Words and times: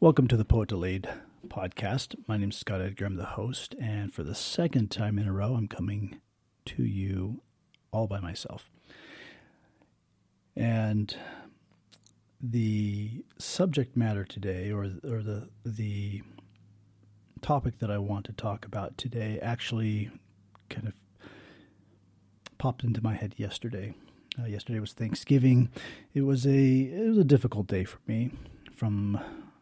Welcome 0.00 0.28
to 0.28 0.36
the 0.36 0.44
Poet 0.44 0.68
Delayed 0.68 1.08
podcast. 1.48 2.14
My 2.28 2.36
name 2.36 2.50
is 2.50 2.56
Scott 2.56 2.80
Edgar. 2.80 3.06
I'm 3.06 3.16
the 3.16 3.24
host, 3.24 3.74
and 3.80 4.14
for 4.14 4.22
the 4.22 4.32
second 4.32 4.92
time 4.92 5.18
in 5.18 5.26
a 5.26 5.32
row, 5.32 5.54
I'm 5.54 5.66
coming 5.66 6.20
to 6.66 6.84
you 6.84 7.42
all 7.90 8.06
by 8.06 8.20
myself. 8.20 8.70
And 10.54 11.16
the 12.40 13.24
subject 13.38 13.96
matter 13.96 14.24
today, 14.24 14.70
or 14.70 14.84
or 15.02 15.20
the 15.20 15.48
the 15.66 16.22
topic 17.40 17.80
that 17.80 17.90
I 17.90 17.98
want 17.98 18.24
to 18.26 18.32
talk 18.32 18.64
about 18.64 18.96
today, 18.96 19.40
actually 19.42 20.12
kind 20.70 20.86
of 20.86 20.94
popped 22.56 22.84
into 22.84 23.02
my 23.02 23.14
head 23.14 23.34
yesterday. 23.36 23.94
Uh, 24.38 24.46
yesterday 24.46 24.78
was 24.78 24.92
Thanksgiving. 24.92 25.70
It 26.14 26.22
was 26.22 26.46
a 26.46 26.82
it 26.82 27.08
was 27.08 27.18
a 27.18 27.24
difficult 27.24 27.66
day 27.66 27.82
for 27.82 27.98
me 28.06 28.30
from 28.76 29.18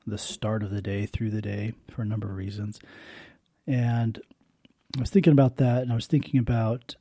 the 0.07 0.19
start 0.19 0.63
of 0.63 0.71
the 0.71 0.83
day 0.83 1.07
through 1.07 1.31
the 1.31 1.43
day 1.43 1.75
for 1.91 2.03
a 2.03 2.07
number 2.07 2.29
of 2.29 2.37
reasons. 2.37 2.79
And 3.67 4.21
I 4.97 5.01
was 5.01 5.11
thinking 5.11 5.33
about 5.33 5.57
that, 5.57 5.83
and 5.83 5.93
I 5.93 5.95
was 5.95 6.07
thinking 6.07 6.39
about 6.39 6.95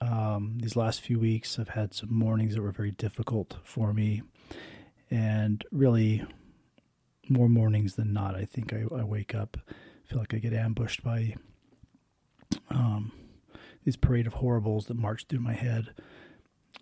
um, 0.00 0.58
these 0.60 0.76
last 0.76 1.00
few 1.00 1.18
weeks. 1.18 1.58
I've 1.58 1.70
had 1.70 1.94
some 1.94 2.12
mornings 2.12 2.54
that 2.54 2.62
were 2.62 2.72
very 2.72 2.92
difficult 2.92 3.56
for 3.64 3.92
me, 3.92 4.22
and 5.10 5.64
really 5.72 6.24
more 7.28 7.48
mornings 7.48 7.96
than 7.96 8.12
not. 8.12 8.34
I 8.34 8.44
think 8.44 8.72
I, 8.72 8.84
I 8.94 9.04
wake 9.04 9.34
up, 9.34 9.56
feel 10.04 10.18
like 10.18 10.34
I 10.34 10.38
get 10.38 10.52
ambushed 10.52 11.02
by 11.02 11.34
um, 12.70 13.12
these 13.84 13.96
parade 13.96 14.26
of 14.26 14.34
horribles 14.34 14.86
that 14.86 14.96
march 14.96 15.26
through 15.28 15.40
my 15.40 15.54
head, 15.54 15.92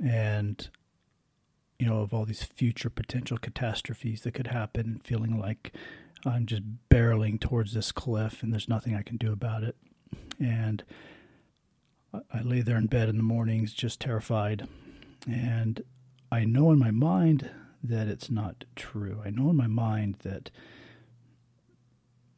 and 0.05 0.69
you 1.81 1.87
know, 1.87 2.03
of 2.03 2.13
all 2.13 2.27
these 2.27 2.43
future 2.43 2.91
potential 2.91 3.39
catastrophes 3.39 4.21
that 4.21 4.35
could 4.35 4.49
happen, 4.49 5.01
feeling 5.03 5.41
like 5.41 5.73
I'm 6.27 6.45
just 6.45 6.63
barreling 6.91 7.41
towards 7.41 7.73
this 7.73 7.91
cliff 7.91 8.43
and 8.43 8.53
there's 8.53 8.69
nothing 8.69 8.95
I 8.95 9.01
can 9.01 9.17
do 9.17 9.33
about 9.33 9.63
it. 9.63 9.77
And 10.39 10.85
I 12.13 12.43
lay 12.43 12.61
there 12.61 12.77
in 12.77 12.87
bed 12.87 13.09
in 13.09 13.17
the 13.17 13.23
mornings 13.23 13.73
just 13.73 13.99
terrified. 13.99 14.69
And 15.27 15.83
I 16.31 16.45
know 16.45 16.71
in 16.71 16.79
my 16.79 16.91
mind 16.91 17.49
that 17.83 18.09
it's 18.09 18.31
not 18.31 18.65
true. 18.77 19.23
I 19.25 19.31
know 19.31 19.49
in 19.49 19.57
my 19.57 19.67
mind 19.67 20.17
that 20.23 20.51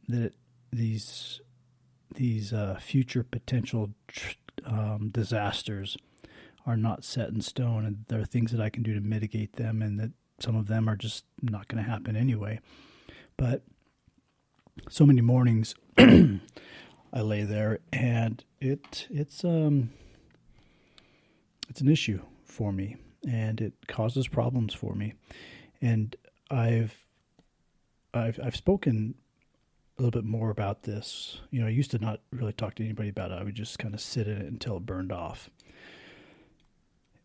that 0.06 0.34
these 0.72 1.40
these 2.14 2.52
uh, 2.52 2.78
future 2.80 3.24
potential 3.24 3.90
um, 4.64 5.08
disasters 5.10 5.96
are 6.66 6.76
not 6.76 7.04
set 7.04 7.28
in 7.30 7.40
stone 7.40 7.84
and 7.84 8.04
there 8.08 8.20
are 8.20 8.24
things 8.24 8.52
that 8.52 8.60
I 8.60 8.70
can 8.70 8.82
do 8.82 8.94
to 8.94 9.00
mitigate 9.00 9.56
them 9.56 9.82
and 9.82 9.98
that 9.98 10.12
some 10.38 10.56
of 10.56 10.66
them 10.68 10.88
are 10.88 10.96
just 10.96 11.24
not 11.40 11.68
going 11.68 11.82
to 11.82 11.88
happen 11.88 12.16
anyway. 12.16 12.60
But 13.36 13.62
so 14.88 15.04
many 15.04 15.20
mornings 15.20 15.74
I 15.98 17.20
lay 17.20 17.42
there 17.42 17.80
and 17.92 18.42
it 18.60 19.06
it's 19.10 19.44
um 19.44 19.90
it's 21.68 21.80
an 21.80 21.88
issue 21.88 22.22
for 22.44 22.72
me 22.72 22.96
and 23.28 23.60
it 23.60 23.74
causes 23.88 24.28
problems 24.28 24.74
for 24.74 24.94
me. 24.94 25.14
And 25.80 26.16
I've 26.50 26.96
I've 28.14 28.38
I've 28.42 28.56
spoken 28.56 29.14
a 29.98 30.02
little 30.02 30.20
bit 30.20 30.28
more 30.28 30.50
about 30.50 30.84
this. 30.84 31.40
You 31.50 31.60
know, 31.60 31.66
I 31.66 31.70
used 31.70 31.90
to 31.92 31.98
not 31.98 32.20
really 32.30 32.52
talk 32.52 32.74
to 32.76 32.84
anybody 32.84 33.08
about 33.08 33.30
it. 33.30 33.38
I 33.38 33.44
would 33.44 33.54
just 33.54 33.78
kind 33.78 33.94
of 33.94 34.00
sit 34.00 34.26
in 34.26 34.38
it 34.38 34.46
until 34.46 34.78
it 34.78 34.86
burned 34.86 35.12
off 35.12 35.50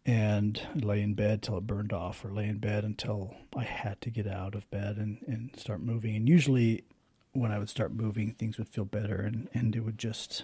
and 0.08 0.62
lay 0.74 1.02
in 1.02 1.14
bed 1.14 1.44
till 1.44 1.58
it 1.58 1.68
burned 1.68 1.92
off, 1.92 2.24
or 2.24 2.32
lay 2.32 2.48
in 2.48 2.58
bed 2.58 2.86
until 2.86 3.36
I 3.56 3.64
had 3.64 4.00
to 4.02 4.10
get 4.10 4.26
out 4.26 4.56
of 4.56 4.70
bed 4.72 4.96
and, 4.96 5.18
and 5.28 5.52
start 5.58 5.82
moving. 5.82 6.16
And 6.16 6.30
usually, 6.30 6.86
when 7.34 7.52
I 7.52 7.60
would 7.60 7.70
start 7.70 7.94
moving, 7.94 8.32
things 8.32 8.58
would 8.58 8.70
feel 8.70 8.86
better, 8.86 9.18
and, 9.18 9.50
and 9.54 9.76
it 9.76 9.82
would 9.82 9.98
just 9.98 10.44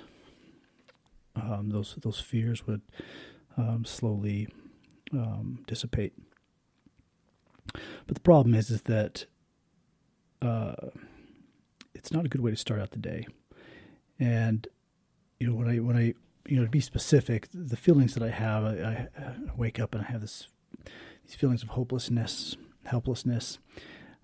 um, 1.35 1.69
those 1.69 1.95
those 2.01 2.19
fears 2.19 2.67
would 2.67 2.81
um, 3.57 3.85
slowly 3.85 4.49
um, 5.13 5.63
dissipate. 5.65 6.13
But 8.05 8.15
the 8.15 8.21
problem 8.21 8.53
is, 8.53 8.69
is 8.69 8.81
that 8.83 9.25
uh, 10.41 10.75
it's 11.93 12.11
not 12.11 12.25
a 12.25 12.29
good 12.29 12.41
way 12.41 12.51
to 12.51 12.57
start 12.57 12.81
out 12.81 12.91
the 12.91 12.97
day. 12.97 13.25
And 14.19 14.67
you 15.39 15.47
know, 15.47 15.55
when 15.55 15.69
I 15.69 15.77
when 15.77 15.97
I 15.97 16.13
you 16.47 16.57
know, 16.57 16.63
to 16.63 16.69
be 16.69 16.81
specific, 16.81 17.47
the 17.53 17.77
feelings 17.77 18.13
that 18.15 18.23
I 18.23 18.29
have, 18.29 18.63
I, 18.63 19.07
I, 19.17 19.35
wake 19.55 19.79
up 19.79 19.95
and 19.95 20.03
I 20.03 20.11
have 20.11 20.21
this 20.21 20.47
these 21.25 21.35
feelings 21.35 21.63
of 21.63 21.69
hopelessness, 21.69 22.57
helplessness. 22.83 23.59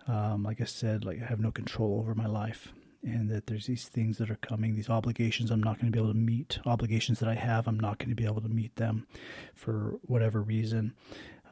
Um, 0.07 0.43
like 0.43 0.59
I 0.59 0.65
said, 0.65 1.05
like 1.05 1.21
I 1.21 1.25
have 1.25 1.39
no 1.39 1.51
control 1.51 1.99
over 1.99 2.13
my 2.13 2.25
life, 2.25 2.73
and 3.03 3.29
that 3.29 3.47
there's 3.47 3.67
these 3.67 3.87
things 3.87 4.17
that 4.17 4.29
are 4.29 4.35
coming, 4.35 4.75
these 4.75 4.89
obligations 4.89 5.49
I'm 5.51 5.63
not 5.63 5.75
going 5.75 5.91
to 5.91 5.91
be 5.91 5.99
able 5.99 6.11
to 6.11 6.17
meet, 6.17 6.59
obligations 6.65 7.19
that 7.19 7.29
I 7.29 7.35
have, 7.35 7.67
I'm 7.67 7.79
not 7.79 7.99
going 7.99 8.09
to 8.09 8.15
be 8.15 8.25
able 8.25 8.41
to 8.41 8.49
meet 8.49 8.75
them 8.75 9.07
for 9.53 9.97
whatever 10.01 10.41
reason, 10.41 10.93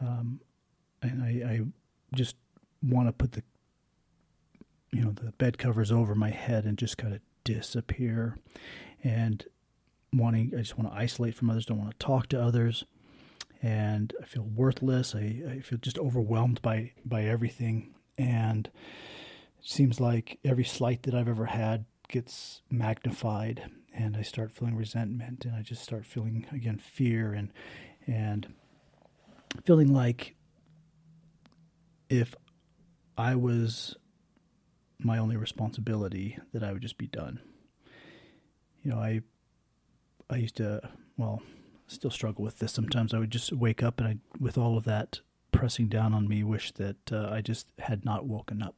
um, 0.01 0.41
and 1.01 1.23
I, 1.23 1.27
I 1.47 1.61
just 2.15 2.35
want 2.81 3.07
to 3.07 3.13
put 3.13 3.33
the 3.33 3.43
you 4.91 5.03
know 5.03 5.11
the 5.11 5.31
bed 5.33 5.57
covers 5.57 5.91
over 5.91 6.15
my 6.15 6.29
head 6.29 6.65
and 6.65 6.77
just 6.77 6.97
kind 6.97 7.13
of 7.13 7.21
disappear, 7.43 8.37
and 9.03 9.45
wanting, 10.13 10.53
I 10.55 10.59
just 10.59 10.77
want 10.77 10.91
to 10.91 10.97
isolate 10.97 11.35
from 11.35 11.49
others, 11.49 11.65
don't 11.65 11.79
want 11.79 11.91
to 11.91 12.05
talk 12.05 12.27
to 12.29 12.41
others, 12.41 12.85
and 13.61 14.13
I 14.21 14.25
feel 14.25 14.43
worthless. 14.43 15.15
I, 15.15 15.41
I 15.49 15.59
feel 15.59 15.79
just 15.79 15.97
overwhelmed 15.97 16.61
by 16.61 16.91
by 17.05 17.23
everything, 17.23 17.95
and 18.17 18.67
it 18.67 19.67
seems 19.67 19.99
like 19.99 20.39
every 20.43 20.63
slight 20.63 21.03
that 21.03 21.15
I've 21.15 21.27
ever 21.27 21.45
had 21.45 21.85
gets 22.07 22.61
magnified, 22.69 23.69
and 23.93 24.15
I 24.15 24.21
start 24.21 24.51
feeling 24.51 24.75
resentment, 24.75 25.45
and 25.45 25.55
I 25.55 25.61
just 25.61 25.83
start 25.83 26.05
feeling 26.05 26.45
again 26.51 26.77
fear 26.77 27.33
and 27.33 27.51
and 28.05 28.53
feeling 29.65 29.93
like 29.93 30.35
if 32.09 32.35
I 33.17 33.35
was 33.35 33.95
my 34.99 35.17
only 35.17 35.37
responsibility, 35.37 36.37
that 36.53 36.63
I 36.63 36.71
would 36.71 36.81
just 36.81 36.97
be 36.97 37.07
done. 37.07 37.39
You 38.83 38.91
know, 38.91 38.97
I 38.97 39.21
I 40.29 40.37
used 40.37 40.57
to, 40.57 40.81
well, 41.17 41.41
still 41.87 42.11
struggle 42.11 42.43
with 42.43 42.59
this. 42.59 42.71
Sometimes 42.71 43.13
I 43.13 43.19
would 43.19 43.31
just 43.31 43.51
wake 43.53 43.81
up 43.81 43.99
and 43.99 44.07
I, 44.07 44.17
with 44.39 44.57
all 44.57 44.77
of 44.77 44.83
that 44.85 45.21
pressing 45.51 45.87
down 45.87 46.13
on 46.13 46.27
me, 46.27 46.43
wish 46.43 46.71
that 46.73 47.11
uh, 47.11 47.29
I 47.31 47.41
just 47.41 47.67
had 47.79 48.05
not 48.05 48.25
woken 48.25 48.61
up, 48.61 48.75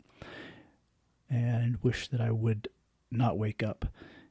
and 1.30 1.78
wish 1.84 2.08
that 2.10 2.22
I 2.22 2.32
would 2.32 2.70
not 3.12 3.38
wake 3.38 3.64
up. 3.64 3.86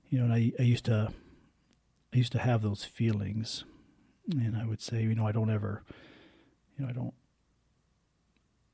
You 0.08 0.18
know, 0.18 0.24
and 0.24 0.32
I, 0.32 0.52
I 0.58 0.62
used 0.62 0.84
to, 0.86 1.12
I 2.12 2.16
used 2.16 2.32
to 2.32 2.38
have 2.38 2.62
those 2.62 2.84
feelings, 2.84 3.64
and 4.30 4.56
I 4.56 4.64
would 4.64 4.80
say, 4.80 5.02
you 5.02 5.14
know, 5.14 5.26
I 5.26 5.32
don't 5.32 5.50
ever, 5.50 5.82
you 6.78 6.84
know, 6.84 6.90
I 6.90 6.92
don't 6.92 7.14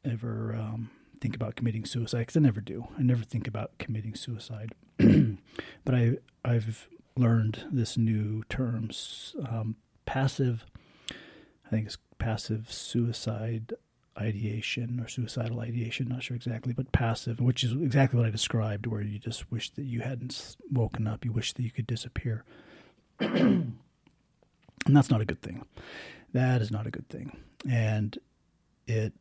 ever 0.05 0.55
um, 0.55 0.91
think 1.21 1.34
about 1.34 1.56
committing 1.56 1.84
suicide 1.84 2.21
because 2.21 2.37
I 2.37 2.41
never 2.41 2.61
do. 2.61 2.87
I 2.99 3.03
never 3.03 3.25
think 3.25 3.49
about 3.49 3.78
committing 3.78 4.15
suicide, 4.15 4.75
but 4.99 5.94
I, 5.94 6.19
I've 6.44 6.88
learned 7.17 7.65
this 7.71 7.97
new 7.97 8.43
term, 8.49 8.91
um, 9.49 9.77
passive. 10.07 10.67
I 11.67 11.71
think 11.71 11.87
it's 11.87 11.99
passive 12.19 12.71
suicide 12.73 13.73
ideation 14.19 15.01
or 15.01 15.09
suicidal 15.09 15.61
ideation. 15.61 16.09
Not 16.09 16.23
sure 16.23 16.37
exactly, 16.37 16.73
but 16.73 16.93
passive, 16.93 17.41
which 17.41 17.65
is 17.65 17.73
exactly 17.73 18.19
what 18.19 18.27
I 18.27 18.31
described, 18.31 18.87
where 18.87 19.03
you 19.03 19.19
just 19.19 19.51
wish 19.51 19.71
that 19.71 19.85
you 19.85 20.01
hadn't 20.01 20.57
woken 20.71 21.07
up. 21.07 21.25
You 21.25 21.33
wish 21.33 21.53
that 21.55 21.63
you 21.63 21.71
could 21.71 21.87
disappear, 21.87 22.45
and 23.21 23.77
that's 24.87 25.11
not 25.11 25.21
a 25.21 25.25
good 25.25 25.43
thing. 25.43 25.65
That 26.33 26.63
is 26.63 26.71
not 26.71 26.87
a 26.87 26.91
good 26.91 27.09
thing, 27.09 27.37
and 27.69 28.19
it, 28.87 29.13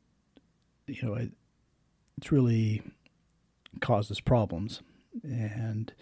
you 0.87 1.01
know, 1.03 1.15
it, 1.15 1.31
it's 2.17 2.31
really 2.31 2.81
causes 3.81 4.19
problems, 4.19 4.81
and 5.23 5.93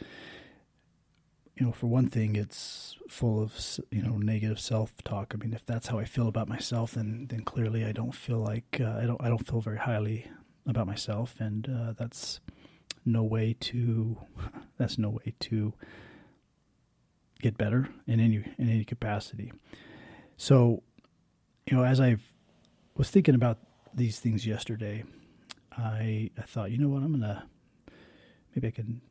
you 1.62 1.68
know, 1.68 1.74
for 1.74 1.86
one 1.86 2.08
thing, 2.08 2.36
it's 2.36 2.96
full 3.08 3.40
of 3.40 3.80
you 3.92 4.02
know 4.02 4.18
negative 4.18 4.60
self-talk. 4.60 5.31
I 5.36 5.38
mean, 5.38 5.54
if 5.54 5.63
that's 5.63 5.86
how 5.86 6.00
I 6.00 6.06
feel 6.06 6.28
about 6.28 6.48
myself, 6.48 6.94
then 6.94 7.28
then 7.30 7.44
clearly 7.44 7.86
I 7.86 7.92
don't 7.92 8.16
feel 8.16 8.40
like 8.40 8.81
uh, 8.81 8.98
I 9.00 9.06
don't 9.06 9.22
I 9.22 9.30
don't 9.30 9.48
feel 9.48 9.62
very 9.62 9.78
highly 9.78 10.25
about 10.66 10.88
myself, 10.88 11.36
and 11.38 11.69
uh, 11.69 11.94
that's 11.96 12.40
no 13.06 13.22
way 13.22 13.56
to 13.60 14.18
that's 14.80 14.98
no 14.98 15.12
way 15.12 15.36
to 15.42 15.72
get 17.44 17.60
better 17.60 17.88
in 18.08 18.19
any 18.19 18.38
in 18.58 18.68
any 18.68 18.84
capacity. 18.84 19.54
So, 20.38 20.81
you 21.68 21.78
know, 21.78 21.84
as 21.84 22.02
I 22.02 22.16
was 22.98 23.12
thinking 23.12 23.36
about 23.36 23.60
these 23.94 24.19
things 24.19 24.48
yesterday, 24.48 25.04
I 25.78 26.31
I 26.40 26.42
thought, 26.42 26.72
you 26.72 26.80
know 26.80 26.90
what, 26.90 27.04
I'm 27.04 27.12
gonna 27.12 27.48
maybe 28.56 28.69
I 28.69 28.72
can 28.72 29.02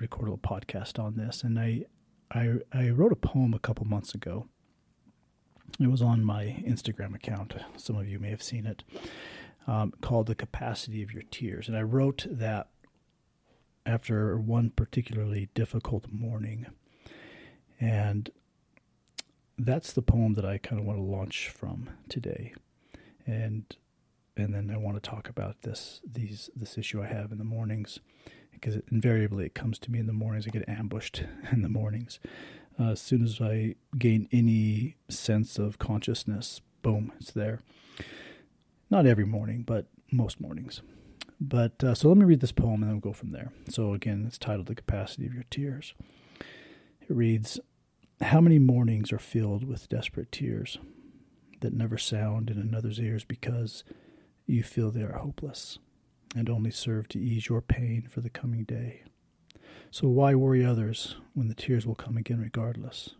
record 0.00 0.26
a 0.26 0.32
little 0.32 0.38
podcast 0.38 0.98
on 0.98 1.14
this, 1.14 1.44
and 1.44 1.56
I, 1.56 1.84
I, 2.30 2.54
I 2.72 2.90
wrote 2.90 3.12
a 3.12 3.16
poem 3.16 3.54
a 3.54 3.58
couple 3.58 3.86
months 3.86 4.14
ago. 4.14 4.46
It 5.78 5.88
was 5.88 6.02
on 6.02 6.24
my 6.24 6.62
Instagram 6.66 7.14
account. 7.14 7.54
Some 7.76 7.96
of 7.96 8.08
you 8.08 8.18
may 8.18 8.30
have 8.30 8.42
seen 8.42 8.66
it. 8.66 8.82
Um, 9.66 9.92
called 10.00 10.26
"The 10.26 10.34
Capacity 10.34 11.02
of 11.02 11.12
Your 11.12 11.22
Tears," 11.30 11.68
and 11.68 11.76
I 11.76 11.82
wrote 11.82 12.26
that 12.28 12.70
after 13.84 14.36
one 14.38 14.70
particularly 14.70 15.48
difficult 15.54 16.10
morning. 16.10 16.66
And 17.78 18.30
that's 19.58 19.92
the 19.92 20.02
poem 20.02 20.34
that 20.34 20.44
I 20.44 20.58
kind 20.58 20.80
of 20.80 20.86
want 20.86 20.98
to 20.98 21.02
launch 21.04 21.48
from 21.48 21.90
today. 22.08 22.54
And 23.26 23.64
and 24.36 24.54
then 24.54 24.70
I 24.72 24.78
want 24.78 25.02
to 25.02 25.10
talk 25.10 25.28
about 25.28 25.62
this 25.62 26.00
these 26.10 26.50
this 26.56 26.78
issue 26.78 27.02
I 27.02 27.06
have 27.06 27.30
in 27.30 27.38
the 27.38 27.44
mornings 27.44 28.00
because 28.52 28.76
invariably 28.90 29.46
it 29.46 29.54
comes 29.54 29.78
to 29.80 29.90
me 29.90 29.98
in 29.98 30.06
the 30.06 30.12
mornings. 30.12 30.46
I 30.46 30.50
get 30.50 30.68
ambushed 30.68 31.24
in 31.52 31.62
the 31.62 31.68
mornings. 31.68 32.18
Uh, 32.78 32.90
as 32.90 33.00
soon 33.00 33.22
as 33.22 33.40
I 33.40 33.74
gain 33.98 34.28
any 34.32 34.96
sense 35.08 35.58
of 35.58 35.78
consciousness, 35.78 36.60
boom, 36.82 37.12
it's 37.20 37.32
there. 37.32 37.60
Not 38.88 39.06
every 39.06 39.26
morning, 39.26 39.62
but 39.62 39.86
most 40.10 40.40
mornings. 40.40 40.80
But 41.40 41.82
uh, 41.82 41.94
so 41.94 42.08
let 42.08 42.18
me 42.18 42.24
read 42.24 42.40
this 42.40 42.52
poem 42.52 42.82
and 42.82 42.84
then 42.84 42.90
we'll 42.92 43.00
go 43.00 43.12
from 43.12 43.32
there. 43.32 43.52
So 43.68 43.94
again, 43.94 44.24
it's 44.26 44.38
titled 44.38 44.66
"The 44.66 44.74
Capacity 44.74 45.26
of 45.26 45.34
Your 45.34 45.44
Tears." 45.50 45.94
It 47.00 47.14
reads, 47.14 47.58
"How 48.20 48.40
many 48.40 48.58
mornings 48.58 49.12
are 49.12 49.18
filled 49.18 49.64
with 49.64 49.88
desperate 49.88 50.32
tears 50.32 50.78
that 51.60 51.72
never 51.72 51.96
sound 51.98 52.50
in 52.50 52.58
another's 52.58 52.98
ears 52.98 53.24
because 53.24 53.84
you 54.46 54.62
feel 54.62 54.90
they 54.90 55.02
are 55.02 55.18
hopeless 55.18 55.78
and 56.34 56.48
only 56.48 56.70
serve 56.70 57.08
to 57.08 57.18
ease 57.18 57.48
your 57.48 57.60
pain 57.60 58.06
for 58.08 58.20
the 58.20 58.30
coming 58.30 58.64
day. 58.64 59.02
So 59.90 60.08
why 60.08 60.34
worry 60.34 60.64
others 60.64 61.16
when 61.34 61.48
the 61.48 61.54
tears 61.54 61.86
will 61.86 61.96
come 61.96 62.16
again 62.16 62.40
regardless? 62.40 63.10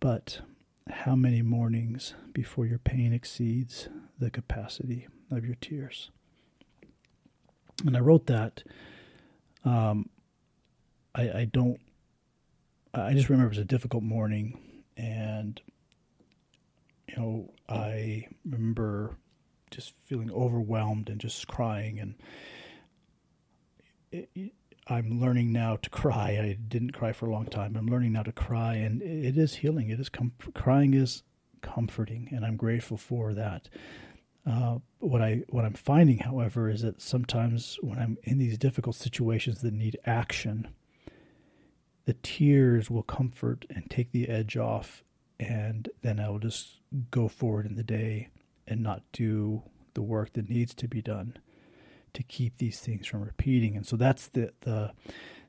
But 0.00 0.40
how 0.90 1.14
many 1.14 1.42
mornings 1.42 2.14
before 2.32 2.66
your 2.66 2.80
pain 2.80 3.12
exceeds 3.12 3.88
the 4.18 4.30
capacity 4.30 5.06
of 5.30 5.44
your 5.44 5.54
tears? 5.60 6.10
And 7.86 7.96
I 7.96 8.00
wrote 8.00 8.26
that. 8.26 8.64
Um, 9.64 10.10
I, 11.14 11.22
I 11.30 11.44
don't. 11.52 11.80
I 12.94 13.14
just 13.14 13.28
remember 13.28 13.46
it 13.46 13.56
was 13.56 13.58
a 13.58 13.64
difficult 13.64 14.02
morning, 14.02 14.58
and 14.96 15.60
you 17.08 17.16
know, 17.16 17.52
I 17.68 18.26
remember 18.44 19.16
just 19.72 19.94
feeling 20.04 20.30
overwhelmed 20.30 21.08
and 21.08 21.20
just 21.20 21.48
crying. 21.48 21.98
And 21.98 22.14
it, 24.10 24.30
it, 24.34 24.52
I'm 24.86 25.20
learning 25.20 25.52
now 25.52 25.76
to 25.76 25.90
cry. 25.90 26.30
I 26.30 26.58
didn't 26.68 26.92
cry 26.92 27.12
for 27.12 27.26
a 27.26 27.32
long 27.32 27.46
time. 27.46 27.76
I'm 27.76 27.86
learning 27.86 28.12
now 28.12 28.24
to 28.24 28.32
cry, 28.32 28.74
and 28.74 29.00
it 29.02 29.36
is 29.36 29.56
healing. 29.56 29.90
It 29.90 30.00
is 30.00 30.08
com- 30.08 30.32
crying 30.54 30.94
is 30.94 31.22
comforting, 31.60 32.28
and 32.32 32.44
I'm 32.44 32.56
grateful 32.56 32.96
for 32.96 33.32
that. 33.34 33.68
Uh, 34.44 34.78
what 34.98 35.22
I 35.22 35.44
what 35.50 35.64
I'm 35.64 35.74
finding, 35.74 36.18
however, 36.18 36.68
is 36.68 36.82
that 36.82 37.00
sometimes 37.00 37.78
when 37.80 37.98
I'm 37.98 38.18
in 38.24 38.38
these 38.38 38.58
difficult 38.58 38.96
situations 38.96 39.62
that 39.62 39.72
need 39.72 39.98
action, 40.04 40.68
the 42.04 42.14
tears 42.14 42.90
will 42.90 43.04
comfort 43.04 43.64
and 43.70 43.88
take 43.88 44.10
the 44.10 44.28
edge 44.28 44.56
off, 44.56 45.04
and 45.38 45.88
then 46.02 46.18
I 46.18 46.28
will 46.28 46.40
just 46.40 46.80
go 47.12 47.28
forward 47.28 47.66
in 47.66 47.76
the 47.76 47.84
day 47.84 48.30
and 48.66 48.82
not 48.82 49.02
do 49.12 49.62
the 49.94 50.02
work 50.02 50.32
that 50.34 50.48
needs 50.48 50.74
to 50.74 50.88
be 50.88 51.02
done 51.02 51.38
to 52.14 52.22
keep 52.22 52.58
these 52.58 52.80
things 52.80 53.06
from 53.06 53.22
repeating. 53.22 53.76
And 53.76 53.86
so 53.86 53.96
that's 53.96 54.28
the 54.28 54.52
the 54.60 54.92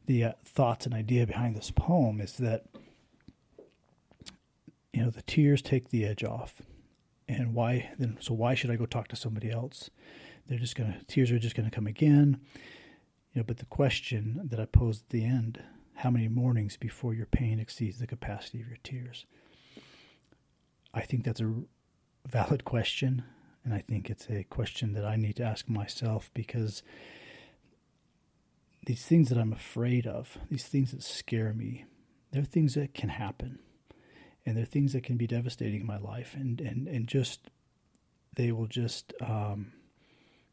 the 0.06 0.24
uh, 0.24 0.31
thoughts 0.44 0.86
and 0.86 0.94
idea 0.94 1.25
behind 1.25 1.56
this 1.56 1.71
poem 1.71 2.19
is 2.19 2.33
that 2.38 2.65
you 4.92 5.04
know 5.04 5.10
the 5.10 5.21
tears 5.24 5.62
take 5.62 5.89
the 5.89 6.06
edge 6.06 6.24
off, 6.24 6.62
and 7.27 7.54
why 7.54 7.92
then? 7.98 8.18
So 8.19 8.33
why 8.33 8.54
should 8.54 8.71
I 8.71 8.75
go 8.75 8.86
talk 8.86 9.07
to 9.10 9.16
somebody 9.16 9.50
else? 9.50 9.89
They're 10.48 10.59
just 10.59 10.75
gonna 10.75 11.01
tears 11.07 11.31
are 11.31 11.39
just 11.39 11.56
gonna 11.56 11.71
come 11.71 11.88
again, 11.88 12.39
you 13.33 13.39
know. 13.39 13.44
But 13.44 13.57
the 13.57 13.66
question 13.66 14.42
that 14.44 14.59
I 14.59 14.66
posed 14.66 15.04
at 15.04 15.09
the 15.09 15.25
end: 15.25 15.63
How 15.95 16.09
many 16.09 16.27
mornings 16.27 16.77
before 16.77 17.13
your 17.13 17.25
pain 17.25 17.59
exceeds 17.59 18.00
the 18.00 18.07
capacity 18.07 18.62
of 18.62 18.68
your 18.68 18.80
tears? 18.83 19.25
I 20.94 21.01
think 21.01 21.24
that's 21.24 21.42
a 21.42 21.54
valid 22.27 22.65
question. 22.65 23.23
And 23.63 23.73
I 23.73 23.79
think 23.79 24.09
it's 24.09 24.29
a 24.29 24.43
question 24.43 24.93
that 24.93 25.05
I 25.05 25.15
need 25.15 25.37
to 25.37 25.43
ask 25.43 25.69
myself 25.69 26.29
because 26.33 26.83
these 28.85 29.05
things 29.05 29.29
that 29.29 29.37
I'm 29.37 29.53
afraid 29.53 30.05
of, 30.05 30.37
these 30.49 30.65
things 30.65 30.91
that 30.91 31.03
scare 31.03 31.53
me, 31.53 31.85
they're 32.31 32.43
things 32.43 32.73
that 32.73 32.93
can 32.93 33.09
happen. 33.09 33.59
And 34.45 34.57
they're 34.57 34.65
things 34.65 34.91
that 34.91 35.03
can 35.03 35.15
be 35.15 35.27
devastating 35.27 35.81
in 35.81 35.87
my 35.87 35.97
life. 35.97 36.35
And, 36.37 36.59
and, 36.59 36.87
and 36.87 37.07
just, 37.07 37.49
they 38.35 38.51
will 38.51 38.67
just, 38.67 39.13
um, 39.21 39.71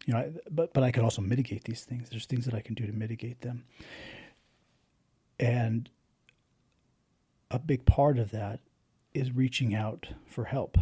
you 0.06 0.14
know, 0.14 0.32
but, 0.48 0.72
but 0.72 0.84
I 0.84 0.92
can 0.92 1.02
also 1.02 1.22
mitigate 1.22 1.64
these 1.64 1.82
things. 1.82 2.08
There's 2.08 2.26
things 2.26 2.44
that 2.44 2.54
I 2.54 2.60
can 2.60 2.74
do 2.74 2.86
to 2.86 2.92
mitigate 2.92 3.40
them. 3.40 3.64
And 5.40 5.90
a 7.50 7.58
big 7.58 7.84
part 7.84 8.18
of 8.18 8.30
that 8.30 8.60
is 9.12 9.32
reaching 9.32 9.74
out 9.74 10.06
for 10.24 10.44
help 10.44 10.78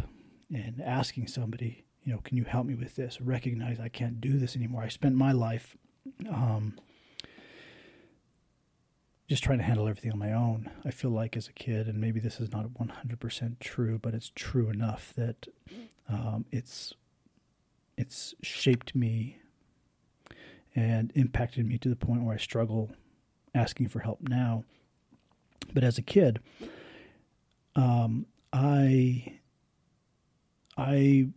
and 0.53 0.81
asking 0.83 1.27
somebody, 1.27 1.85
you 2.03 2.13
know, 2.13 2.19
can 2.19 2.37
you 2.37 2.43
help 2.43 2.65
me 2.65 2.75
with 2.75 2.95
this? 2.95 3.21
Recognize 3.21 3.79
I 3.79 3.89
can't 3.89 4.19
do 4.19 4.37
this 4.37 4.55
anymore. 4.55 4.83
I 4.83 4.87
spent 4.87 5.15
my 5.15 5.31
life 5.31 5.77
um, 6.29 6.79
just 9.27 9.43
trying 9.43 9.59
to 9.59 9.63
handle 9.63 9.87
everything 9.87 10.11
on 10.11 10.19
my 10.19 10.33
own. 10.33 10.69
I 10.83 10.91
feel 10.91 11.11
like 11.11 11.37
as 11.37 11.47
a 11.47 11.53
kid, 11.53 11.87
and 11.87 11.99
maybe 11.99 12.19
this 12.19 12.39
is 12.39 12.51
not 12.51 12.67
100% 12.69 13.59
true, 13.59 13.99
but 14.01 14.13
it's 14.13 14.31
true 14.33 14.69
enough 14.69 15.13
that 15.15 15.47
um, 16.07 16.45
it's 16.51 16.93
it's 17.95 18.33
shaped 18.41 18.95
me 18.95 19.37
and 20.73 21.11
impacted 21.15 21.67
me 21.67 21.77
to 21.77 21.89
the 21.89 21.95
point 21.97 22.23
where 22.23 22.33
I 22.33 22.37
struggle 22.37 22.89
asking 23.53 23.89
for 23.89 23.99
help 23.99 24.21
now. 24.21 24.63
But 25.73 25.83
as 25.83 25.97
a 25.97 26.01
kid, 26.01 26.39
um, 27.75 28.25
I 28.53 29.38
I 30.79 31.27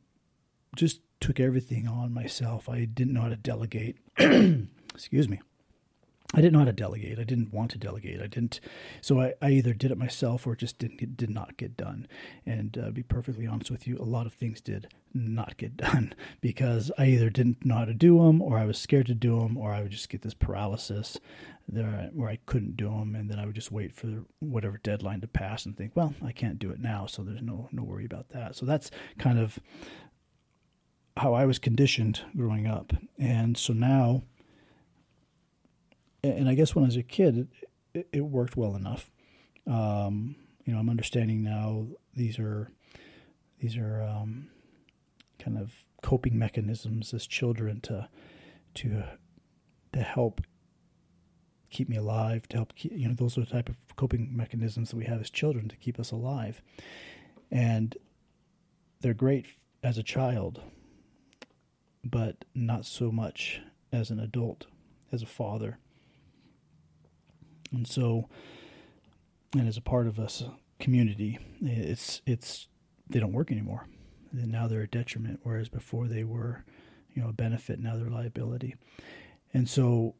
just 0.77 1.01
took 1.21 1.41
everything 1.41 1.89
on 1.89 2.15
myself. 2.15 2.69
I 2.69 2.85
didn't 2.85 3.13
know 3.13 3.23
how 3.23 3.29
to 3.29 3.37
delegate. 3.37 3.97
Excuse 4.95 5.29
me. 5.29 5.41
I 6.35 6.41
didn't 6.41 6.55
know 6.55 6.61
how 6.61 6.65
to 6.65 6.73
delegate. 6.73 7.19
I 7.19 7.25
didn't 7.25 7.53
want 7.53 7.71
to 7.73 7.79
delegate. 7.79 8.23
I 8.23 8.27
didn't. 8.27 8.61
So 9.01 9.21
I, 9.21 9.35
I 9.43 9.51
either 9.51 9.75
did 9.75 9.91
it 9.91 9.99
myself 9.99 10.47
or 10.47 10.57
just 10.57 10.79
didn't 10.79 10.99
get, 10.99 11.17
did 11.17 11.31
not 11.31 11.57
get 11.57 11.77
done. 11.77 12.09
And 12.47 12.79
uh, 12.79 12.91
be 12.91 13.03
perfectly 13.03 13.47
honest 13.47 13.71
with 13.71 13.87
you, 13.87 13.99
a 13.99 14.05
lot 14.05 14.27
of 14.27 14.33
things 14.33 14.61
did 14.61 14.89
not 15.13 15.57
get 15.57 15.77
done 15.77 16.15
because 16.41 16.91
I 16.97 17.07
either 17.07 17.31
didn't 17.31 17.65
know 17.65 17.77
how 17.77 17.85
to 17.85 17.95
do 17.95 18.19
them, 18.19 18.41
or 18.41 18.59
I 18.59 18.65
was 18.65 18.79
scared 18.79 19.07
to 19.07 19.15
do 19.15 19.41
them, 19.41 19.57
or 19.57 19.73
I 19.73 19.83
would 19.83 19.91
just 19.91 20.09
get 20.09 20.23
this 20.23 20.35
paralysis 20.35 21.19
there 21.69 22.11
where 22.13 22.29
I 22.29 22.39
couldn't 22.47 22.77
do 22.77 22.89
them, 22.89 23.15
and 23.15 23.31
then 23.31 23.39
I 23.39 23.47
would 23.47 23.55
just 23.55 23.73
wait 23.73 23.93
for 23.93 24.25
whatever 24.41 24.79
deadline 24.83 25.21
to 25.21 25.29
pass 25.29 25.67
and 25.67 25.77
think, 25.77 25.93
well, 25.95 26.15
I 26.25 26.33
can't 26.33 26.59
do 26.59 26.71
it 26.71 26.81
now, 26.81 27.07
so 27.07 27.23
there's 27.23 27.43
no 27.43 27.69
no 27.73 27.83
worry 27.83 28.05
about 28.05 28.31
that. 28.31 28.57
So 28.57 28.67
that's 28.67 28.91
kind 29.19 29.39
of 29.39 29.59
how 31.17 31.35
I 31.35 31.45
was 31.45 31.59
conditioned 31.59 32.23
growing 32.37 32.67
up, 32.67 32.93
and 33.19 33.57
so 33.57 33.73
now 33.73 34.23
and 36.23 36.49
I 36.49 36.55
guess 36.55 36.75
when 36.75 36.85
I 36.85 36.89
was 36.89 36.97
a 36.97 37.03
kid, 37.03 37.49
it, 37.95 38.09
it 38.13 38.21
worked 38.21 38.57
well 38.57 38.77
enough. 38.77 39.11
Um, 39.67 40.37
you 40.65 40.73
know, 40.73 40.79
I'm 40.79 40.89
understanding 40.89 41.43
now 41.43 41.87
these 42.15 42.39
are 42.39 42.71
these 43.59 43.77
are 43.77 44.03
um, 44.03 44.49
kind 45.39 45.59
of 45.59 45.73
coping 46.03 46.39
mechanisms 46.39 47.15
as 47.15 47.27
children 47.27 47.81
to 47.81 48.09
to 48.75 49.05
to 49.93 50.01
help 50.01 50.41
keep 51.71 51.89
me 51.89 51.97
alive, 51.97 52.47
to 52.49 52.57
help 52.57 52.75
keep, 52.75 52.93
you 52.95 53.09
know 53.09 53.15
those 53.15 53.37
are 53.37 53.41
the 53.43 53.51
type 53.51 53.69
of 53.69 53.77
coping 53.97 54.31
mechanisms 54.33 54.91
that 54.91 54.97
we 54.97 55.05
have 55.05 55.21
as 55.21 55.31
children 55.31 55.69
to 55.69 55.77
keep 55.77 55.99
us 55.99 56.11
alive, 56.11 56.63
and 57.51 57.97
they're 59.01 59.15
great 59.15 59.47
as 59.83 59.99
a 59.99 60.03
child, 60.03 60.61
but 62.05 62.45
not 62.55 62.85
so 62.85 63.11
much 63.11 63.61
as 63.93 64.11
an 64.11 64.21
adult, 64.21 64.67
as 65.11 65.23
a 65.23 65.27
father. 65.27 65.79
And 67.73 67.87
so, 67.87 68.29
and 69.55 69.67
as 69.67 69.77
a 69.77 69.83
part 69.83 70.07
of 70.07 70.19
us 70.19 70.43
community, 70.79 71.39
it's 71.61 72.21
it's 72.27 72.69
they 73.09 73.21
don't 73.21 73.33
work 73.33 73.51
anymore. 73.51 73.87
And 74.33 74.51
now 74.51 74.67
they're 74.67 74.83
a 74.83 74.89
detriment, 74.89 75.41
whereas 75.43 75.69
before 75.69 76.09
they 76.09 76.25
were, 76.25 76.65
you 77.15 77.23
know, 77.23 77.29
a 77.29 77.33
benefit. 77.33 77.79
Now 77.79 77.97
they're 77.97 78.07
a 78.07 78.11
liability. 78.11 78.77
And 79.53 79.69
so, 79.69 80.15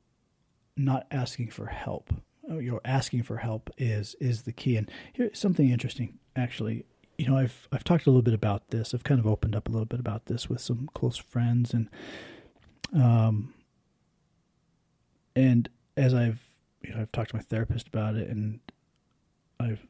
not 0.77 1.07
asking 1.11 1.51
for 1.51 1.67
help, 1.67 2.13
uh, 2.51 2.59
you 2.59 2.71
know, 2.71 2.81
asking 2.85 3.23
for 3.23 3.39
help 3.39 3.71
is 3.79 4.15
is 4.21 4.43
the 4.43 4.53
key. 4.53 4.77
And 4.77 4.91
here's 5.13 5.39
something 5.39 5.71
interesting, 5.71 6.19
actually. 6.37 6.85
You 7.19 7.29
know, 7.29 7.37
I've 7.37 7.69
I've 7.73 7.85
talked 7.85 8.07
a 8.07 8.11
little 8.11 8.23
bit 8.23 8.35
about 8.35 8.71
this. 8.71 8.95
I've 8.95 9.05
kind 9.05 9.21
of 9.21 9.27
opened 9.27 9.55
up 9.57 9.69
a 9.69 9.73
little 9.73 9.87
bit 9.87 10.01
about 10.01 10.27
this 10.27 10.49
with 10.49 10.61
some 10.61 10.89
close 10.95 11.17
friends, 11.17 11.73
and 11.73 11.89
um, 12.95 13.55
and 15.35 15.69
as 15.97 16.15
I've 16.15 16.41
you 16.85 16.95
know, 16.95 17.01
I've 17.03 17.13
talked 17.13 17.31
to 17.31 17.37
my 17.37 17.43
therapist 17.43 17.89
about 17.89 18.17
it, 18.17 18.29
and 18.29 18.61
I've 19.61 19.87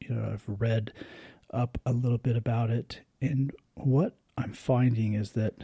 you 0.00 0.14
know 0.14 0.30
I've 0.32 0.44
read 0.46 0.92
up 1.52 1.78
a 1.84 1.92
little 1.92 2.18
bit 2.18 2.36
about 2.36 2.70
it, 2.70 3.00
and 3.20 3.52
what 3.74 4.16
I'm 4.38 4.52
finding 4.52 5.14
is 5.14 5.32
that 5.32 5.54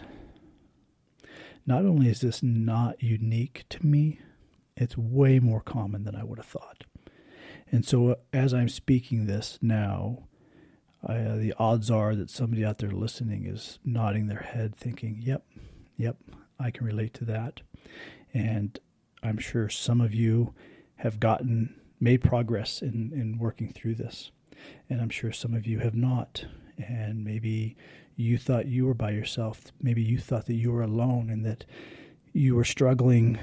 not 1.65 1.85
only 1.85 2.09
is 2.09 2.21
this 2.21 2.43
not 2.43 3.03
unique 3.03 3.65
to 3.71 3.85
me, 3.87 4.21
It's 4.77 4.97
way 4.99 5.39
more 5.41 5.63
common 5.63 6.05
than 6.05 6.15
I 6.15 6.23
would 6.23 6.39
have 6.39 6.47
thought. 6.47 6.85
And 7.73 7.85
so, 7.85 8.11
uh, 8.11 8.15
as 8.33 8.53
I'm 8.53 8.69
speaking 8.69 9.27
this 9.27 9.59
now, 9.63 10.25
uh, 11.03 11.37
the 11.37 11.55
odds 11.59 11.91
are 11.91 12.15
that 12.15 12.31
somebody 12.31 12.65
out 12.65 12.79
there 12.79 12.91
listening 12.91 13.47
is 13.47 13.79
nodding 13.85 14.27
their 14.27 14.43
head, 14.53 14.77
thinking, 14.77 15.19
"Yep, 15.23 15.47
yep, 15.97 16.17
I 16.59 16.71
can 16.71 16.87
relate 16.87 17.15
to 17.15 17.25
that." 17.25 17.63
And 18.35 18.79
I'm 19.23 19.39
sure 19.39 19.69
some 19.69 20.01
of 20.01 20.15
you 20.15 20.55
have 20.97 21.21
gotten 21.21 21.81
made 22.01 22.23
progress 22.23 22.83
in 22.83 23.13
in 23.15 23.39
working 23.39 23.73
through 23.73 23.95
this, 23.95 24.31
and 24.89 25.01
I'm 25.01 25.11
sure 25.11 25.33
some 25.33 25.55
of 25.55 25.67
you 25.67 25.81
have 25.81 25.95
not. 25.95 26.45
And 26.79 27.25
maybe 27.25 27.77
you 28.17 28.37
thought 28.39 28.67
you 28.67 28.87
were 28.87 28.95
by 28.95 29.11
yourself. 29.11 29.73
Maybe 29.81 30.03
you 30.03 30.19
thought 30.19 30.47
that 30.47 30.55
you 30.55 30.73
were 30.73 30.83
alone 30.83 31.31
and 31.31 31.45
that 31.45 31.65
you 32.33 32.55
were 32.55 32.65
struggling 32.65 33.39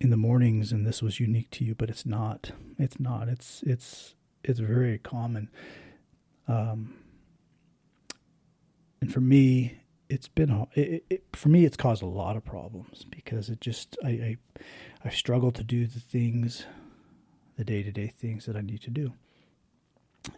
in 0.00 0.10
the 0.10 0.16
mornings 0.16 0.70
and 0.70 0.86
this 0.86 1.02
was 1.02 1.18
unique 1.18 1.50
to 1.50 1.64
you, 1.64 1.74
but 1.74 1.90
it's 1.90 2.06
not. 2.06 2.52
It's 2.78 3.00
not. 3.00 3.28
It's 3.28 3.62
it's 3.66 4.14
it's 4.44 4.60
very 4.60 4.98
common. 4.98 5.50
Um, 6.46 6.94
and 9.00 9.12
for 9.12 9.20
me, 9.20 9.78
it's 10.08 10.28
been 10.28 10.66
it, 10.74 11.04
it, 11.10 11.24
for 11.34 11.48
me. 11.48 11.64
It's 11.64 11.76
caused 11.76 12.02
a 12.02 12.06
lot 12.06 12.36
of 12.36 12.44
problems 12.44 13.04
because 13.10 13.48
it 13.48 13.60
just 13.60 13.96
I 14.04 14.08
I, 14.08 14.36
I 15.04 15.10
struggle 15.10 15.50
to 15.52 15.62
do 15.62 15.86
the 15.86 16.00
things, 16.00 16.64
the 17.56 17.64
day 17.64 17.82
to 17.82 17.92
day 17.92 18.08
things 18.08 18.46
that 18.46 18.56
I 18.56 18.60
need 18.60 18.82
to 18.82 18.90
do, 18.90 19.12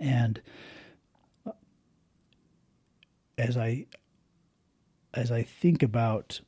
and 0.00 0.40
uh, 1.46 1.52
as 3.38 3.56
I 3.56 3.86
as 5.14 5.30
I 5.30 5.42
think 5.42 5.82
about 5.82 6.40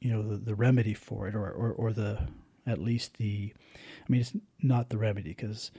you 0.00 0.10
know 0.10 0.22
the, 0.22 0.36
the 0.36 0.54
remedy 0.54 0.94
for 0.94 1.28
it 1.28 1.34
or, 1.34 1.50
or 1.50 1.72
or 1.72 1.92
the 1.92 2.28
at 2.66 2.78
least 2.78 3.18
the 3.18 3.52
I 3.76 4.12
mean 4.12 4.20
it's 4.22 4.32
not 4.62 4.88
the 4.88 4.98
remedy 4.98 5.30
because 5.30 5.70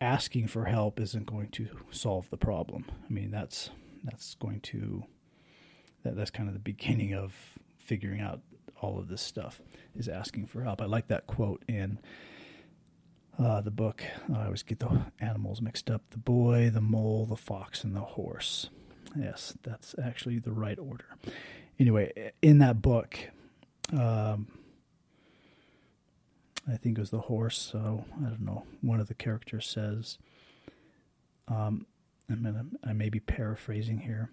asking 0.00 0.48
for 0.48 0.64
help 0.64 0.98
isn't 0.98 1.26
going 1.26 1.48
to 1.50 1.68
solve 1.90 2.28
the 2.30 2.36
problem. 2.36 2.84
I 2.88 3.12
mean 3.12 3.30
that's 3.30 3.70
that's 4.04 4.34
going 4.34 4.60
to 4.60 5.04
that, 6.04 6.16
that's 6.16 6.30
kind 6.30 6.48
of 6.48 6.54
the 6.54 6.60
beginning 6.60 7.14
of 7.14 7.34
figuring 7.78 8.20
out 8.20 8.40
all 8.80 8.98
of 8.98 9.08
this 9.08 9.20
stuff 9.20 9.60
is 9.94 10.08
asking 10.08 10.46
for 10.46 10.62
help. 10.62 10.80
I 10.80 10.86
like 10.86 11.08
that 11.08 11.26
quote 11.26 11.62
in 11.68 11.98
uh, 13.38 13.60
the 13.60 13.70
book. 13.70 14.02
I 14.34 14.44
always 14.46 14.62
get 14.62 14.78
the 14.78 15.06
animals 15.20 15.60
mixed 15.60 15.90
up: 15.90 16.02
the 16.10 16.18
boy, 16.18 16.70
the 16.70 16.80
mole, 16.80 17.26
the 17.26 17.36
fox, 17.36 17.84
and 17.84 17.94
the 17.94 18.00
horse. 18.00 18.70
Yes, 19.16 19.54
that's 19.62 19.94
actually 20.02 20.38
the 20.38 20.52
right 20.52 20.78
order 20.78 21.06
anyway, 21.80 22.32
in 22.42 22.58
that 22.58 22.80
book, 22.80 23.18
um, 23.92 24.46
I 26.70 26.76
think 26.76 26.98
it 26.98 27.00
was 27.00 27.10
the 27.10 27.20
horse. 27.20 27.58
So 27.58 28.04
I 28.18 28.28
don't 28.28 28.44
know. 28.44 28.64
One 28.80 29.00
of 29.00 29.08
the 29.08 29.14
characters 29.14 29.66
says, 29.66 30.18
um, 31.48 31.86
I'm 32.28 32.78
I 32.84 32.92
may 32.92 33.08
be 33.08 33.20
paraphrasing 33.20 34.00
here. 34.00 34.30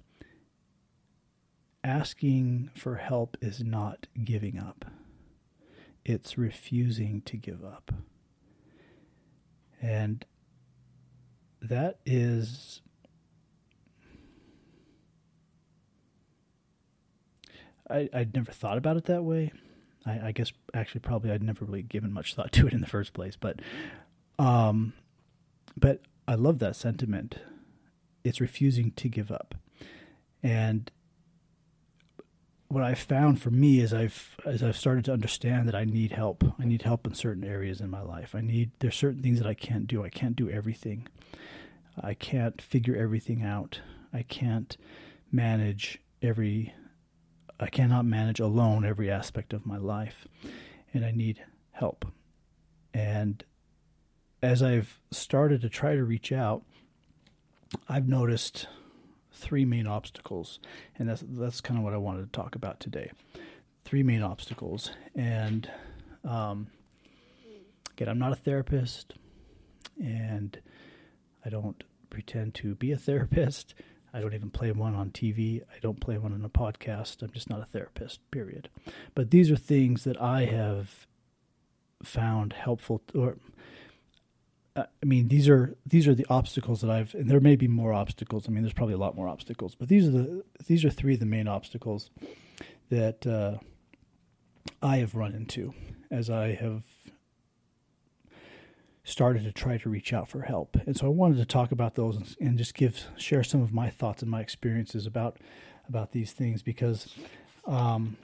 Asking 1.83 2.69
for 2.75 2.95
help 2.95 3.37
is 3.41 3.63
not 3.63 4.07
giving 4.23 4.59
up. 4.59 4.85
It's 6.05 6.37
refusing 6.37 7.21
to 7.21 7.37
give 7.37 7.63
up. 7.63 7.91
And 9.81 10.25
that 11.61 11.99
is 12.05 12.81
I, 17.89 18.09
I'd 18.13 18.35
never 18.35 18.51
thought 18.51 18.77
about 18.77 18.97
it 18.97 19.05
that 19.05 19.23
way. 19.23 19.51
I, 20.07 20.27
I, 20.27 20.31
guess 20.31 20.51
actually 20.73 21.01
probably 21.01 21.31
I'd 21.31 21.43
never 21.43 21.65
really 21.65 21.83
given 21.83 22.13
much 22.13 22.35
thought 22.35 22.51
to 22.53 22.67
it 22.67 22.73
in 22.73 22.81
the 22.81 22.87
first 22.87 23.13
place, 23.13 23.35
but 23.35 23.59
um, 24.39 24.93
but 25.75 26.01
I 26.27 26.35
love 26.35 26.59
that 26.59 26.75
sentiment. 26.75 27.37
It's 28.23 28.41
refusing 28.41 28.91
to 28.91 29.09
give 29.09 29.31
up, 29.31 29.55
and 30.43 30.91
what 32.69 32.83
I've 32.83 32.99
found 32.99 33.41
for 33.41 33.49
me 33.49 33.79
is 33.79 33.93
I've 33.93 34.35
as 34.45 34.61
I've 34.61 34.77
started 34.77 35.05
to 35.05 35.13
understand 35.13 35.67
that 35.67 35.75
I 35.75 35.85
need 35.85 36.11
help. 36.11 36.43
I 36.59 36.65
need 36.65 36.81
help 36.81 37.07
in 37.07 37.13
certain 37.13 37.43
areas 37.43 37.79
in 37.79 37.89
my 37.89 38.01
life. 38.01 38.35
I 38.35 38.41
need 38.41 38.71
there's 38.79 38.95
certain 38.95 39.21
things 39.21 39.39
that 39.39 39.47
I 39.47 39.53
can't 39.53 39.87
do. 39.87 40.03
I 40.03 40.09
can't 40.09 40.35
do 40.35 40.49
everything. 40.49 41.07
I 42.01 42.13
can't 42.13 42.61
figure 42.61 42.95
everything 42.95 43.41
out. 43.41 43.79
I 44.13 44.23
can't 44.23 44.77
manage 45.31 45.99
every 46.21 46.73
I 47.59 47.67
cannot 47.67 48.05
manage 48.05 48.39
alone 48.39 48.85
every 48.85 49.09
aspect 49.09 49.53
of 49.53 49.65
my 49.65 49.77
life, 49.77 50.27
and 50.93 51.03
I 51.03 51.11
need 51.11 51.43
help. 51.71 52.05
And 52.93 53.43
as 54.41 54.61
I've 54.61 54.99
started 55.11 55.61
to 55.61 55.69
try 55.69 55.95
to 55.95 56.03
reach 56.03 56.31
out, 56.31 56.63
I've 57.89 58.07
noticed 58.07 58.67
three 59.31 59.65
main 59.65 59.87
obstacles, 59.87 60.59
and 60.97 61.09
that's 61.09 61.23
that's 61.27 61.61
kind 61.61 61.77
of 61.77 61.83
what 61.83 61.93
I 61.93 61.97
wanted 61.97 62.31
to 62.31 62.31
talk 62.31 62.55
about 62.55 62.79
today. 62.79 63.11
Three 63.85 64.03
main 64.03 64.21
obstacles, 64.21 64.91
and 65.15 65.69
um, 66.23 66.67
again, 67.91 68.09
I'm 68.09 68.19
not 68.19 68.33
a 68.33 68.35
therapist, 68.35 69.13
and 69.99 70.59
I 71.45 71.49
don't 71.49 71.83
pretend 72.09 72.53
to 72.55 72.75
be 72.75 72.91
a 72.91 72.97
therapist. 72.97 73.73
I 74.17 74.19
don't 74.19 74.33
even 74.33 74.49
play 74.49 74.71
one 74.71 74.95
on 74.95 75.11
TV. 75.11 75.61
I 75.61 75.77
don't 75.79 75.99
play 75.99 76.17
one 76.17 76.33
on 76.33 76.43
a 76.43 76.49
podcast. 76.49 77.21
I'm 77.21 77.29
just 77.29 77.51
not 77.51 77.61
a 77.61 77.65
therapist, 77.65 78.19
period. 78.31 78.67
But 79.13 79.29
these 79.29 79.51
are 79.51 79.55
things 79.55 80.05
that 80.05 80.19
I 80.19 80.45
have 80.45 81.05
found 82.01 82.53
helpful 82.53 83.03
or 83.13 83.37
uh, 84.75 84.85
I 85.01 85.05
mean 85.05 85.27
these 85.27 85.47
are 85.47 85.75
these 85.85 86.07
are 86.07 86.15
the 86.15 86.25
obstacles 86.29 86.81
that 86.81 86.89
I've 86.89 87.13
and 87.13 87.29
there 87.29 87.39
may 87.39 87.55
be 87.55 87.67
more 87.67 87.93
obstacles. 87.93 88.47
I 88.47 88.51
mean 88.51 88.63
there's 88.63 88.73
probably 88.73 88.95
a 88.95 88.99
lot 88.99 89.15
more 89.15 89.27
obstacles, 89.27 89.75
but 89.75 89.87
these 89.87 90.07
are 90.07 90.11
the 90.11 90.43
these 90.65 90.83
are 90.83 90.89
three 90.89 91.13
of 91.13 91.19
the 91.19 91.27
main 91.27 91.47
obstacles 91.47 92.09
that 92.89 93.27
uh, 93.27 93.57
I 94.81 94.97
have 94.97 95.13
run 95.13 95.35
into 95.35 95.75
as 96.09 96.31
I 96.31 96.55
have 96.55 96.83
started 99.07 99.45
to 99.45 99.53
try 99.53 99.77
to 99.77 99.89
reach 99.89 100.11
out 100.11 100.27
for 100.27 100.41
help. 100.41 100.75
And 100.85 100.97
so 100.97 101.05
I 101.05 101.09
wanted 101.09 101.37
to 101.37 101.45
talk 101.45 101.71
about 101.71 101.95
those 101.95 102.35
and, 102.41 102.57
just 102.57 102.73
give 102.73 103.05
share 103.15 103.41
some 103.41 103.61
of 103.61 103.71
my 103.71 103.89
thoughts 103.89 104.21
and 104.21 104.29
my 104.29 104.41
experiences 104.41 105.05
about 105.05 105.37
about 105.87 106.11
these 106.11 106.33
things 106.33 106.61
because 106.61 107.15
um, 107.65 108.17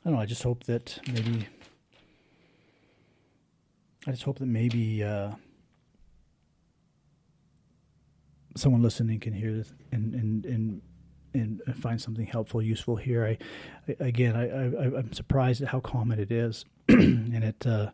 I 0.00 0.08
don't 0.08 0.14
know. 0.14 0.20
I 0.20 0.24
just 0.24 0.42
hope 0.42 0.64
that 0.64 0.98
maybe 1.12 1.46
I 4.06 4.10
just 4.10 4.22
hope 4.22 4.38
that 4.38 4.46
maybe 4.46 5.04
uh, 5.04 5.32
someone 8.56 8.82
listening 8.82 9.20
can 9.20 9.34
hear 9.34 9.52
this 9.52 9.74
and 9.92 10.14
and 10.14 10.46
and 10.46 10.80
and 11.34 11.76
find 11.76 12.00
something 12.00 12.26
helpful, 12.26 12.62
useful 12.62 12.96
here. 12.96 13.26
I, 13.26 13.38
I 14.00 14.06
again, 14.06 14.34
I, 14.34 14.48
I 14.48 14.98
I'm 14.98 15.12
surprised 15.12 15.60
at 15.60 15.68
how 15.68 15.80
common 15.80 16.18
it 16.18 16.32
is, 16.32 16.64
and 16.88 17.44
it. 17.44 17.66
Uh, 17.66 17.90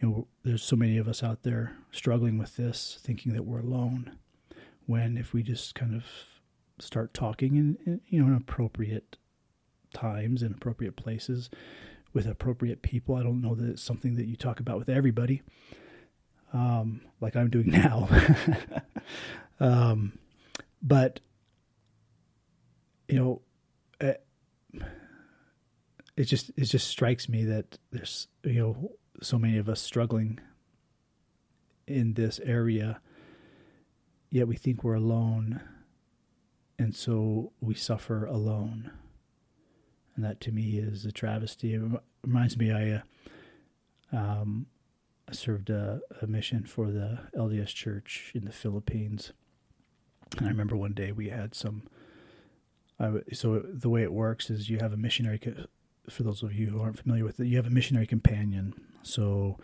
you 0.00 0.08
know, 0.08 0.26
there's 0.44 0.62
so 0.62 0.76
many 0.76 0.96
of 0.96 1.08
us 1.08 1.22
out 1.22 1.42
there 1.42 1.76
struggling 1.92 2.38
with 2.38 2.56
this, 2.56 2.98
thinking 3.02 3.34
that 3.34 3.44
we're 3.44 3.60
alone. 3.60 4.16
When 4.86 5.16
if 5.16 5.32
we 5.32 5.42
just 5.42 5.74
kind 5.74 5.94
of 5.94 6.04
start 6.78 7.12
talking 7.12 7.56
in, 7.56 7.78
in 7.84 8.00
you 8.08 8.20
know 8.20 8.28
in 8.28 8.34
appropriate 8.34 9.18
times 9.92 10.42
in 10.42 10.52
appropriate 10.52 10.96
places 10.96 11.50
with 12.12 12.26
appropriate 12.26 12.82
people, 12.82 13.14
I 13.14 13.22
don't 13.22 13.40
know 13.40 13.54
that 13.54 13.68
it's 13.68 13.82
something 13.82 14.16
that 14.16 14.26
you 14.26 14.36
talk 14.36 14.58
about 14.58 14.78
with 14.78 14.88
everybody, 14.88 15.42
um, 16.52 17.02
like 17.20 17.36
I'm 17.36 17.50
doing 17.50 17.70
now. 17.70 18.08
um, 19.60 20.18
but 20.82 21.20
you 23.08 23.18
know, 23.18 23.42
it, 24.00 24.24
it 26.16 26.24
just 26.24 26.50
it 26.56 26.64
just 26.64 26.88
strikes 26.88 27.28
me 27.28 27.44
that 27.44 27.78
there's 27.92 28.28
you 28.44 28.60
know 28.60 28.92
so 29.20 29.38
many 29.38 29.58
of 29.58 29.68
us 29.68 29.80
struggling 29.80 30.40
in 31.86 32.14
this 32.14 32.40
area, 32.44 33.00
yet 34.30 34.48
we 34.48 34.56
think 34.56 34.82
we're 34.82 34.94
alone, 34.94 35.60
and 36.78 36.94
so 36.94 37.52
we 37.60 37.74
suffer 37.74 38.24
alone. 38.24 38.90
And 40.14 40.24
that 40.24 40.40
to 40.42 40.52
me 40.52 40.78
is 40.78 41.04
a 41.04 41.12
travesty. 41.12 41.74
It 41.74 41.82
reminds 42.24 42.56
me, 42.56 42.72
I, 42.72 43.02
uh, 44.12 44.16
um, 44.16 44.66
I 45.28 45.32
served 45.32 45.70
a, 45.70 46.00
a 46.22 46.26
mission 46.26 46.64
for 46.64 46.90
the 46.90 47.20
LDS 47.36 47.74
Church 47.74 48.32
in 48.34 48.44
the 48.44 48.52
Philippines, 48.52 49.32
and 50.38 50.46
I 50.46 50.50
remember 50.50 50.76
one 50.76 50.92
day 50.92 51.12
we 51.12 51.28
had 51.28 51.54
some. 51.54 51.82
I, 52.98 53.20
so 53.32 53.60
the 53.60 53.88
way 53.88 54.02
it 54.02 54.12
works 54.12 54.50
is 54.50 54.68
you 54.68 54.78
have 54.78 54.92
a 54.92 54.96
missionary. 54.96 55.40
For 56.08 56.22
those 56.22 56.42
of 56.42 56.52
you 56.52 56.68
who 56.68 56.80
aren't 56.80 56.98
familiar 56.98 57.24
with 57.24 57.38
it, 57.40 57.46
you 57.46 57.56
have 57.56 57.66
a 57.66 57.70
missionary 57.70 58.06
companion 58.06 58.74
so, 59.02 59.58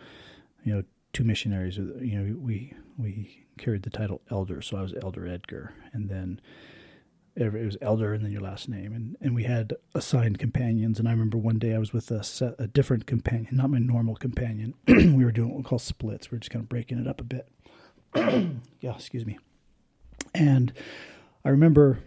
you 0.63 0.73
know, 0.73 0.83
two 1.13 1.23
missionaries. 1.23 1.77
You 1.77 2.19
know, 2.19 2.37
we 2.39 2.73
we 2.97 3.45
carried 3.57 3.83
the 3.83 3.89
title 3.89 4.21
elder, 4.31 4.61
so 4.61 4.77
I 4.77 4.81
was 4.81 4.93
Elder 5.01 5.27
Edgar, 5.27 5.73
and 5.93 6.09
then 6.09 6.41
It 7.35 7.53
was 7.53 7.77
elder 7.81 8.13
and 8.13 8.23
then 8.23 8.31
your 8.31 8.41
last 8.41 8.67
name, 8.67 8.93
and 8.93 9.15
and 9.21 9.35
we 9.35 9.43
had 9.43 9.73
assigned 9.93 10.39
companions. 10.39 10.99
And 10.99 11.07
I 11.07 11.11
remember 11.11 11.37
one 11.37 11.59
day 11.59 11.75
I 11.75 11.77
was 11.77 11.93
with 11.93 12.09
a 12.11 12.23
set, 12.23 12.55
a 12.57 12.67
different 12.67 13.05
companion, 13.05 13.55
not 13.55 13.69
my 13.69 13.77
normal 13.79 14.15
companion. 14.15 14.73
we 14.87 15.23
were 15.23 15.31
doing 15.31 15.49
what 15.49 15.57
we 15.57 15.63
call 15.63 15.79
splits. 15.79 16.31
We 16.31 16.37
are 16.37 16.39
just 16.39 16.51
kind 16.51 16.63
of 16.63 16.69
breaking 16.69 16.97
it 16.99 17.07
up 17.07 17.21
a 17.21 17.23
bit. 17.23 17.47
yeah, 18.81 18.95
excuse 18.95 19.25
me. 19.25 19.37
And 20.33 20.73
I 21.45 21.49
remember 21.49 21.99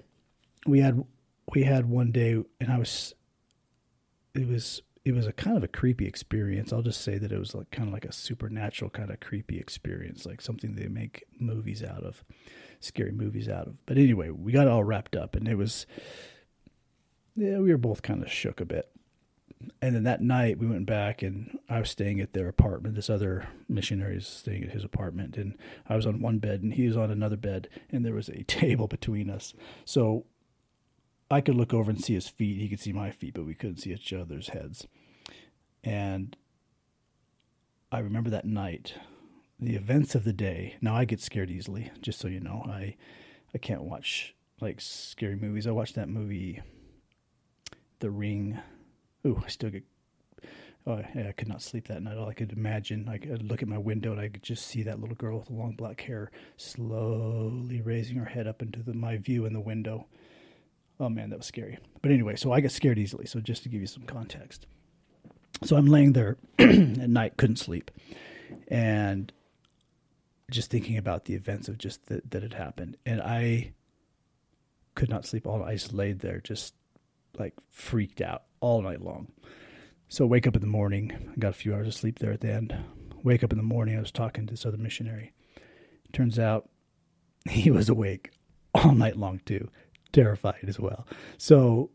we 0.66 0.80
had 0.80 1.04
we 1.52 1.62
had 1.62 1.88
one 1.88 2.10
day, 2.12 2.42
and 2.60 2.70
I 2.72 2.78
was 2.78 3.14
it 4.34 4.46
was 4.48 4.82
it 5.04 5.12
was 5.12 5.26
a 5.26 5.32
kind 5.32 5.56
of 5.56 5.64
a 5.64 5.68
creepy 5.68 6.06
experience. 6.06 6.72
I'll 6.72 6.82
just 6.82 7.00
say 7.00 7.16
that 7.18 7.32
it 7.32 7.38
was 7.38 7.54
like 7.54 7.70
kind 7.70 7.88
of 7.88 7.94
like 7.94 8.04
a 8.04 8.12
supernatural 8.12 8.90
kind 8.90 9.10
of 9.10 9.20
creepy 9.20 9.58
experience, 9.58 10.26
like 10.26 10.42
something 10.42 10.74
they 10.74 10.88
make 10.88 11.24
movies 11.38 11.82
out 11.82 12.04
of, 12.04 12.22
scary 12.80 13.12
movies 13.12 13.48
out 13.48 13.66
of. 13.66 13.86
But 13.86 13.96
anyway, 13.96 14.28
we 14.30 14.52
got 14.52 14.68
all 14.68 14.84
wrapped 14.84 15.16
up, 15.16 15.34
and 15.34 15.48
it 15.48 15.56
was 15.56 15.86
yeah, 17.36 17.58
we 17.58 17.70
were 17.70 17.78
both 17.78 18.02
kind 18.02 18.22
of 18.22 18.30
shook 18.30 18.60
a 18.60 18.66
bit. 18.66 18.90
And 19.82 19.94
then 19.94 20.04
that 20.04 20.22
night 20.22 20.58
we 20.58 20.66
went 20.66 20.86
back, 20.86 21.22
and 21.22 21.58
I 21.68 21.80
was 21.80 21.90
staying 21.90 22.20
at 22.20 22.32
their 22.32 22.48
apartment. 22.48 22.94
This 22.94 23.10
other 23.10 23.48
missionary 23.68 24.16
is 24.16 24.26
staying 24.26 24.64
at 24.64 24.70
his 24.70 24.84
apartment, 24.84 25.36
and 25.36 25.56
I 25.88 25.96
was 25.96 26.06
on 26.06 26.20
one 26.20 26.38
bed, 26.38 26.62
and 26.62 26.74
he 26.74 26.86
was 26.86 26.96
on 26.96 27.10
another 27.10 27.36
bed, 27.36 27.68
and 27.90 28.04
there 28.04 28.14
was 28.14 28.28
a 28.28 28.42
table 28.44 28.86
between 28.86 29.30
us. 29.30 29.54
So 29.84 30.24
I 31.30 31.40
could 31.40 31.54
look 31.54 31.72
over 31.72 31.90
and 31.90 32.02
see 32.02 32.14
his 32.14 32.28
feet. 32.28 32.58
He 32.58 32.68
could 32.68 32.80
see 32.80 32.92
my 32.92 33.10
feet, 33.10 33.34
but 33.34 33.46
we 33.46 33.54
couldn't 33.54 33.78
see 33.78 33.92
each 33.92 34.12
other's 34.12 34.48
heads. 34.48 34.86
And 35.84 36.36
I 37.92 38.00
remember 38.00 38.30
that 38.30 38.44
night, 38.44 38.94
the 39.58 39.76
events 39.76 40.14
of 40.14 40.24
the 40.24 40.32
day. 40.32 40.76
Now 40.80 40.96
I 40.96 41.04
get 41.04 41.20
scared 41.20 41.50
easily, 41.50 41.90
just 42.00 42.18
so 42.18 42.28
you 42.28 42.40
know. 42.40 42.64
I 42.66 42.96
I 43.54 43.58
can't 43.58 43.82
watch 43.82 44.34
like 44.60 44.80
scary 44.80 45.36
movies. 45.36 45.66
I 45.66 45.70
watched 45.70 45.94
that 45.94 46.08
movie, 46.08 46.60
The 48.00 48.10
Ring. 48.10 48.58
Ooh, 49.26 49.40
I 49.44 49.48
still 49.48 49.70
get. 49.70 49.84
Oh, 50.86 50.94
I 50.94 51.34
could 51.36 51.48
not 51.48 51.62
sleep 51.62 51.88
that 51.88 52.02
night. 52.02 52.16
All 52.16 52.28
I 52.28 52.34
could 52.34 52.52
imagine, 52.52 53.06
I 53.08 53.18
could 53.18 53.42
look 53.42 53.62
at 53.62 53.68
my 53.68 53.76
window 53.76 54.12
and 54.12 54.20
I 54.20 54.28
could 54.28 54.42
just 54.42 54.66
see 54.66 54.82
that 54.84 54.98
little 54.98 55.14
girl 55.14 55.38
with 55.38 55.48
the 55.48 55.54
long 55.54 55.72
black 55.72 56.00
hair 56.00 56.30
slowly 56.56 57.82
raising 57.82 58.16
her 58.16 58.24
head 58.24 58.46
up 58.46 58.62
into 58.62 58.82
the, 58.82 58.94
my 58.94 59.18
view 59.18 59.44
in 59.44 59.52
the 59.52 59.60
window 59.60 60.06
Oh 61.00 61.08
man, 61.08 61.30
that 61.30 61.38
was 61.38 61.46
scary. 61.46 61.78
But 62.02 62.12
anyway, 62.12 62.36
so 62.36 62.52
I 62.52 62.60
get 62.60 62.72
scared 62.72 62.98
easily. 62.98 63.24
So 63.24 63.40
just 63.40 63.62
to 63.62 63.70
give 63.70 63.80
you 63.80 63.86
some 63.86 64.02
context. 64.02 64.66
So 65.64 65.76
I'm 65.76 65.86
laying 65.86 66.12
there 66.12 66.36
at 66.58 66.68
night, 66.68 67.38
couldn't 67.38 67.56
sleep. 67.56 67.90
And 68.68 69.32
just 70.50 70.70
thinking 70.70 70.98
about 70.98 71.24
the 71.24 71.34
events 71.34 71.68
of 71.68 71.78
just 71.78 72.06
that, 72.06 72.30
that 72.30 72.42
had 72.42 72.52
happened. 72.52 72.98
And 73.06 73.22
I 73.22 73.72
could 74.94 75.08
not 75.08 75.24
sleep 75.24 75.46
all 75.46 75.58
night. 75.60 75.68
I 75.68 75.72
just 75.74 75.94
laid 75.94 76.20
there, 76.20 76.40
just 76.40 76.74
like 77.38 77.54
freaked 77.70 78.20
out 78.20 78.42
all 78.60 78.82
night 78.82 79.00
long. 79.00 79.28
So 80.08 80.26
wake 80.26 80.46
up 80.46 80.54
in 80.54 80.60
the 80.60 80.66
morning. 80.66 81.12
I 81.32 81.38
got 81.38 81.50
a 81.50 81.54
few 81.54 81.74
hours 81.74 81.88
of 81.88 81.94
sleep 81.94 82.18
there 82.18 82.32
at 82.32 82.42
the 82.42 82.52
end. 82.52 82.76
Wake 83.22 83.42
up 83.42 83.52
in 83.52 83.58
the 83.58 83.64
morning. 83.64 83.96
I 83.96 84.00
was 84.00 84.12
talking 84.12 84.46
to 84.46 84.52
this 84.52 84.66
other 84.66 84.76
missionary. 84.76 85.32
Turns 86.12 86.38
out 86.38 86.68
he 87.48 87.70
was 87.70 87.88
awake 87.88 88.32
all 88.74 88.92
night 88.92 89.16
long 89.16 89.40
too 89.46 89.70
terrified 90.12 90.64
as 90.66 90.78
well. 90.78 91.06
So 91.38 91.90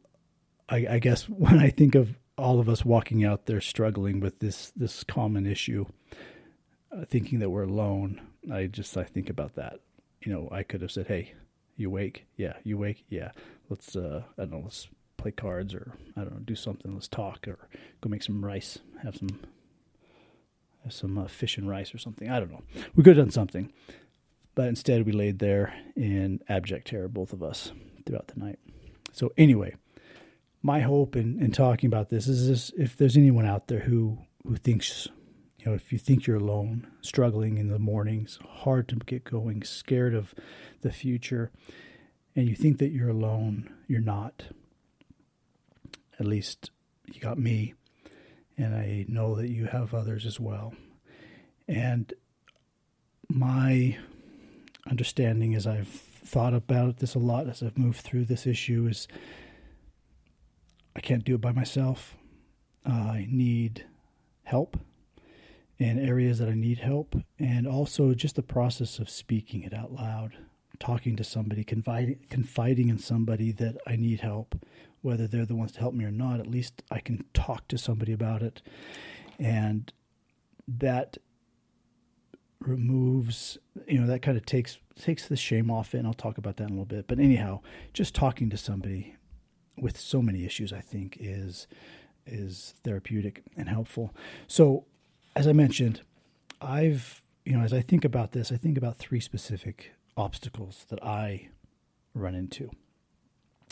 I, 0.70 0.88
I, 0.90 1.00
guess 1.00 1.24
when 1.30 1.60
I 1.60 1.70
think 1.70 1.96
of 1.96 2.18
all 2.38 2.60
of 2.60 2.70
us 2.70 2.84
walking 2.84 3.24
out 3.24 3.46
there 3.46 3.62
struggling 3.62 4.20
with 4.20 4.40
this 4.40 4.72
this 4.76 5.04
common 5.04 5.46
issue, 5.46 5.86
uh, 6.92 7.06
thinking 7.06 7.40
that 7.40 7.50
we're 7.50 7.64
alone, 7.64 8.22
I 8.52 8.68
just 8.68 8.96
I 8.98 9.04
think 9.04 9.30
about 9.30 9.56
that. 9.56 9.80
You 10.22 10.34
know, 10.34 10.50
I 10.52 10.64
could 10.64 10.82
have 10.82 10.92
said, 10.92 11.08
"Hey, 11.08 11.34
you 11.76 11.90
wake? 11.90 12.26
Yeah, 12.36 12.54
you 12.64 12.78
wake? 12.78 13.06
Yeah. 13.10 13.32
Let's 13.70 13.96
uh, 13.96 14.24
I 14.38 14.42
don't 14.42 14.52
know, 14.52 14.62
let's 14.64 14.88
play 15.18 15.32
cards 15.32 15.74
or 15.74 15.94
I 16.18 16.22
don't 16.22 16.34
know, 16.34 16.40
do 16.40 16.56
something. 16.56 16.94
Let's 16.94 17.08
talk 17.08 17.48
or 17.48 17.58
go 18.02 18.10
make 18.10 18.24
some 18.24 18.44
rice, 18.44 18.80
have 19.04 19.16
some 19.16 19.40
have 20.84 20.94
some 20.94 21.18
uh, 21.18 21.28
fish 21.28 21.58
and 21.58 21.70
rice 21.70 21.96
or 21.96 21.98
something. 21.98 22.30
I 22.30 22.40
don't 22.40 22.52
know. 22.52 22.64
We 22.96 23.04
could 23.04 23.18
have 23.18 23.26
done 23.26 23.32
something." 23.32 23.72
But 24.56 24.70
instead, 24.70 25.06
we 25.06 25.12
laid 25.12 25.40
there 25.40 25.74
in 25.98 26.40
abject 26.48 26.88
terror, 26.88 27.10
both 27.10 27.34
of 27.34 27.44
us 27.44 27.74
throughout 28.06 28.28
the 28.28 28.40
night. 28.40 28.60
So, 29.12 29.32
anyway, 29.38 29.76
my 30.62 30.80
hope 30.80 31.16
in, 31.16 31.40
in 31.42 31.52
talking 31.52 31.88
about 31.88 32.10
this 32.10 32.28
is 32.28 32.48
this, 32.48 32.72
if 32.78 32.98
there's 32.98 33.18
anyone 33.18 33.46
out 33.46 33.68
there 33.68 33.82
who, 33.82 34.18
who 34.46 34.56
thinks, 34.56 35.08
you 35.60 35.66
know, 35.66 35.74
if 35.74 35.92
you 35.94 36.00
think 36.00 36.28
you're 36.28 36.38
alone, 36.38 36.88
struggling 37.02 37.58
in 37.58 37.68
the 37.68 37.80
mornings, 37.80 38.40
hard 38.48 38.88
to 38.90 38.96
get 38.96 39.24
going, 39.24 39.64
scared 39.64 40.14
of 40.14 40.34
the 40.82 40.92
future, 40.92 41.52
and 42.36 42.48
you 42.50 42.56
think 42.56 42.80
that 42.80 42.90
you're 42.90 43.10
alone, 43.10 43.70
you're 43.88 44.02
not. 44.02 44.46
At 46.20 46.26
least 46.26 46.72
you 47.12 47.22
got 47.22 47.38
me, 47.38 47.74
and 48.58 48.76
I 48.76 49.06
know 49.08 49.36
that 49.36 49.50
you 49.50 49.66
have 49.66 49.94
others 49.94 50.26
as 50.26 50.40
well. 50.40 50.74
And 51.68 52.14
my 53.30 53.98
understanding 54.90 55.56
as 55.56 55.66
I've 55.66 56.15
thought 56.26 56.54
about 56.54 56.98
this 56.98 57.16
a 57.16 57.20
lot 57.20 57.48
as 57.48 57.62
I've 57.62 57.78
moved 57.78 58.02
through 58.02 58.26
this 58.26 58.48
issue 58.48 58.88
is 58.90 59.08
I 60.96 61.00
can't 61.00 61.24
do 61.24 61.36
it 61.36 61.42
by 61.42 61.52
myself. 61.52 62.16
I 62.86 63.28
need 63.30 63.86
help 64.44 64.78
in 65.78 66.00
areas 66.00 66.40
that 66.40 66.48
I 66.48 66.54
need 66.54 66.80
help, 66.80 67.16
and 67.38 67.68
also 67.68 68.14
just 68.14 68.36
the 68.36 68.44
process 68.44 68.98
of 68.98 69.10
speaking 69.10 69.64
it 69.64 69.74
out 69.74 69.92
loud, 69.92 70.38
talking 70.80 71.18
to 71.18 71.24
somebody, 71.24 71.64
confiding, 71.64 72.20
confiding 72.30 72.88
in 72.90 72.98
somebody 72.98 73.52
that 73.52 73.76
I 73.86 73.98
need 73.98 74.22
help, 74.22 74.56
whether 75.02 75.28
they're 75.28 75.46
the 75.46 75.56
ones 75.56 75.74
to 75.74 75.82
help 75.82 75.94
me 75.94 76.06
or 76.06 76.12
not. 76.12 76.40
At 76.40 76.48
least 76.48 76.82
I 76.90 77.00
can 77.00 77.26
talk 77.34 77.68
to 77.68 77.78
somebody 77.78 78.14
about 78.14 78.42
it, 78.42 78.62
and 79.38 79.92
that 80.68 81.18
removes 82.68 83.58
you 83.88 84.00
know 84.00 84.08
that 84.08 84.22
kind 84.22 84.38
of 84.38 84.46
takes 84.46 84.80
takes 85.00 85.28
the 85.28 85.36
shame 85.36 85.70
off 85.70 85.94
it 85.94 86.00
and 86.00 86.08
i'll 86.08 86.14
talk 86.14 86.38
about 86.38 86.58
that 86.58 86.64
in 86.64 86.70
a 86.70 86.74
little 86.74 86.86
bit. 86.86 87.08
But 87.08 87.20
anyhow 87.20 87.62
just 87.94 88.16
talking 88.16 88.50
to 88.50 88.58
somebody 88.58 89.16
with 89.78 89.98
so 89.98 90.22
many 90.22 90.46
issues 90.46 90.72
i 90.72 90.82
think 90.82 91.18
is 91.20 91.68
is 92.26 92.74
therapeutic 92.84 93.44
and 93.56 93.70
helpful. 93.70 94.14
So 94.48 94.86
as 95.36 95.48
i 95.48 95.54
mentioned 95.54 96.02
i've 96.62 97.22
you 97.46 97.54
know 97.58 97.64
as 97.64 97.74
i 97.74 97.82
think 97.82 98.06
about 98.06 98.32
this 98.32 98.52
i 98.52 98.58
think 98.58 98.78
about 98.78 98.98
three 98.98 99.20
specific 99.20 99.92
obstacles 100.18 100.86
that 100.90 101.04
i 101.04 101.50
run 102.14 102.36
into. 102.36 102.72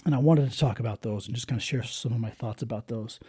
And 0.05 0.13
i 0.13 0.17
wanted 0.17 0.51
to 0.51 0.57
talk 0.57 0.79
about 0.79 1.01
those 1.01 1.25
and 1.27 1.35
just 1.35 1.47
kind 1.47 1.59
of 1.59 1.63
share 1.63 1.83
some 1.83 2.11
of 2.11 2.19
my 2.19 2.29
thoughts 2.29 2.61
about 2.61 2.87
those. 2.87 3.19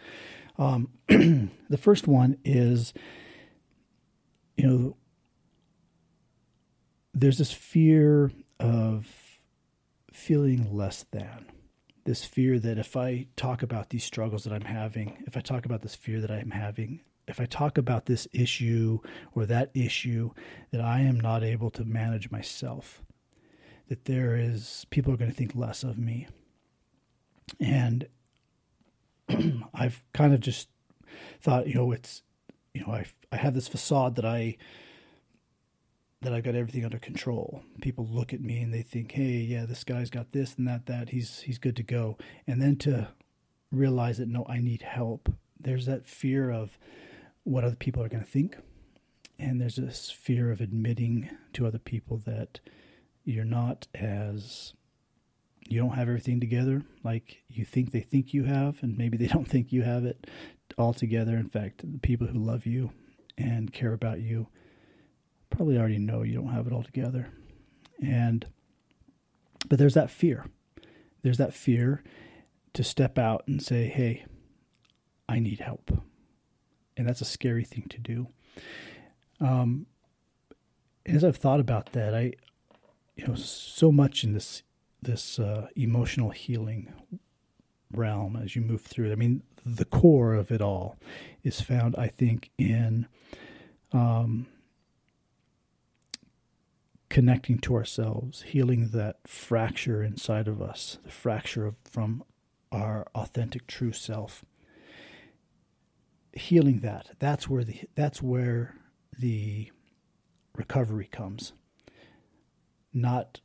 Um, 0.57 0.89
the 1.07 1.77
first 1.79 2.07
one 2.07 2.37
is 2.43 2.93
you 4.57 4.67
know 4.67 4.97
there's 7.15 7.37
this 7.37 7.53
fear 7.53 8.31
of 8.59 9.39
feeling 10.11 10.75
less 10.75 11.05
than. 11.11 11.45
This 12.03 12.25
fear 12.25 12.59
that 12.59 12.77
if 12.77 12.95
I 12.95 13.27
talk 13.35 13.63
about 13.63 13.89
these 13.89 14.03
struggles 14.03 14.43
that 14.43 14.53
I'm 14.53 14.61
having, 14.65 15.23
if 15.25 15.35
I 15.35 15.39
talk 15.39 15.65
about 15.65 15.81
this 15.81 15.95
fear 15.95 16.19
that 16.21 16.29
I'm 16.29 16.51
having, 16.51 16.99
if 17.27 17.39
I 17.39 17.45
talk 17.45 17.77
about 17.77 18.05
this 18.05 18.27
issue 18.33 18.99
or 19.33 19.45
that 19.47 19.71
issue, 19.73 20.31
that 20.71 20.81
I 20.81 21.01
am 21.01 21.19
not 21.19 21.43
able 21.43 21.71
to 21.71 21.85
manage 21.85 22.29
myself, 22.29 23.01
that 23.87 24.05
there 24.05 24.35
is 24.35 24.85
people 24.91 25.13
are 25.13 25.17
going 25.17 25.31
to 25.31 25.35
think 25.35 25.55
less 25.55 25.83
of 25.83 25.97
me. 25.97 26.27
And 27.59 28.07
I've 29.73 30.03
kind 30.13 30.33
of 30.33 30.41
just 30.41 30.69
thought, 31.41 31.67
you 31.67 31.73
know, 31.75 31.91
it's, 31.91 32.21
you 32.73 32.85
know, 32.85 32.93
I 32.93 33.05
I 33.31 33.37
have 33.37 33.55
this 33.55 33.67
facade 33.67 34.15
that 34.17 34.25
I 34.25 34.57
that 36.25 36.33
I've 36.33 36.43
got 36.43 36.55
everything 36.55 36.83
under 36.83 36.97
control. 36.97 37.63
People 37.81 38.07
look 38.09 38.33
at 38.33 38.41
me 38.41 38.59
and 38.61 38.73
they 38.73 38.81
think, 38.81 39.11
"Hey, 39.11 39.37
yeah, 39.37 39.65
this 39.65 39.83
guy's 39.83 40.09
got 40.09 40.31
this 40.31 40.55
and 40.57 40.67
that 40.67 40.87
that. 40.87 41.09
He's 41.09 41.41
he's 41.41 41.57
good 41.57 41.75
to 41.77 41.83
go." 41.83 42.17
And 42.47 42.61
then 42.61 42.75
to 42.77 43.09
realize 43.71 44.17
that 44.17 44.27
no, 44.27 44.45
I 44.49 44.59
need 44.59 44.81
help. 44.81 45.31
There's 45.59 45.85
that 45.85 46.07
fear 46.07 46.51
of 46.51 46.77
what 47.43 47.63
other 47.63 47.75
people 47.75 48.03
are 48.03 48.09
going 48.09 48.23
to 48.23 48.29
think. 48.29 48.57
And 49.37 49.61
there's 49.61 49.75
this 49.75 50.09
fear 50.09 50.51
of 50.51 50.61
admitting 50.61 51.29
to 51.53 51.67
other 51.67 51.79
people 51.79 52.17
that 52.25 52.59
you're 53.23 53.45
not 53.45 53.87
as 53.93 54.73
you 55.67 55.79
don't 55.79 55.95
have 55.95 56.07
everything 56.07 56.39
together 56.39 56.83
like 57.03 57.43
you 57.49 57.65
think 57.65 57.91
they 57.91 57.99
think 57.99 58.33
you 58.33 58.43
have 58.43 58.81
and 58.83 58.97
maybe 58.97 59.17
they 59.17 59.27
don't 59.35 59.47
think 59.47 59.71
you 59.71 59.83
have 59.83 60.05
it 60.05 60.27
all 60.77 60.93
together. 60.93 61.37
In 61.37 61.49
fact, 61.49 61.81
the 61.91 61.99
people 61.99 62.27
who 62.27 62.39
love 62.39 62.65
you 62.65 62.91
and 63.37 63.73
care 63.73 63.93
about 63.93 64.21
you 64.21 64.47
probably 65.55 65.77
already 65.77 65.99
know 65.99 66.21
you 66.21 66.33
don't 66.33 66.53
have 66.53 66.67
it 66.67 66.73
all 66.73 66.83
together. 66.83 67.29
And 68.01 68.45
but 69.67 69.79
there's 69.79 69.93
that 69.93 70.11
fear. 70.11 70.45
There's 71.21 71.37
that 71.37 71.53
fear 71.53 72.03
to 72.73 72.83
step 72.83 73.17
out 73.17 73.43
and 73.47 73.61
say, 73.61 73.85
"Hey, 73.85 74.25
I 75.27 75.39
need 75.39 75.59
help." 75.59 75.91
And 76.97 77.07
that's 77.07 77.21
a 77.21 77.25
scary 77.25 77.63
thing 77.63 77.85
to 77.89 77.99
do. 77.99 78.27
Um, 79.39 79.87
as 81.05 81.23
I've 81.23 81.37
thought 81.37 81.59
about 81.59 81.91
that, 81.93 82.13
I, 82.13 82.33
you 83.15 83.27
know, 83.27 83.35
so 83.35 83.91
much 83.91 84.23
in 84.23 84.33
this 84.33 84.63
this 85.01 85.39
uh, 85.39 85.67
emotional 85.75 86.31
healing 86.31 86.93
realm 87.91 88.35
as 88.35 88.55
you 88.55 88.61
move 88.61 88.81
through. 88.81 89.09
it. 89.09 89.11
I 89.11 89.15
mean, 89.15 89.43
the 89.65 89.85
core 89.85 90.33
of 90.33 90.51
it 90.51 90.61
all 90.61 90.97
is 91.43 91.61
found, 91.61 91.95
I 91.97 92.07
think, 92.07 92.51
in 92.57 93.07
um, 93.91 94.47
connecting 97.15 97.57
to 97.57 97.73
ourselves, 97.75 98.41
healing 98.41 98.89
that 98.89 99.15
fracture 99.25 100.03
inside 100.03 100.49
of 100.49 100.61
us, 100.61 100.97
the 101.05 101.09
fracture 101.09 101.65
of, 101.65 101.75
from 101.89 102.21
our 102.73 103.07
authentic 103.15 103.65
true 103.67 103.93
self. 103.93 104.43
Healing 106.33 106.81
that. 106.81 107.11
That's 107.19 107.47
where 107.47 107.63
the 107.63 107.79
that's 107.95 108.21
where 108.21 108.75
the 109.17 109.71
recovery 110.57 111.07
comes. 111.09 111.53
Not 112.93 113.39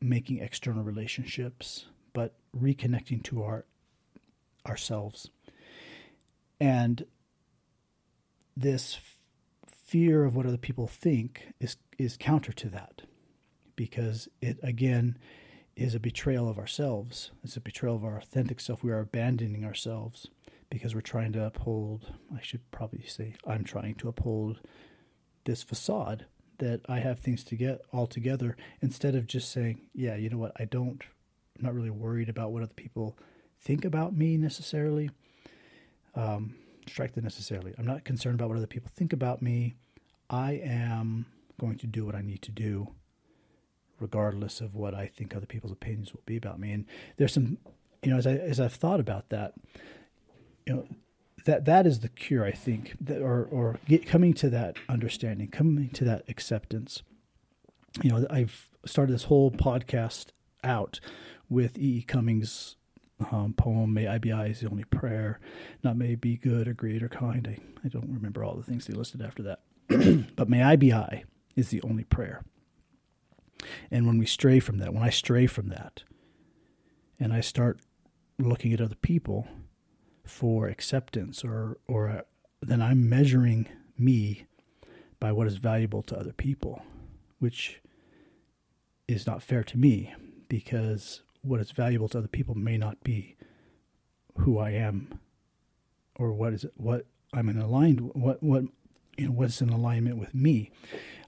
making 0.00 0.38
external 0.38 0.82
relationships, 0.82 1.84
but 2.14 2.36
reconnecting 2.58 3.22
to 3.24 3.42
our 3.42 3.66
ourselves. 4.66 5.28
And 6.58 7.04
this 8.56 8.98
fear 9.92 10.24
of 10.24 10.34
what 10.34 10.46
other 10.46 10.56
people 10.56 10.86
think 10.86 11.52
is 11.60 11.76
is 11.98 12.16
counter 12.16 12.50
to 12.50 12.66
that 12.66 13.02
because 13.76 14.26
it 14.40 14.58
again 14.62 15.18
is 15.76 15.94
a 15.94 16.00
betrayal 16.00 16.48
of 16.48 16.58
ourselves. 16.58 17.30
It's 17.44 17.58
a 17.58 17.60
betrayal 17.60 17.96
of 17.96 18.04
our 18.04 18.16
authentic 18.16 18.58
self. 18.58 18.82
We 18.82 18.90
are 18.90 19.00
abandoning 19.00 19.66
ourselves 19.66 20.28
because 20.70 20.94
we're 20.94 21.02
trying 21.02 21.32
to 21.34 21.44
uphold, 21.44 22.06
I 22.34 22.40
should 22.40 22.70
probably 22.70 23.04
say, 23.06 23.34
I'm 23.46 23.64
trying 23.64 23.96
to 23.96 24.08
uphold 24.08 24.60
this 25.44 25.62
facade 25.62 26.24
that 26.56 26.80
I 26.88 27.00
have 27.00 27.18
things 27.18 27.44
to 27.44 27.54
get 27.54 27.82
all 27.92 28.06
together 28.06 28.56
instead 28.80 29.14
of 29.14 29.26
just 29.26 29.52
saying, 29.52 29.82
yeah, 29.92 30.16
you 30.16 30.30
know 30.30 30.38
what, 30.38 30.52
I 30.58 30.64
don't, 30.64 31.02
I'm 31.58 31.64
not 31.66 31.74
really 31.74 31.90
worried 31.90 32.30
about 32.30 32.50
what 32.50 32.62
other 32.62 32.72
people 32.72 33.18
think 33.60 33.84
about 33.84 34.16
me 34.16 34.38
necessarily. 34.38 35.10
Um, 36.14 36.54
strike 36.88 37.12
the 37.12 37.20
necessarily. 37.20 37.74
I'm 37.78 37.86
not 37.86 38.04
concerned 38.04 38.36
about 38.36 38.48
what 38.48 38.56
other 38.56 38.66
people 38.66 38.90
think 38.94 39.12
about 39.12 39.42
me. 39.42 39.76
I 40.32 40.52
am 40.64 41.26
going 41.60 41.76
to 41.78 41.86
do 41.86 42.06
what 42.06 42.14
I 42.14 42.22
need 42.22 42.40
to 42.42 42.50
do, 42.50 42.88
regardless 44.00 44.60
of 44.62 44.74
what 44.74 44.94
I 44.94 45.06
think 45.06 45.36
other 45.36 45.46
people's 45.46 45.72
opinions 45.72 46.12
will 46.12 46.22
be 46.24 46.36
about 46.36 46.58
me. 46.58 46.72
And 46.72 46.86
there's 47.18 47.34
some, 47.34 47.58
you 48.02 48.10
know, 48.10 48.16
as 48.16 48.26
I 48.26 48.32
as 48.32 48.58
I've 48.58 48.72
thought 48.72 48.98
about 48.98 49.28
that, 49.28 49.52
you 50.66 50.74
know, 50.74 50.86
that 51.44 51.66
that 51.66 51.86
is 51.86 52.00
the 52.00 52.08
cure, 52.08 52.44
I 52.44 52.52
think, 52.52 52.96
that 53.00 53.20
or 53.20 53.46
or 53.50 53.78
get, 53.86 54.06
coming 54.06 54.32
to 54.34 54.48
that 54.50 54.76
understanding, 54.88 55.48
coming 55.48 55.90
to 55.90 56.04
that 56.04 56.24
acceptance. 56.28 57.02
You 58.02 58.10
know, 58.10 58.26
I've 58.30 58.70
started 58.86 59.12
this 59.12 59.24
whole 59.24 59.50
podcast 59.50 60.28
out 60.64 60.98
with 61.50 61.76
E. 61.76 61.98
E. 61.98 62.02
Cummings' 62.02 62.76
um, 63.30 63.52
poem, 63.52 63.92
May 63.92 64.06
I 64.06 64.16
Be 64.16 64.32
I 64.32 64.46
is 64.46 64.60
the 64.60 64.70
only 64.70 64.84
prayer, 64.84 65.40
not 65.84 65.98
may 65.98 66.14
be 66.14 66.38
good 66.38 66.68
or 66.68 66.72
great 66.72 67.02
or 67.02 67.10
kind. 67.10 67.46
I, 67.46 67.58
I 67.84 67.88
don't 67.88 68.08
remember 68.08 68.42
all 68.42 68.56
the 68.56 68.62
things 68.62 68.86
he 68.86 68.94
listed 68.94 69.20
after 69.20 69.42
that. 69.42 69.60
but 70.36 70.48
may 70.48 70.62
I 70.62 70.76
be 70.76 70.92
I 70.92 71.24
is 71.56 71.68
the 71.68 71.82
only 71.82 72.04
prayer. 72.04 72.44
And 73.90 74.06
when 74.06 74.18
we 74.18 74.26
stray 74.26 74.58
from 74.58 74.78
that, 74.78 74.92
when 74.92 75.02
I 75.02 75.10
stray 75.10 75.46
from 75.46 75.68
that, 75.68 76.02
and 77.20 77.32
I 77.32 77.40
start 77.40 77.80
looking 78.38 78.72
at 78.72 78.80
other 78.80 78.96
people 78.96 79.46
for 80.24 80.66
acceptance, 80.68 81.44
or 81.44 81.78
or 81.86 82.08
uh, 82.08 82.20
then 82.60 82.82
I'm 82.82 83.08
measuring 83.08 83.68
me 83.98 84.46
by 85.20 85.30
what 85.30 85.46
is 85.46 85.56
valuable 85.56 86.02
to 86.02 86.18
other 86.18 86.32
people, 86.32 86.82
which 87.38 87.80
is 89.06 89.26
not 89.26 89.42
fair 89.42 89.62
to 89.64 89.78
me 89.78 90.14
because 90.48 91.22
what 91.42 91.60
is 91.60 91.70
valuable 91.70 92.08
to 92.08 92.18
other 92.18 92.28
people 92.28 92.54
may 92.54 92.76
not 92.76 93.02
be 93.04 93.36
who 94.38 94.58
I 94.58 94.70
am 94.70 95.20
or 96.16 96.32
what 96.32 96.52
is 96.52 96.66
what 96.76 97.06
I'm 97.32 97.48
in 97.48 97.58
aligned 97.58 98.00
what 98.00 98.42
what 98.42 98.64
you 99.16 99.26
know 99.26 99.32
what's 99.32 99.60
in 99.60 99.68
alignment 99.68 100.16
with 100.16 100.34
me. 100.34 100.70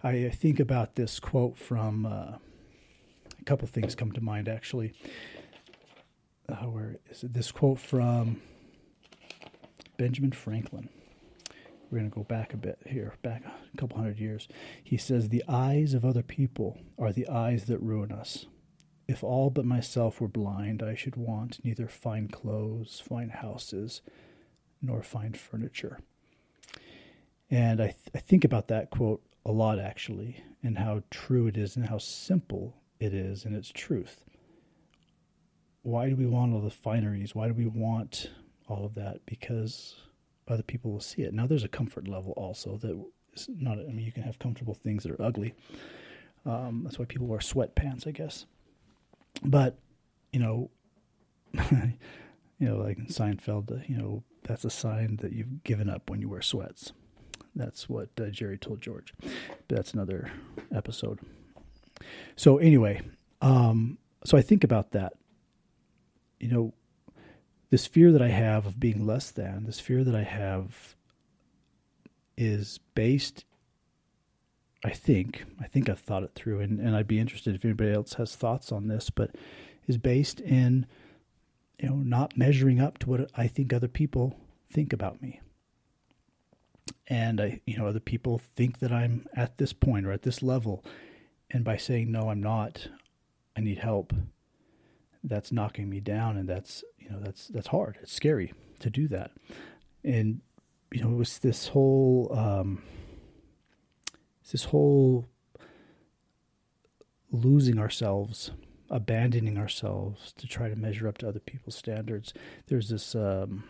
I 0.02 0.28
think 0.28 0.60
about 0.60 0.96
this 0.96 1.18
quote 1.20 1.56
from 1.56 2.06
uh, 2.06 2.36
a 3.40 3.44
couple 3.44 3.66
things 3.68 3.94
come 3.94 4.12
to 4.12 4.20
mind 4.20 4.48
actually. 4.48 4.92
Uh, 6.48 6.66
where 6.66 6.98
is 7.10 7.24
it? 7.24 7.32
This 7.32 7.50
quote 7.50 7.78
from 7.78 8.42
Benjamin 9.96 10.32
Franklin. 10.32 10.88
We're 11.90 11.98
going 11.98 12.10
to 12.10 12.14
go 12.14 12.24
back 12.24 12.52
a 12.52 12.56
bit 12.56 12.78
here, 12.86 13.14
back 13.22 13.44
a 13.46 13.76
couple 13.76 13.96
hundred 13.96 14.18
years. 14.18 14.48
He 14.82 14.96
says, 14.96 15.28
The 15.28 15.44
eyes 15.48 15.94
of 15.94 16.04
other 16.04 16.22
people 16.22 16.78
are 16.98 17.12
the 17.12 17.28
eyes 17.28 17.66
that 17.66 17.78
ruin 17.78 18.10
us. 18.10 18.46
If 19.06 19.22
all 19.22 19.50
but 19.50 19.64
myself 19.64 20.20
were 20.20 20.28
blind, 20.28 20.82
I 20.82 20.94
should 20.94 21.16
want 21.16 21.64
neither 21.64 21.86
fine 21.86 22.28
clothes, 22.28 23.02
fine 23.06 23.28
houses, 23.28 24.00
nor 24.82 25.02
fine 25.02 25.34
furniture. 25.34 26.00
And 27.50 27.80
I, 27.80 27.86
th- 27.86 28.10
I 28.14 28.18
think 28.18 28.44
about 28.44 28.68
that 28.68 28.90
quote 28.90 29.22
a 29.44 29.52
lot, 29.52 29.78
actually, 29.78 30.42
and 30.62 30.78
how 30.78 31.02
true 31.10 31.46
it 31.46 31.56
is 31.56 31.76
and 31.76 31.86
how 31.86 31.98
simple 31.98 32.76
it 32.98 33.12
is 33.12 33.44
in 33.44 33.54
its 33.54 33.70
truth. 33.70 34.24
Why 35.82 36.08
do 36.08 36.16
we 36.16 36.26
want 36.26 36.54
all 36.54 36.60
the 36.60 36.70
fineries? 36.70 37.34
Why 37.34 37.48
do 37.48 37.54
we 37.54 37.66
want 37.66 38.30
all 38.68 38.86
of 38.86 38.94
that? 38.94 39.26
Because 39.26 39.96
other 40.48 40.62
people 40.62 40.90
will 40.90 41.00
see 41.00 41.22
it. 41.22 41.34
Now, 41.34 41.46
there's 41.46 41.64
a 41.64 41.68
comfort 41.68 42.08
level 42.08 42.32
also 42.32 42.78
that 42.78 43.04
is 43.34 43.48
not, 43.48 43.78
I 43.78 43.92
mean, 43.92 44.04
you 44.04 44.12
can 44.12 44.22
have 44.22 44.38
comfortable 44.38 44.74
things 44.74 45.02
that 45.02 45.12
are 45.12 45.22
ugly. 45.22 45.54
Um, 46.46 46.82
that's 46.84 46.98
why 46.98 47.04
people 47.04 47.26
wear 47.26 47.38
sweatpants, 47.38 48.06
I 48.06 48.12
guess. 48.12 48.46
But, 49.42 49.78
you 50.32 50.40
know, 50.40 50.70
you 51.54 52.68
know, 52.68 52.76
like 52.76 52.98
Seinfeld, 53.08 53.88
you 53.88 53.96
know, 53.96 54.22
that's 54.44 54.64
a 54.64 54.70
sign 54.70 55.16
that 55.22 55.32
you've 55.32 55.64
given 55.64 55.88
up 55.88 56.08
when 56.10 56.20
you 56.20 56.28
wear 56.28 56.42
sweats. 56.42 56.92
That's 57.54 57.88
what 57.88 58.08
uh, 58.20 58.26
Jerry 58.26 58.58
told 58.58 58.80
George. 58.80 59.14
But 59.20 59.30
that's 59.68 59.94
another 59.94 60.32
episode. 60.74 61.20
So 62.36 62.58
anyway, 62.58 63.02
um, 63.40 63.98
so 64.24 64.36
I 64.36 64.42
think 64.42 64.64
about 64.64 64.90
that. 64.92 65.14
You 66.40 66.48
know, 66.48 66.74
this 67.70 67.86
fear 67.86 68.12
that 68.12 68.22
I 68.22 68.28
have 68.28 68.66
of 68.66 68.80
being 68.80 69.06
less 69.06 69.30
than, 69.30 69.64
this 69.64 69.80
fear 69.80 70.04
that 70.04 70.14
I 70.14 70.24
have 70.24 70.96
is 72.36 72.78
based 72.94 73.44
I 74.84 74.90
think, 74.90 75.46
I 75.60 75.66
think 75.66 75.88
I've 75.88 75.98
thought 75.98 76.24
it 76.24 76.32
through 76.34 76.60
and, 76.60 76.78
and 76.78 76.94
I'd 76.94 77.08
be 77.08 77.18
interested 77.18 77.54
if 77.54 77.64
anybody 77.64 77.92
else 77.92 78.14
has 78.14 78.36
thoughts 78.36 78.70
on 78.70 78.88
this, 78.88 79.08
but 79.08 79.34
is 79.86 79.96
based 79.96 80.40
in 80.40 80.86
you 81.80 81.88
know, 81.88 81.96
not 81.96 82.36
measuring 82.36 82.80
up 82.80 82.98
to 82.98 83.08
what 83.08 83.30
I 83.34 83.46
think 83.46 83.72
other 83.72 83.88
people 83.88 84.38
think 84.70 84.92
about 84.92 85.22
me 85.22 85.40
and 87.06 87.40
I, 87.40 87.60
you 87.66 87.76
know, 87.76 87.86
other 87.86 88.00
people 88.00 88.40
think 88.56 88.78
that 88.78 88.92
I'm 88.92 89.26
at 89.34 89.58
this 89.58 89.72
point 89.72 90.06
or 90.06 90.12
at 90.12 90.22
this 90.22 90.42
level, 90.42 90.84
and 91.50 91.64
by 91.64 91.76
saying 91.76 92.10
no, 92.10 92.30
I'm 92.30 92.42
not, 92.42 92.88
I 93.56 93.60
need 93.60 93.78
help. 93.78 94.12
That's 95.22 95.52
knocking 95.52 95.88
me 95.88 96.00
down, 96.00 96.36
and 96.36 96.48
that's 96.48 96.84
you 96.98 97.10
know 97.10 97.20
that's 97.20 97.48
that's 97.48 97.68
hard. 97.68 97.98
It's 98.02 98.12
scary 98.12 98.52
to 98.80 98.90
do 98.90 99.08
that, 99.08 99.32
and 100.02 100.40
you 100.92 101.02
know 101.02 101.10
it 101.10 101.16
was 101.16 101.38
this 101.38 101.68
whole 101.68 102.30
um, 102.36 102.82
this 104.50 104.64
whole 104.64 105.28
losing 107.30 107.78
ourselves, 107.78 108.50
abandoning 108.90 109.58
ourselves 109.58 110.32
to 110.34 110.46
try 110.46 110.68
to 110.68 110.76
measure 110.76 111.08
up 111.08 111.18
to 111.18 111.28
other 111.28 111.40
people's 111.40 111.76
standards. 111.76 112.32
There's 112.66 112.88
this. 112.88 113.14
Um, 113.14 113.64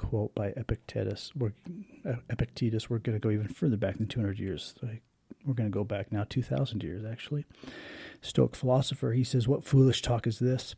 quote 0.00 0.34
by 0.34 0.46
Epictetus. 0.56 1.30
We're, 1.36 1.52
Epictetus, 2.30 2.88
we're 2.88 3.00
going 3.00 3.20
to 3.20 3.22
go 3.22 3.30
even 3.30 3.48
further 3.48 3.76
back 3.76 3.98
than 3.98 4.06
200 4.06 4.38
years. 4.38 4.74
We're 5.44 5.52
going 5.52 5.70
to 5.70 5.74
go 5.74 5.84
back 5.84 6.10
now 6.10 6.24
2,000 6.26 6.82
years, 6.82 7.04
actually. 7.04 7.44
Stoic 8.22 8.56
philosopher, 8.56 9.12
he 9.12 9.24
says, 9.24 9.46
What 9.46 9.62
foolish 9.62 10.00
talk 10.00 10.26
is 10.26 10.38
this? 10.38 10.74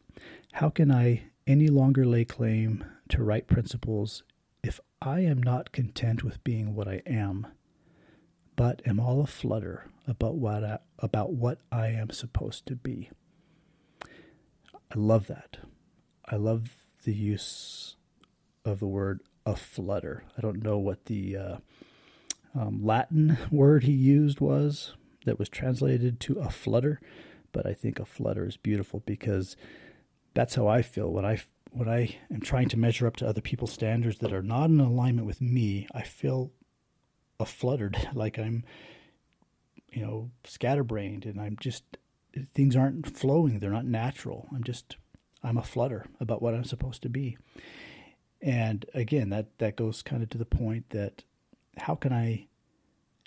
How 0.55 0.71
can 0.71 0.91
I 0.91 1.23
any 1.47 1.69
longer 1.69 2.05
lay 2.05 2.25
claim 2.25 2.85
to 3.11 3.23
right 3.23 3.47
principles 3.47 4.25
if 4.65 4.81
I 5.01 5.21
am 5.21 5.41
not 5.41 5.71
content 5.71 6.25
with 6.25 6.43
being 6.43 6.75
what 6.75 6.89
I 6.89 7.03
am, 7.07 7.47
but 8.57 8.83
am 8.85 8.99
all 8.99 9.23
aflutter 9.23 9.87
about 10.09 10.35
what 10.35 10.65
I, 10.65 10.79
about 10.99 11.33
what 11.33 11.61
I 11.71 11.89
am 11.89 12.11
supposed 12.11 12.67
to 12.67 12.75
be? 12.75 13.11
I 14.05 14.97
love 14.97 15.29
that. 15.29 15.59
I 16.27 16.35
love 16.35 16.71
the 17.05 17.15
use 17.15 17.95
of 18.65 18.81
the 18.81 18.87
word 18.87 19.21
aflutter. 19.45 20.25
I 20.37 20.41
don't 20.41 20.63
know 20.63 20.79
what 20.79 21.07
the 21.07 21.37
uh, 21.37 21.57
um, 22.55 22.85
Latin 22.85 23.39
word 23.51 23.85
he 23.85 23.93
used 23.93 24.41
was 24.41 24.95
that 25.25 25.39
was 25.39 25.49
translated 25.49 26.21
to 26.21 26.39
a 26.39 26.51
flutter, 26.51 27.01
but 27.53 27.67
I 27.67 27.75
think 27.75 27.99
a 27.99 28.05
flutter 28.05 28.47
is 28.47 28.57
beautiful 28.57 29.03
because 29.07 29.57
that's 30.35 30.55
how 30.55 30.67
I 30.67 30.83
feel 30.83 31.11
when 31.13 31.25
I 31.25 31.43
when 31.71 31.89
I 31.89 32.17
am 32.31 32.41
trying 32.41 32.69
to 32.69 32.79
measure 32.79 33.07
up 33.07 33.17
to 33.17 33.27
other 33.27 33.41
people's 33.41 33.73
standards 33.73 34.19
that 34.19 34.33
are 34.33 34.43
not 34.43 34.69
in 34.69 34.79
alignment 34.79 35.27
with 35.27 35.41
me. 35.41 35.87
I 35.95 36.03
feel 36.03 36.53
a 37.41 37.47
fluttered, 37.47 37.97
like 38.15 38.39
I'm, 38.39 38.65
you 39.91 40.03
know, 40.03 40.31
scatterbrained, 40.45 41.25
and 41.25 41.41
I'm 41.41 41.57
just 41.59 41.85
things 42.55 42.77
aren't 42.77 43.17
flowing. 43.17 43.59
They're 43.59 43.71
not 43.71 43.87
natural. 43.87 44.49
I'm 44.55 44.65
just 44.65 44.97
I'm 45.43 45.59
a 45.59 45.63
flutter 45.63 46.07
about 46.21 46.43
what 46.43 46.55
I'm 46.55 46.65
supposed 46.65 47.03
to 47.03 47.09
be. 47.09 47.37
And 48.43 48.85
again, 48.93 49.31
that 49.31 49.59
that 49.59 49.77
goes 49.77 50.03
kind 50.03 50.23
of 50.23 50.29
to 50.31 50.39
the 50.39 50.45
point 50.45 50.91
that 50.91 51.23
how 51.79 51.95
can 51.95 52.13
I 52.13 52.49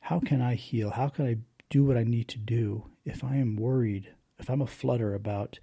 how 0.01 0.19
can 0.19 0.41
I 0.41 0.55
heal? 0.55 0.91
How 0.91 1.07
can 1.07 1.25
I 1.25 1.37
do 1.69 1.85
what 1.85 1.97
I 1.97 2.03
need 2.03 2.27
to 2.27 2.37
do 2.37 2.85
if 3.05 3.23
I 3.23 3.37
am 3.37 3.55
worried, 3.55 4.09
if 4.37 4.49
I'm 4.49 4.61
a 4.61 4.67
flutter 4.67 5.15
about 5.15 5.59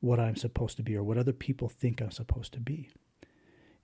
what 0.00 0.20
I'm 0.20 0.36
supposed 0.36 0.76
to 0.76 0.82
be 0.82 0.96
or 0.96 1.02
what 1.02 1.16
other 1.16 1.32
people 1.32 1.68
think 1.68 2.02
I'm 2.02 2.10
supposed 2.10 2.52
to 2.54 2.60
be? 2.60 2.90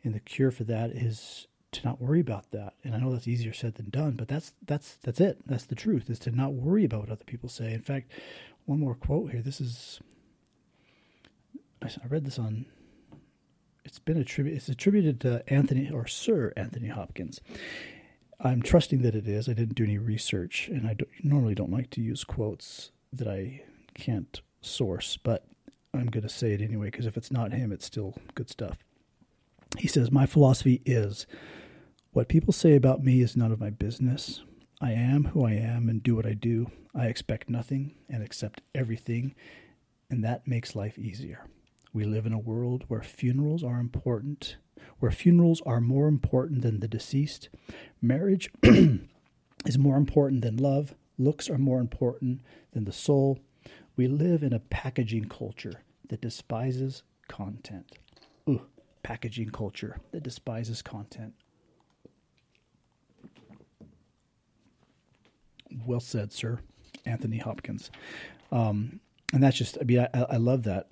And 0.05 0.15
the 0.15 0.21
cure 0.21 0.51
for 0.51 0.65
that 0.65 0.91
is 0.91 1.47
to 1.71 1.87
not 1.87 2.01
worry 2.01 2.21
about 2.21 2.51
that. 2.51 2.75
And 2.85 2.95
I 2.95 2.99
know 2.99 3.13
that's 3.13 3.29
easier 3.29 3.53
said 3.53 3.77
than 3.77 3.91
done, 3.91 4.13
but 4.13 4.27
that's 4.29 4.53
that's 4.67 4.97
that's 4.97 5.21
it. 5.21 5.39
That's 5.47 5.65
the 5.65 5.77
truth 5.77 6.11
is 6.11 6.19
to 6.21 6.31
not 6.31 6.53
worry 6.53 6.85
about 6.85 7.01
what 7.01 7.11
other 7.11 7.25
people 7.25 7.49
say. 7.49 7.73
In 7.73 7.83
fact, 7.83 8.11
one 8.67 8.81
more 8.81 8.97
quote 8.97 9.31
here. 9.31 9.43
This 9.43 9.61
is 9.61 10.01
I 11.83 12.07
read 12.09 12.25
this 12.25 12.39
on 12.39 12.67
it's 13.85 13.99
been 13.99 14.16
attributed 14.16 14.59
it's 14.59 14.68
attributed 14.68 15.21
to 15.21 15.42
Anthony 15.53 15.90
or 15.90 16.07
Sir 16.07 16.53
Anthony 16.57 16.88
Hopkins. 16.88 17.40
I'm 18.40 18.62
trusting 18.62 19.03
that 19.03 19.14
it 19.14 19.29
is. 19.29 19.49
I 19.49 19.53
didn't 19.53 19.77
do 19.77 19.85
any 19.85 19.99
research, 19.99 20.68
and 20.68 20.87
I 20.87 20.95
don't, 20.95 21.09
normally 21.23 21.55
don't 21.55 21.71
like 21.71 21.90
to 21.90 22.01
use 22.01 22.25
quotes 22.25 22.90
that 23.12 23.29
I 23.29 23.62
can't 23.95 24.40
source, 24.61 25.16
but 25.16 25.47
I'm 25.95 26.07
going 26.07 26.23
to 26.23 26.29
say 26.29 26.53
it 26.53 26.61
anyway 26.61 26.87
because 26.87 27.07
if 27.07 27.16
it's 27.16 27.31
not 27.31 27.53
him, 27.53 27.71
it's 27.71 27.87
still 27.87 28.16
good 28.35 28.51
stuff. 28.51 28.79
He 29.79 29.87
says, 29.87 30.11
My 30.11 30.27
philosophy 30.27 30.83
is 30.85 31.27
what 32.12 32.29
people 32.29 32.53
say 32.53 32.75
about 32.75 33.05
me 33.05 33.21
is 33.21 33.37
none 33.37 33.53
of 33.53 33.61
my 33.61 33.71
business. 33.71 34.42
I 34.81 34.92
am 34.92 35.27
who 35.27 35.45
I 35.45 35.53
am 35.53 35.88
and 35.88 36.03
do 36.03 36.16
what 36.16 36.27
I 36.27 36.35
do. 36.35 36.71
I 36.95 37.07
expect 37.07 37.49
nothing 37.49 37.95
and 38.09 38.23
accept 38.23 38.61
everything, 38.75 39.35
and 40.11 40.25
that 40.25 40.49
makes 40.49 40.75
life 40.75 40.99
easier. 40.99 41.47
We 41.92 42.05
live 42.05 42.24
in 42.24 42.33
a 42.33 42.38
world 42.38 42.85
where 42.88 43.02
funerals 43.02 43.62
are 43.62 43.78
important, 43.78 44.57
where 44.98 45.11
funerals 45.11 45.61
are 45.66 45.81
more 45.81 46.09
important 46.09 46.62
than 46.62 46.81
the 46.81 46.88
deceased. 46.88 47.50
Marriage 48.00 48.50
is 48.62 49.78
more 49.78 49.96
important 49.96 50.42
than 50.42 50.57
love. 50.57 50.94
Looks 51.18 51.50
are 51.50 51.59
more 51.59 51.81
important 51.81 52.40
than 52.72 52.85
the 52.85 52.92
soul. 52.92 53.40
We 53.94 54.07
live 54.09 54.42
in 54.42 54.55
a 54.55 54.59
packaging 54.59 55.26
culture 55.26 55.83
that 56.09 56.22
despises 56.22 57.02
content. 57.28 57.92
Ooh, 58.48 58.62
packaging 59.02 59.50
culture 59.50 60.00
that 60.12 60.22
despises 60.22 60.81
content. 60.81 61.35
Well 65.87 66.00
said, 66.00 66.33
sir. 66.33 66.61
Anthony 67.05 67.38
Hopkins. 67.38 67.90
Um, 68.50 69.00
and 69.33 69.42
that's 69.42 69.57
just, 69.57 69.78
I 69.81 69.85
mean, 69.85 70.07
I, 70.14 70.22
I 70.22 70.37
love 70.37 70.62
that. 70.64 70.88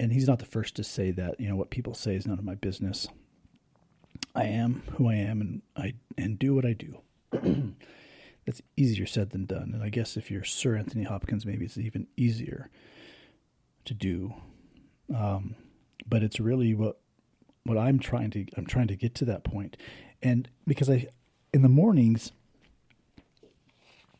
And 0.00 0.12
he's 0.12 0.28
not 0.28 0.38
the 0.38 0.44
first 0.44 0.76
to 0.76 0.84
say 0.84 1.10
that, 1.12 1.40
you 1.40 1.48
know, 1.48 1.56
what 1.56 1.70
people 1.70 1.94
say 1.94 2.14
is 2.14 2.26
none 2.26 2.38
of 2.38 2.44
my 2.44 2.54
business. 2.54 3.08
I 4.34 4.44
am 4.44 4.82
who 4.96 5.08
I 5.08 5.14
am 5.14 5.40
and 5.40 5.62
I 5.76 5.94
and 6.16 6.38
do 6.38 6.54
what 6.54 6.64
I 6.64 6.72
do. 6.72 6.98
That's 8.46 8.62
easier 8.76 9.06
said 9.06 9.30
than 9.30 9.46
done. 9.46 9.72
And 9.74 9.82
I 9.82 9.88
guess 9.88 10.16
if 10.16 10.30
you're 10.30 10.44
Sir 10.44 10.76
Anthony 10.76 11.04
Hopkins, 11.04 11.44
maybe 11.44 11.64
it's 11.64 11.76
even 11.76 12.06
easier 12.16 12.70
to 13.84 13.94
do. 13.94 14.34
Um, 15.14 15.56
but 16.06 16.22
it's 16.22 16.40
really 16.40 16.74
what 16.74 17.00
what 17.64 17.76
I'm 17.76 17.98
trying 17.98 18.30
to 18.30 18.46
I'm 18.56 18.66
trying 18.66 18.88
to 18.88 18.96
get 18.96 19.14
to 19.16 19.24
that 19.26 19.44
point. 19.44 19.76
And 20.22 20.48
because 20.66 20.88
I 20.88 21.08
in 21.52 21.62
the 21.62 21.68
mornings 21.68 22.32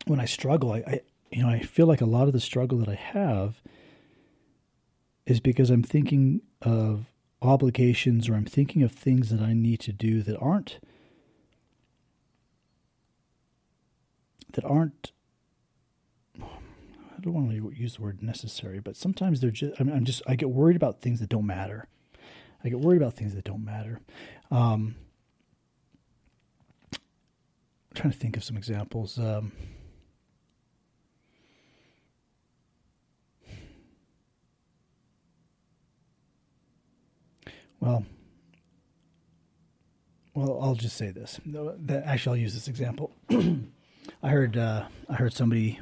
when 0.07 0.21
I 0.21 0.25
struggle, 0.25 0.73
I, 0.73 0.79
I 0.79 1.01
you 1.31 1.43
know, 1.43 1.49
I 1.49 1.61
feel 1.61 1.87
like 1.87 2.01
a 2.01 2.07
lot 2.07 2.27
of 2.27 2.33
the 2.33 2.41
struggle 2.41 2.79
that 2.79 2.89
I 2.89 2.95
have 2.95 3.61
is 5.29 5.41
because 5.41 5.69
I'm 5.69 5.83
thinking 5.83 6.41
of 6.63 7.05
obligations 7.43 8.29
or 8.29 8.35
I'm 8.35 8.47
thinking 8.47 8.83
of 8.83 8.91
things 8.91 9.29
that 9.29 9.41
I 9.41 9.53
need 9.53 9.79
to 9.81 9.93
do 9.93 10.23
that 10.23 10.39
aren't 10.39 10.81
that 14.55 14.65
aren't 14.65 15.13
I 16.41 17.21
don't 17.21 17.35
want 17.35 17.51
to 17.51 17.73
use 17.77 17.97
the 17.97 18.03
word 18.03 18.23
necessary, 18.23 18.81
but 18.81 18.97
sometimes 18.97 19.41
they're 19.41 19.51
just 19.51 19.79
I'm, 19.79 20.05
just 20.05 20.23
I 20.27 20.35
get 20.35 20.51
worried 20.51 20.77
about 20.77 21.03
things 21.03 21.21
that 21.21 21.29
don't 21.29 21.47
matter. 21.47 21.87
I 22.65 22.71
get 22.71 22.81
worried 22.81 23.03
about 23.03 23.15
things 23.15 23.35
that 23.35 23.45
don't 23.45 23.65
matter. 23.65 24.01
Um, 24.51 24.97
I'm 26.93 26.99
trying 27.95 28.13
to 28.13 28.19
think 28.19 28.37
of 28.37 28.45
some 28.45 28.57
examples. 28.57 29.19
Um, 29.19 29.53
Well, 37.81 38.05
well, 40.35 40.59
I'll 40.63 40.75
just 40.75 40.97
say 40.97 41.11
this. 41.11 41.41
Actually, 42.05 42.39
I'll 42.39 42.43
use 42.43 42.55
this 42.55 42.69
example. 42.69 43.13
I 43.31 44.29
heard 44.31 44.57
uh, 44.57 44.87
I 45.09 45.15
heard 45.15 45.33
somebody. 45.33 45.81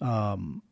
Um, 0.00 0.62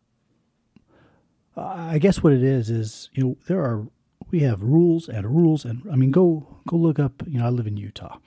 I 1.56 1.98
guess 1.98 2.22
what 2.22 2.32
it 2.32 2.42
is 2.42 2.70
is 2.70 3.10
you 3.12 3.22
know 3.22 3.36
there 3.46 3.60
are 3.60 3.86
we 4.30 4.40
have 4.40 4.62
rules 4.62 5.08
and 5.08 5.26
rules 5.26 5.64
and 5.64 5.82
I 5.92 5.96
mean 5.96 6.10
go 6.10 6.46
go 6.66 6.76
look 6.76 6.98
up 6.98 7.22
you 7.26 7.38
know 7.38 7.46
I 7.46 7.50
live 7.50 7.66
in 7.66 7.76
Utah. 7.76 8.18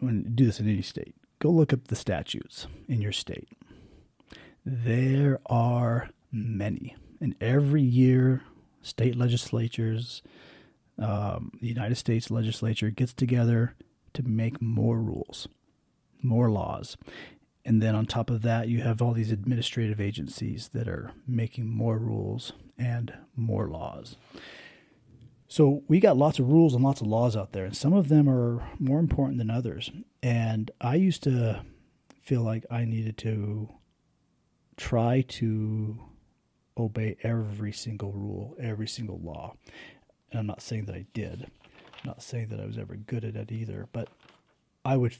I 0.00 0.04
mean, 0.04 0.32
do 0.34 0.44
this 0.44 0.58
in 0.58 0.68
any 0.68 0.82
state. 0.82 1.14
Go 1.38 1.50
look 1.50 1.72
up 1.72 1.86
the 1.88 1.96
statutes 1.96 2.66
in 2.88 3.00
your 3.00 3.12
state. 3.12 3.48
There 4.64 5.40
are 5.46 6.10
many, 6.32 6.96
and 7.20 7.36
every 7.40 7.82
year 7.82 8.42
state 8.82 9.16
legislatures, 9.16 10.22
um, 10.98 11.52
the 11.60 11.68
United 11.68 11.96
States 11.96 12.30
legislature 12.30 12.90
gets 12.90 13.12
together 13.12 13.74
to 14.14 14.22
make 14.22 14.60
more 14.60 14.98
rules, 14.98 15.48
more 16.22 16.50
laws. 16.50 16.96
And 17.64 17.80
then 17.80 17.94
on 17.94 18.06
top 18.06 18.28
of 18.28 18.42
that, 18.42 18.68
you 18.68 18.80
have 18.82 19.00
all 19.00 19.12
these 19.12 19.30
administrative 19.30 20.00
agencies 20.00 20.70
that 20.74 20.88
are 20.88 21.12
making 21.26 21.68
more 21.68 21.96
rules 21.96 22.52
and 22.76 23.14
more 23.36 23.68
laws. 23.68 24.16
So 25.46 25.82
we 25.86 26.00
got 26.00 26.16
lots 26.16 26.38
of 26.38 26.48
rules 26.48 26.74
and 26.74 26.82
lots 26.82 27.02
of 27.02 27.06
laws 27.06 27.36
out 27.36 27.52
there, 27.52 27.66
and 27.66 27.76
some 27.76 27.92
of 27.92 28.08
them 28.08 28.28
are 28.28 28.66
more 28.78 28.98
important 28.98 29.38
than 29.38 29.50
others. 29.50 29.90
And 30.22 30.70
I 30.80 30.94
used 30.94 31.22
to 31.24 31.62
feel 32.22 32.42
like 32.42 32.64
I 32.70 32.84
needed 32.84 33.18
to 33.18 33.68
try 34.76 35.20
to 35.28 36.00
obey 36.76 37.16
every 37.22 37.72
single 37.72 38.12
rule, 38.12 38.56
every 38.60 38.88
single 38.88 39.20
law. 39.22 39.54
And 40.30 40.40
I'm 40.40 40.46
not 40.46 40.62
saying 40.62 40.86
that 40.86 40.94
I 40.94 41.06
did. 41.12 41.50
I'm 42.02 42.06
not 42.06 42.22
saying 42.22 42.48
that 42.48 42.60
I 42.60 42.66
was 42.66 42.78
ever 42.78 42.96
good 42.96 43.24
at 43.24 43.36
it 43.36 43.52
either, 43.52 43.88
but 43.92 44.08
I 44.84 44.96
would 44.96 45.16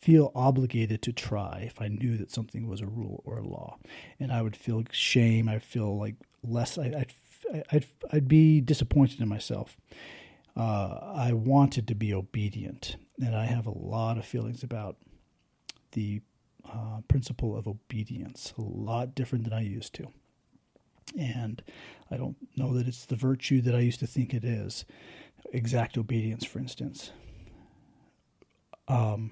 feel 0.00 0.32
obligated 0.34 1.02
to 1.02 1.12
try 1.12 1.64
if 1.66 1.80
I 1.80 1.88
knew 1.88 2.16
that 2.18 2.30
something 2.30 2.68
was 2.68 2.80
a 2.80 2.86
rule 2.86 3.22
or 3.24 3.38
a 3.38 3.46
law. 3.46 3.78
And 4.20 4.32
I 4.32 4.42
would 4.42 4.56
feel 4.56 4.82
shame. 4.90 5.48
I'd 5.48 5.62
feel 5.62 5.98
like 5.98 6.16
less, 6.42 6.78
I, 6.78 6.88
would 6.88 7.64
I'd, 7.72 7.86
I'd 8.12 8.28
be 8.28 8.60
disappointed 8.60 9.20
in 9.20 9.28
myself. 9.28 9.76
Uh, 10.56 11.12
I 11.14 11.32
wanted 11.32 11.86
to 11.88 11.94
be 11.94 12.14
obedient, 12.14 12.96
and 13.20 13.36
I 13.36 13.44
have 13.44 13.66
a 13.66 13.78
lot 13.78 14.16
of 14.16 14.24
feelings 14.24 14.62
about 14.62 14.96
the 15.92 16.22
uh, 16.64 17.00
principle 17.08 17.56
of 17.56 17.68
obedience, 17.68 18.54
a 18.56 18.62
lot 18.62 19.14
different 19.14 19.44
than 19.44 19.52
I 19.52 19.60
used 19.60 19.94
to. 19.94 20.08
And 21.18 21.62
I 22.10 22.16
don't 22.16 22.36
know 22.56 22.74
that 22.74 22.88
it's 22.88 23.04
the 23.04 23.16
virtue 23.16 23.60
that 23.62 23.74
I 23.74 23.80
used 23.80 24.00
to 24.00 24.06
think 24.06 24.34
it 24.34 24.44
is. 24.44 24.84
Exact 25.52 25.96
obedience, 25.96 26.44
for 26.44 26.58
instance. 26.58 27.10
Um, 28.88 29.30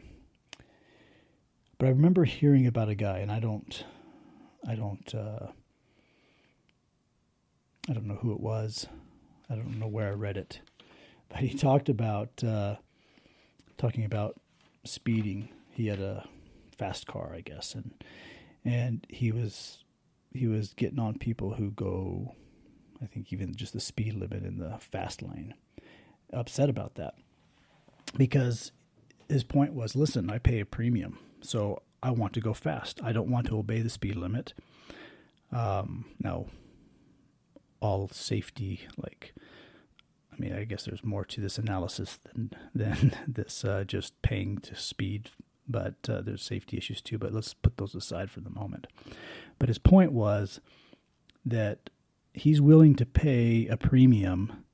but 1.78 1.87
I 1.87 1.90
remember 1.90 2.24
hearing 2.24 2.66
about 2.66 2.88
a 2.88 2.94
guy, 2.94 3.18
and 3.18 3.30
I 3.30 3.40
don't, 3.40 3.84
I 4.66 4.74
don't, 4.74 5.14
uh, 5.14 5.48
I 7.88 7.92
don't 7.92 8.06
know 8.06 8.14
who 8.14 8.32
it 8.32 8.40
was. 8.40 8.87
I 9.50 9.56
don't 9.56 9.78
know 9.78 9.88
where 9.88 10.08
I 10.08 10.14
read 10.14 10.37
it, 10.37 10.60
but 11.28 11.38
he 11.38 11.56
talked 11.56 11.88
about 11.88 12.42
uh, 12.42 12.76
talking 13.76 14.04
about 14.04 14.40
speeding. 14.84 15.50
He 15.70 15.88
had 15.88 16.00
a 16.00 16.26
fast 16.78 17.06
car, 17.06 17.32
I 17.34 17.40
guess, 17.40 17.74
and 17.74 17.92
and 18.64 19.06
he 19.10 19.30
was 19.32 19.84
he 20.35 20.49
was 20.49 20.75
getting 20.75 20.99
on 20.99 21.16
people 21.18 21.55
who 21.55 21.70
go, 21.70 22.35
I 23.01 23.07
think 23.07 23.33
even 23.33 23.55
just 23.55 23.73
the 23.73 23.81
speed 23.81 24.14
limit 24.14 24.44
in 24.44 24.59
the 24.59 24.77
fast 24.81 25.23
lane, 25.23 25.55
upset 26.33 26.68
about 26.68 26.97
that 26.97 27.14
because 28.16 28.73
his 29.29 29.44
point 29.44 29.73
was, 29.73 29.94
listen, 29.94 30.29
I 30.31 30.38
pay 30.38 30.61
a 30.61 30.66
premium, 30.66 31.18
so 31.40 31.83
I 32.03 32.11
want 32.11 32.33
to 32.35 32.40
go 32.40 32.53
fast. 32.53 33.01
I 33.03 33.12
don't 33.12 33.31
want 33.31 33.47
to 33.47 33.59
obey 33.59 33.81
the 33.81 33.90
speed 33.90 34.16
limit. 34.16 34.53
Um, 35.53 36.07
now, 36.18 36.47
all 37.81 38.09
safety, 38.09 38.81
like, 38.97 39.35
I 40.33 40.37
mean, 40.38 40.53
I 40.53 40.64
guess 40.64 40.85
there's 40.85 41.05
more 41.05 41.25
to 41.27 41.40
this 41.40 41.59
analysis 41.59 42.18
than 42.25 42.51
than 42.75 43.16
this 43.29 43.64
uh, 43.64 43.85
just 43.85 44.20
paying 44.23 44.59
to 44.59 44.75
speed 44.75 45.31
but 45.68 45.94
uh, 46.09 46.20
there's 46.20 46.42
safety 46.42 46.77
issues 46.77 47.00
too. 47.00 47.18
But 47.18 47.33
let's 47.33 47.55
put 47.55 47.77
those 47.77 47.94
aside 47.94 48.31
for 48.31 48.40
the 48.40 48.50
moment. 48.50 48.87
But 49.59 49.68
his 49.68 49.79
point 49.79 50.12
was 50.12 50.61
that 51.44 51.90
he's 52.33 52.61
willing 52.61 52.94
to 52.96 53.07
pay 53.07 53.66
a 53.68 53.77
premium 53.77 54.64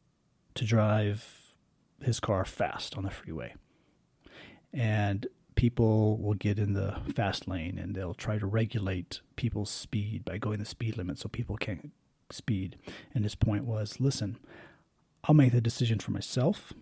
to 0.54 0.64
drive 0.64 1.54
his 2.02 2.20
car 2.20 2.44
fast 2.44 2.96
on 2.96 3.04
the 3.04 3.10
freeway. 3.10 3.54
And 4.72 5.26
people 5.54 6.16
will 6.18 6.34
get 6.34 6.58
in 6.58 6.72
the 6.72 6.96
fast 7.14 7.46
lane 7.46 7.78
and 7.78 7.94
they'll 7.94 8.14
try 8.14 8.38
to 8.38 8.46
regulate 8.46 9.20
people's 9.36 9.70
speed 9.70 10.24
by 10.24 10.38
going 10.38 10.58
the 10.58 10.64
speed 10.64 10.96
limit 10.96 11.18
so 11.18 11.28
people 11.28 11.56
can't 11.56 11.92
speed. 12.30 12.76
And 13.14 13.24
his 13.24 13.34
point 13.34 13.64
was 13.64 14.00
listen, 14.00 14.38
I'll 15.24 15.34
make 15.34 15.52
the 15.52 15.60
decision 15.60 15.98
for 15.98 16.12
myself. 16.12 16.72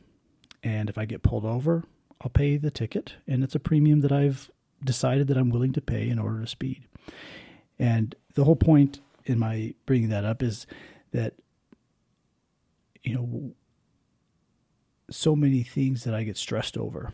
And 0.62 0.88
if 0.88 0.98
I 0.98 1.04
get 1.04 1.22
pulled 1.22 1.44
over, 1.44 1.84
I'll 2.20 2.30
pay 2.30 2.56
the 2.56 2.70
ticket. 2.70 3.14
And 3.26 3.44
it's 3.44 3.54
a 3.54 3.60
premium 3.60 4.00
that 4.00 4.12
I've 4.12 4.50
decided 4.82 5.28
that 5.28 5.36
I'm 5.36 5.50
willing 5.50 5.72
to 5.74 5.80
pay 5.80 6.08
in 6.08 6.18
order 6.18 6.40
to 6.40 6.46
speed. 6.46 6.84
And 7.78 8.14
the 8.34 8.44
whole 8.44 8.56
point 8.56 9.00
in 9.24 9.38
my 9.38 9.74
bringing 9.86 10.08
that 10.08 10.24
up 10.24 10.42
is 10.42 10.66
that, 11.12 11.34
you 13.02 13.14
know, 13.14 13.52
so 15.10 15.34
many 15.34 15.62
things 15.62 16.04
that 16.04 16.14
I 16.14 16.24
get 16.24 16.36
stressed 16.36 16.76
over 16.76 17.12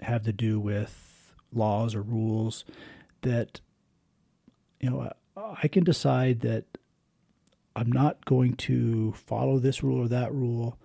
have 0.00 0.24
to 0.24 0.32
do 0.32 0.58
with 0.58 1.34
laws 1.52 1.94
or 1.94 2.02
rules 2.02 2.64
that, 3.22 3.60
you 4.80 4.90
know, 4.90 5.10
I, 5.36 5.54
I 5.62 5.68
can 5.68 5.84
decide 5.84 6.40
that 6.40 6.64
I'm 7.76 7.92
not 7.92 8.24
going 8.24 8.54
to 8.56 9.12
follow 9.12 9.58
this 9.58 9.82
rule 9.82 10.04
or 10.04 10.08
that 10.08 10.34
rule, 10.34 10.78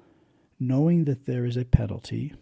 knowing 0.59 1.05
that 1.05 1.25
there 1.25 1.45
is 1.45 1.57
a 1.57 1.65
penalty 1.65 2.33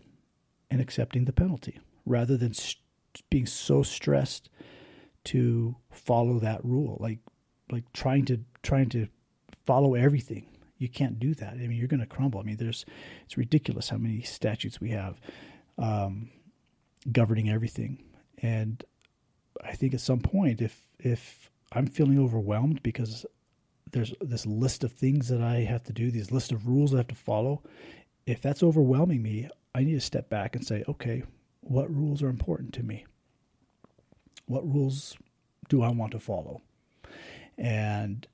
and 0.74 0.82
accepting 0.82 1.26
the 1.26 1.34
penalty 1.34 1.80
rather 2.06 2.36
than 2.36 2.54
st- 2.54 2.82
being 3.30 3.46
so 3.46 3.84
stressed 3.84 4.50
to 5.24 5.76
follow 5.92 6.40
that 6.40 6.64
rule. 6.66 6.98
Like 7.00 7.20
like 7.72 7.84
trying 7.94 8.26
to 8.26 8.40
trying 8.62 8.90
to 8.90 9.08
follow 9.66 9.94
everything. 9.94 10.48
You 10.78 10.90
can't 10.90 11.20
do 11.20 11.34
that. 11.36 11.54
I 11.54 11.68
mean 11.68 11.74
you're 11.74 11.88
going 11.88 12.00
to 12.00 12.06
crumble. 12.06 12.40
I 12.40 12.44
mean 12.44 12.58
there's 12.58 12.86
it's 13.26 13.38
ridiculous 13.38 13.90
how 13.90 13.98
many 13.98 14.22
statutes 14.22 14.82
we 14.82 14.90
have 14.90 15.22
um, 15.78 16.30
governing 17.12 17.50
everything. 17.50 18.04
And 18.42 18.84
i 19.64 19.74
think 19.74 19.94
at 19.94 20.02
some 20.02 20.20
point 20.20 20.62
if 20.62 20.88
if 20.98 21.52
i'm 21.74 21.86
feeling 21.86 22.20
overwhelmed 22.20 22.82
because 22.82 23.24
there's 23.94 24.14
this 24.20 24.46
list 24.46 24.84
of 24.84 24.92
things 24.92 25.30
that 25.30 25.42
I 25.42 25.60
have 25.60 25.84
to 25.84 25.94
do, 25.94 26.12
these 26.12 26.32
list 26.32 26.52
of 26.52 26.68
rules 26.68 26.94
I 26.94 26.98
have 26.98 27.08
to 27.08 27.16
follow. 27.16 27.62
If 28.26 28.42
that's 28.42 28.64
overwhelming 28.64 29.22
me, 29.22 29.50
I 29.76 29.84
need 29.84 29.94
to 29.94 30.02
step 30.02 30.30
back 30.30 30.56
and 30.56 30.66
say, 30.66 30.84
okay, 30.88 31.24
what 31.62 31.94
rules 31.94 32.22
are 32.22 32.30
important 32.30 32.74
to 32.76 32.84
me? 32.84 33.06
What 34.46 34.72
rules 34.72 35.18
do 35.70 35.82
I 35.82 35.90
want 35.90 36.12
to 36.12 36.20
follow? 36.20 36.62
And 37.58 38.28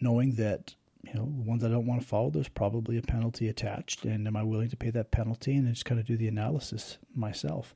knowing 0.00 0.32
that, 0.32 0.74
you 1.02 1.14
know, 1.14 1.24
the 1.24 1.42
ones 1.42 1.62
I 1.64 1.68
don't 1.68 1.86
want 1.86 2.00
to 2.00 2.06
follow, 2.06 2.30
there's 2.30 2.48
probably 2.48 2.96
a 2.96 3.02
penalty 3.02 3.48
attached. 3.48 4.04
And 4.04 4.26
am 4.26 4.36
I 4.36 4.42
willing 4.42 4.70
to 4.70 4.76
pay 4.76 4.90
that 4.90 5.10
penalty? 5.10 5.54
And 5.54 5.68
just 5.68 5.84
kind 5.84 6.00
of 6.00 6.06
do 6.06 6.16
the 6.16 6.28
analysis 6.28 6.98
myself. 7.14 7.74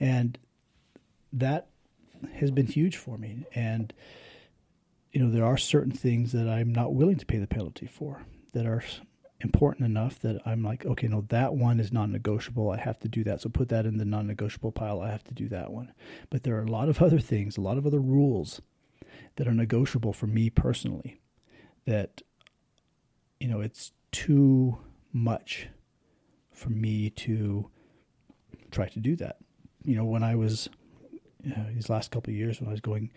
And 0.00 0.38
that 1.32 1.68
has 2.34 2.50
been 2.50 2.66
huge 2.66 2.96
for 2.96 3.18
me. 3.18 3.44
And, 3.54 3.92
you 5.12 5.22
know, 5.22 5.30
there 5.30 5.44
are 5.44 5.56
certain 5.56 5.92
things 5.92 6.32
that 6.32 6.48
I'm 6.48 6.72
not 6.72 6.94
willing 6.94 7.16
to 7.18 7.26
pay 7.26 7.38
the 7.38 7.46
penalty 7.46 7.86
for 7.86 8.22
that 8.52 8.66
are 8.66 8.82
important 9.40 9.86
enough 9.86 10.18
that 10.20 10.40
I'm 10.44 10.62
like, 10.62 10.84
okay, 10.84 11.06
no, 11.06 11.24
that 11.28 11.54
one 11.54 11.78
is 11.78 11.92
non 11.92 12.10
negotiable. 12.10 12.70
I 12.70 12.78
have 12.78 12.98
to 13.00 13.08
do 13.08 13.22
that. 13.24 13.40
So 13.40 13.48
put 13.48 13.68
that 13.68 13.86
in 13.86 13.98
the 13.98 14.04
non 14.04 14.26
negotiable 14.26 14.72
pile. 14.72 15.00
I 15.00 15.10
have 15.10 15.24
to 15.24 15.34
do 15.34 15.48
that 15.48 15.72
one. 15.72 15.92
But 16.30 16.42
there 16.42 16.56
are 16.56 16.62
a 16.62 16.70
lot 16.70 16.88
of 16.88 17.00
other 17.02 17.20
things, 17.20 17.56
a 17.56 17.60
lot 17.60 17.78
of 17.78 17.86
other 17.86 18.00
rules 18.00 18.60
that 19.36 19.46
are 19.46 19.54
negotiable 19.54 20.12
for 20.12 20.26
me 20.26 20.50
personally 20.50 21.20
that, 21.86 22.22
you 23.40 23.48
know, 23.48 23.60
it's 23.60 23.92
too 24.10 24.78
much 25.12 25.68
for 26.52 26.70
me 26.70 27.10
to 27.10 27.70
try 28.70 28.88
to 28.88 28.98
do 28.98 29.14
that. 29.16 29.38
You 29.84 29.94
know, 29.94 30.04
when 30.04 30.22
I 30.22 30.34
was, 30.34 30.68
you 31.42 31.50
know, 31.50 31.66
these 31.72 31.88
last 31.88 32.10
couple 32.10 32.30
of 32.32 32.36
years 32.36 32.60
when 32.60 32.68
I 32.68 32.72
was 32.72 32.80
going, 32.80 33.12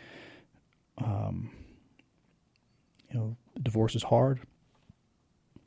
um, 0.99 1.49
you 3.09 3.19
know, 3.19 3.35
divorce 3.61 3.95
is 3.95 4.03
hard, 4.03 4.39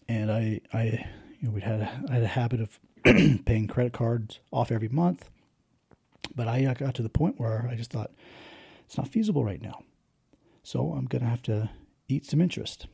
and 0.08 0.30
I, 0.30 0.60
I, 0.72 1.06
you 1.38 1.48
know, 1.48 1.50
we 1.50 1.60
had 1.60 1.80
a, 1.80 2.04
I 2.08 2.14
had 2.14 2.22
a 2.22 2.28
habit 2.28 2.60
of 2.60 2.78
paying 3.44 3.66
credit 3.66 3.92
cards 3.92 4.40
off 4.52 4.70
every 4.70 4.88
month, 4.88 5.30
but 6.34 6.48
I 6.48 6.64
uh, 6.64 6.74
got 6.74 6.94
to 6.96 7.02
the 7.02 7.08
point 7.08 7.38
where 7.38 7.68
I 7.70 7.74
just 7.74 7.90
thought 7.90 8.12
it's 8.86 8.96
not 8.96 9.08
feasible 9.08 9.44
right 9.44 9.60
now, 9.60 9.82
so 10.62 10.92
I'm 10.92 11.06
going 11.06 11.22
to 11.22 11.28
have 11.28 11.42
to 11.42 11.70
eat 12.08 12.26
some 12.26 12.40
interest, 12.40 12.86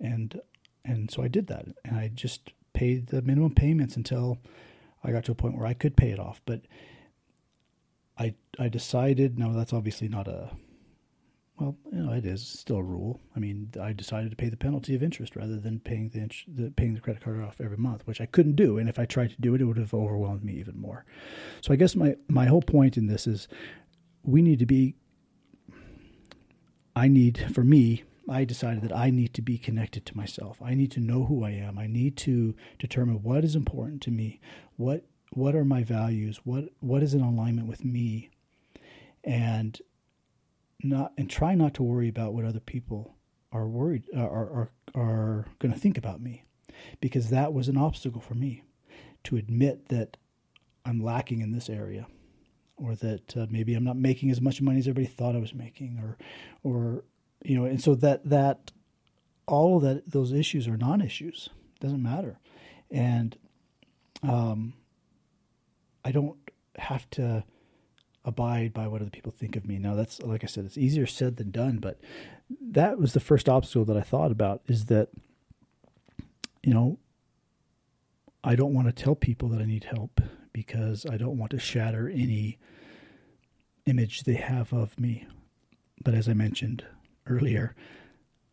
and 0.00 0.40
and 0.84 1.10
so 1.10 1.22
I 1.22 1.28
did 1.28 1.46
that, 1.46 1.66
and 1.84 1.96
I 1.96 2.08
just 2.08 2.52
paid 2.72 3.06
the 3.08 3.22
minimum 3.22 3.54
payments 3.54 3.96
until 3.96 4.38
I 5.02 5.12
got 5.12 5.24
to 5.24 5.32
a 5.32 5.34
point 5.34 5.56
where 5.56 5.66
I 5.66 5.74
could 5.74 5.96
pay 5.96 6.10
it 6.10 6.18
off, 6.18 6.40
but. 6.44 6.62
I 8.16 8.34
I 8.60 8.68
decided 8.68 9.40
no 9.40 9.52
that's 9.52 9.72
obviously 9.72 10.06
not 10.06 10.28
a 10.28 10.52
well, 11.58 11.76
you 11.92 12.02
know, 12.02 12.12
it 12.12 12.26
is 12.26 12.44
still 12.46 12.78
a 12.78 12.82
rule. 12.82 13.20
I 13.36 13.38
mean, 13.38 13.70
I 13.80 13.92
decided 13.92 14.30
to 14.30 14.36
pay 14.36 14.48
the 14.48 14.56
penalty 14.56 14.94
of 14.96 15.04
interest 15.04 15.36
rather 15.36 15.56
than 15.56 15.78
paying 15.78 16.08
the, 16.08 16.28
the, 16.48 16.70
paying 16.72 16.94
the 16.94 17.00
credit 17.00 17.22
card 17.22 17.40
off 17.40 17.60
every 17.60 17.76
month, 17.76 18.06
which 18.06 18.20
I 18.20 18.26
couldn't 18.26 18.56
do. 18.56 18.78
And 18.78 18.88
if 18.88 18.98
I 18.98 19.04
tried 19.04 19.30
to 19.30 19.40
do 19.40 19.54
it, 19.54 19.60
it 19.60 19.64
would 19.64 19.76
have 19.76 19.94
overwhelmed 19.94 20.44
me 20.44 20.54
even 20.54 20.80
more. 20.80 21.04
So 21.60 21.72
I 21.72 21.76
guess 21.76 21.94
my 21.94 22.16
my 22.28 22.46
whole 22.46 22.62
point 22.62 22.96
in 22.96 23.06
this 23.06 23.26
is 23.26 23.46
we 24.24 24.42
need 24.42 24.58
to 24.58 24.66
be. 24.66 24.96
I 26.96 27.08
need 27.08 27.46
for 27.54 27.62
me. 27.62 28.04
I 28.28 28.44
decided 28.44 28.82
that 28.82 28.96
I 28.96 29.10
need 29.10 29.34
to 29.34 29.42
be 29.42 29.58
connected 29.58 30.06
to 30.06 30.16
myself. 30.16 30.60
I 30.62 30.74
need 30.74 30.90
to 30.92 31.00
know 31.00 31.24
who 31.26 31.44
I 31.44 31.50
am. 31.50 31.78
I 31.78 31.86
need 31.86 32.16
to 32.18 32.54
determine 32.78 33.22
what 33.22 33.44
is 33.44 33.54
important 33.54 34.00
to 34.02 34.10
me. 34.10 34.40
What 34.76 35.04
what 35.30 35.54
are 35.54 35.64
my 35.64 35.84
values? 35.84 36.40
What 36.44 36.70
what 36.80 37.02
is 37.02 37.14
in 37.14 37.20
alignment 37.20 37.68
with 37.68 37.84
me? 37.84 38.30
And 39.22 39.80
not 40.82 41.12
and 41.16 41.30
try 41.30 41.54
not 41.54 41.74
to 41.74 41.82
worry 41.82 42.08
about 42.08 42.34
what 42.34 42.44
other 42.44 42.60
people 42.60 43.14
are 43.52 43.66
worried 43.66 44.04
are 44.16 44.28
are 44.28 44.70
are 44.94 45.46
going 45.58 45.72
to 45.72 45.78
think 45.78 45.96
about 45.96 46.20
me 46.20 46.44
because 47.00 47.30
that 47.30 47.52
was 47.52 47.68
an 47.68 47.76
obstacle 47.76 48.20
for 48.20 48.34
me 48.34 48.62
to 49.24 49.36
admit 49.36 49.88
that 49.88 50.16
I'm 50.84 51.02
lacking 51.02 51.40
in 51.40 51.52
this 51.52 51.70
area 51.70 52.06
or 52.76 52.94
that 52.96 53.36
uh, 53.36 53.46
maybe 53.50 53.74
I'm 53.74 53.84
not 53.84 53.96
making 53.96 54.30
as 54.30 54.40
much 54.40 54.60
money 54.60 54.78
as 54.78 54.88
everybody 54.88 55.12
thought 55.12 55.36
I 55.36 55.40
was 55.40 55.54
making 55.54 55.98
or 55.98 56.18
or 56.62 57.04
you 57.44 57.56
know 57.56 57.64
and 57.64 57.80
so 57.80 57.94
that 57.96 58.28
that 58.28 58.72
all 59.46 59.76
of 59.76 59.82
that 59.82 60.10
those 60.10 60.32
issues 60.32 60.66
are 60.66 60.76
non-issues 60.76 61.50
doesn't 61.80 62.02
matter. 62.02 62.38
And 62.90 63.36
um 64.22 64.74
I 66.04 66.12
don't 66.12 66.36
have 66.76 67.08
to 67.10 67.44
abide 68.24 68.72
by 68.72 68.86
what 68.86 69.02
other 69.02 69.10
people 69.10 69.32
think 69.32 69.56
of 69.56 69.66
me. 69.66 69.78
Now 69.78 69.94
that's 69.94 70.20
like 70.22 70.44
I 70.44 70.46
said, 70.46 70.64
it's 70.64 70.78
easier 70.78 71.06
said 71.06 71.36
than 71.36 71.50
done, 71.50 71.78
but 71.78 72.00
that 72.60 72.98
was 72.98 73.12
the 73.12 73.20
first 73.20 73.48
obstacle 73.48 73.84
that 73.86 73.96
I 73.96 74.02
thought 74.02 74.30
about 74.30 74.62
is 74.66 74.86
that 74.86 75.08
you 76.62 76.72
know 76.72 76.98
I 78.42 78.56
don't 78.56 78.74
want 78.74 78.86
to 78.88 78.92
tell 78.92 79.14
people 79.14 79.48
that 79.50 79.60
I 79.60 79.66
need 79.66 79.84
help 79.84 80.20
because 80.52 81.06
I 81.06 81.16
don't 81.16 81.38
want 81.38 81.50
to 81.52 81.58
shatter 81.58 82.08
any 82.08 82.58
image 83.86 84.22
they 84.22 84.34
have 84.34 84.72
of 84.72 84.98
me. 84.98 85.26
But 86.02 86.14
as 86.14 86.28
I 86.28 86.34
mentioned 86.34 86.84
earlier, 87.26 87.74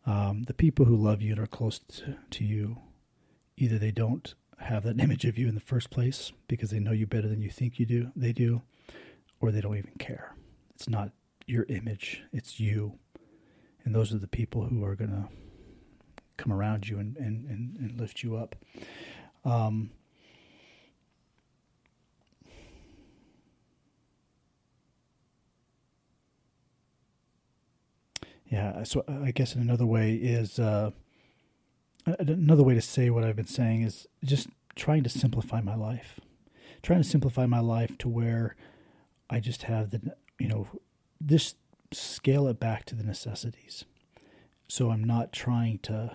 um, 0.06 0.44
the 0.44 0.54
people 0.54 0.86
who 0.86 0.96
love 0.96 1.22
you 1.22 1.32
and 1.32 1.40
are 1.40 1.46
close 1.46 1.78
to, 1.78 2.16
to 2.30 2.44
you, 2.44 2.78
either 3.56 3.78
they 3.78 3.90
don't 3.90 4.34
have 4.58 4.84
that 4.84 4.98
image 5.00 5.24
of 5.24 5.38
you 5.38 5.48
in 5.48 5.54
the 5.54 5.60
first 5.60 5.90
place 5.90 6.32
because 6.48 6.70
they 6.70 6.80
know 6.80 6.92
you 6.92 7.06
better 7.06 7.28
than 7.28 7.42
you 7.42 7.50
think 7.50 7.78
you 7.78 7.86
do, 7.86 8.10
they 8.16 8.32
do, 8.32 8.62
or 9.42 9.50
they 9.50 9.60
don't 9.60 9.76
even 9.76 9.92
care. 9.98 10.34
It's 10.74 10.88
not 10.88 11.10
your 11.46 11.66
image, 11.68 12.22
it's 12.32 12.58
you. 12.58 12.98
And 13.84 13.94
those 13.94 14.14
are 14.14 14.18
the 14.18 14.28
people 14.28 14.62
who 14.62 14.84
are 14.84 14.94
going 14.94 15.10
to 15.10 15.28
come 16.36 16.52
around 16.52 16.88
you 16.88 16.98
and, 16.98 17.16
and, 17.16 17.44
and, 17.46 17.76
and 17.76 18.00
lift 18.00 18.22
you 18.22 18.36
up. 18.36 18.54
Um, 19.44 19.90
yeah, 28.46 28.84
so 28.84 29.04
I 29.08 29.32
guess 29.32 29.56
another 29.56 29.84
way 29.84 30.14
is 30.14 30.60
uh, 30.60 30.92
another 32.06 32.62
way 32.62 32.74
to 32.74 32.80
say 32.80 33.10
what 33.10 33.24
I've 33.24 33.36
been 33.36 33.46
saying 33.46 33.82
is 33.82 34.06
just 34.24 34.48
trying 34.76 35.02
to 35.02 35.08
simplify 35.10 35.60
my 35.60 35.74
life. 35.74 36.20
Trying 36.82 37.02
to 37.02 37.08
simplify 37.08 37.46
my 37.46 37.60
life 37.60 37.98
to 37.98 38.08
where 38.08 38.56
I 39.32 39.40
just 39.40 39.62
have 39.62 39.90
the, 39.90 40.14
you 40.38 40.46
know, 40.46 40.68
this 41.18 41.54
scale 41.90 42.46
it 42.48 42.60
back 42.60 42.84
to 42.84 42.94
the 42.94 43.02
necessities. 43.02 43.86
So 44.68 44.90
I'm 44.90 45.02
not 45.02 45.32
trying 45.32 45.78
to 45.84 46.14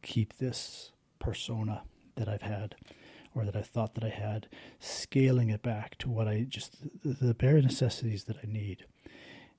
keep 0.00 0.38
this 0.38 0.92
persona 1.18 1.82
that 2.14 2.28
I've 2.28 2.42
had 2.42 2.76
or 3.34 3.44
that 3.44 3.56
I 3.56 3.62
thought 3.62 3.94
that 3.94 4.04
I 4.04 4.08
had, 4.08 4.48
scaling 4.78 5.50
it 5.50 5.62
back 5.62 5.98
to 5.98 6.08
what 6.08 6.28
I 6.28 6.46
just 6.48 6.76
the, 7.04 7.34
bare 7.34 7.60
necessities 7.60 8.24
that 8.24 8.36
I 8.42 8.46
need, 8.46 8.84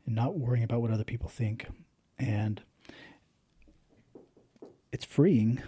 and 0.06 0.16
not 0.16 0.38
worrying 0.38 0.64
about 0.64 0.82
what 0.82 0.92
other 0.92 1.04
people 1.04 1.30
think. 1.30 1.68
And 2.18 2.62
it's 4.92 5.06
freeing, 5.06 5.62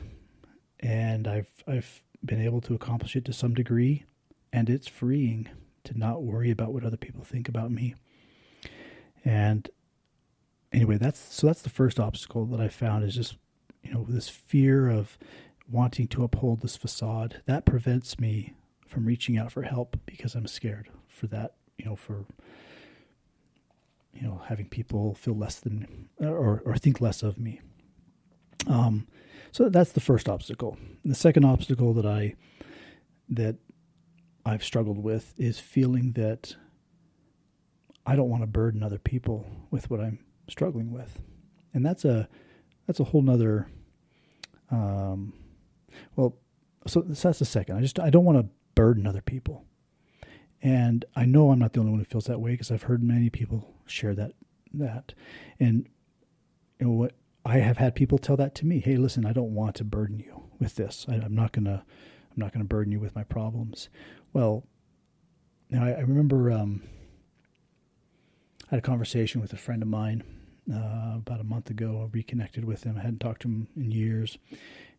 and 0.80 1.28
I've 1.28 1.64
I've 1.68 2.04
been 2.24 2.42
able 2.42 2.62
to 2.62 2.74
accomplish 2.74 3.16
it 3.16 3.26
to 3.26 3.34
some 3.34 3.54
degree, 3.54 4.06
and 4.52 4.70
it's 4.70 4.88
freeing 4.88 5.50
to 5.86 5.98
not 5.98 6.24
worry 6.24 6.52
about 6.52 6.74
what 6.74 6.84
other 6.84 6.98
people 6.98 7.24
think 7.24 7.50
about 7.50 7.72
me. 7.72 7.96
And 9.24 9.70
anyway, 10.72 10.98
that's 10.98 11.34
so 11.34 11.48
that's 11.48 11.62
the 11.62 11.70
first 11.70 12.00
obstacle 12.00 12.46
that 12.48 12.60
I 12.60 12.68
found 12.68 13.04
is 13.04 13.16
just 13.16 13.38
you 13.84 13.94
know 13.94 14.06
this 14.08 14.30
fear 14.30 14.90
of 14.90 15.18
wanting 15.70 16.08
to 16.08 16.24
uphold 16.24 16.62
this 16.62 16.76
facade 16.76 17.42
that 17.46 17.66
prevents 17.66 18.20
me 18.20 18.54
from 18.86 19.06
reaching 19.06 19.38
out 19.38 19.52
for 19.52 19.62
help 19.62 19.98
because 20.06 20.36
I'm 20.36 20.48
scared 20.48 20.90
for 21.08 21.28
that 21.28 21.56
you 21.78 21.86
know 21.86 21.96
for 21.96 22.26
you 24.14 24.24
know 24.24 24.42
having 24.48 24.68
people 24.68 25.14
feel 25.16 25.36
less 25.36 25.60
than 25.60 26.10
or 26.20 26.62
or 26.66 26.76
think 26.76 27.02
less 27.02 27.24
of 27.24 27.38
me. 27.38 27.62
Um, 28.68 29.08
so 29.52 29.70
that's 29.70 29.92
the 29.92 30.00
first 30.00 30.30
obstacle. 30.30 30.78
The 31.04 31.16
second 31.16 31.46
obstacle 31.46 31.94
that 31.94 32.06
I 32.06 32.36
that 33.30 33.56
I've 34.46 34.64
struggled 34.64 34.98
with 34.98 35.34
is 35.38 35.60
feeling 35.60 36.14
that 36.14 36.56
I 38.06 38.16
don't 38.16 38.30
want 38.30 38.44
to 38.44 38.48
burden 38.48 38.84
other 38.84 38.98
people 38.98 39.46
with 39.70 39.90
what 39.90 40.00
I'm 40.00 40.20
struggling 40.50 40.92
with, 40.92 41.20
and 41.74 41.86
that's 41.86 42.06
a 42.06 42.28
that's 42.88 43.00
a 43.00 43.06
whole 43.06 43.22
nother. 43.22 43.68
Um, 44.72 45.34
well, 46.16 46.38
so, 46.88 47.02
that's 47.02 47.40
the 47.40 47.46
second. 47.46 47.78
I 47.78 47.82
just 47.82 48.00
I 48.00 48.10
don't 48.10 48.26
want 48.26 48.40
to 48.40 48.50
burden 48.74 49.06
other 49.06 49.22
people, 49.22 49.66
and 50.62 51.06
I 51.16 51.26
know 51.26 51.52
I'm 51.52 51.60
not 51.60 51.74
the 51.74 51.80
only 51.80 51.92
one 51.92 52.00
who 52.00 52.06
feels 52.06 52.26
that 52.26 52.42
way 52.42 52.52
because 52.52 52.72
I've 52.72 52.84
heard 52.84 53.04
many 53.04 53.30
people 53.30 53.76
share 53.86 54.16
that 54.16 54.34
that, 54.74 55.14
and 55.60 55.88
you 56.80 56.88
know 56.88 56.94
what 56.94 57.14
I 57.46 57.60
have 57.60 57.78
had 57.78 57.96
people 57.96 58.18
tell 58.18 58.38
that 58.38 58.56
to 58.56 58.66
me. 58.66 58.80
Hey, 58.80 58.98
listen, 58.98 59.26
I 59.26 59.34
don't 59.34 59.54
want 59.54 59.76
to 59.76 59.84
burden 59.84 60.20
you 60.20 60.44
with 60.60 60.76
this. 60.76 61.06
I, 61.08 61.16
am 61.16 61.36
not 61.36 61.52
gonna 61.52 61.84
I'm 62.32 62.38
not 62.38 62.54
gonna 62.54 62.66
burden 62.66 62.92
you 62.92 63.00
with 63.00 63.16
my 63.16 63.24
problems. 63.24 63.90
Well, 64.34 64.64
now 65.70 65.86
I, 65.86 65.92
I 65.92 66.00
remember 66.02 66.52
um, 66.52 66.84
I 68.68 68.76
had 68.76 68.80
a 68.80 68.82
conversation 68.82 69.42
with 69.42 69.52
a 69.52 69.58
friend 69.58 69.82
of 69.82 69.88
mine 69.88 70.24
uh, 70.72 71.16
about 71.18 71.42
a 71.42 71.46
month 71.46 71.70
ago. 71.70 72.02
I 72.02 72.16
reconnected 72.16 72.64
with 72.64 72.84
him. 72.84 72.98
I 72.98 73.02
hadn't 73.02 73.20
talked 73.20 73.42
to 73.42 73.50
him 73.50 73.68
in 73.76 73.92
years, 73.92 74.38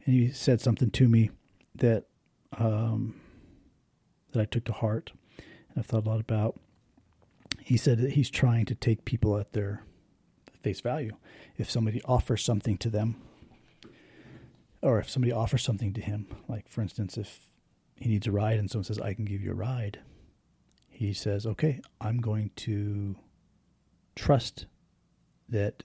and 0.05 0.15
he 0.15 0.31
said 0.31 0.61
something 0.61 0.91
to 0.91 1.09
me 1.09 1.31
that 1.75 2.05
um, 2.59 3.15
that 4.33 4.41
I 4.41 4.45
took 4.45 4.65
to 4.65 4.73
heart, 4.73 5.13
and 5.39 5.79
I've 5.79 5.87
thought 5.87 6.07
a 6.07 6.09
lot 6.09 6.21
about. 6.21 6.59
He 7.61 7.77
said 7.77 7.99
that 7.99 8.13
he's 8.13 8.29
trying 8.29 8.67
to 8.67 8.75
take 8.75 9.05
people 9.05 9.39
at 9.39 9.53
their 9.53 9.85
face 10.63 10.81
value. 10.81 11.17
If 11.57 11.71
somebody 11.71 12.03
offers 12.05 12.45
something 12.45 12.77
to 12.79 12.91
them, 12.91 13.17
or 14.83 14.99
if 14.99 15.09
somebody 15.09 15.33
offers 15.33 15.63
something 15.63 15.95
to 15.95 16.01
him, 16.03 16.27
like 16.49 16.69
for 16.69 16.83
instance, 16.83 17.17
if 17.17 17.49
he 18.03 18.09
needs 18.09 18.27
a 18.27 18.33
ride 18.33 18.59
and 18.59 18.71
someone 18.71 18.85
says, 18.85 18.99
I 18.99 19.15
can 19.15 19.25
give 19.25 19.41
you 19.41 19.53
a 19.53 19.55
ride, 19.55 20.01
he 20.89 21.13
says, 21.13 21.47
Okay, 21.47 21.81
I'm 22.01 22.19
going 22.19 22.51
to 22.57 23.17
trust 24.17 24.67
that 25.49 25.85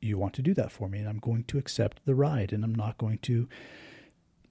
you 0.00 0.16
want 0.16 0.34
to 0.34 0.42
do 0.42 0.54
that 0.54 0.70
for 0.70 0.88
me 0.88 1.00
and 1.00 1.08
I'm 1.08 1.18
going 1.18 1.44
to 1.44 1.58
accept 1.58 2.00
the 2.04 2.14
ride 2.14 2.52
and 2.52 2.62
I'm 2.62 2.74
not 2.74 2.98
going 2.98 3.18
to 3.18 3.48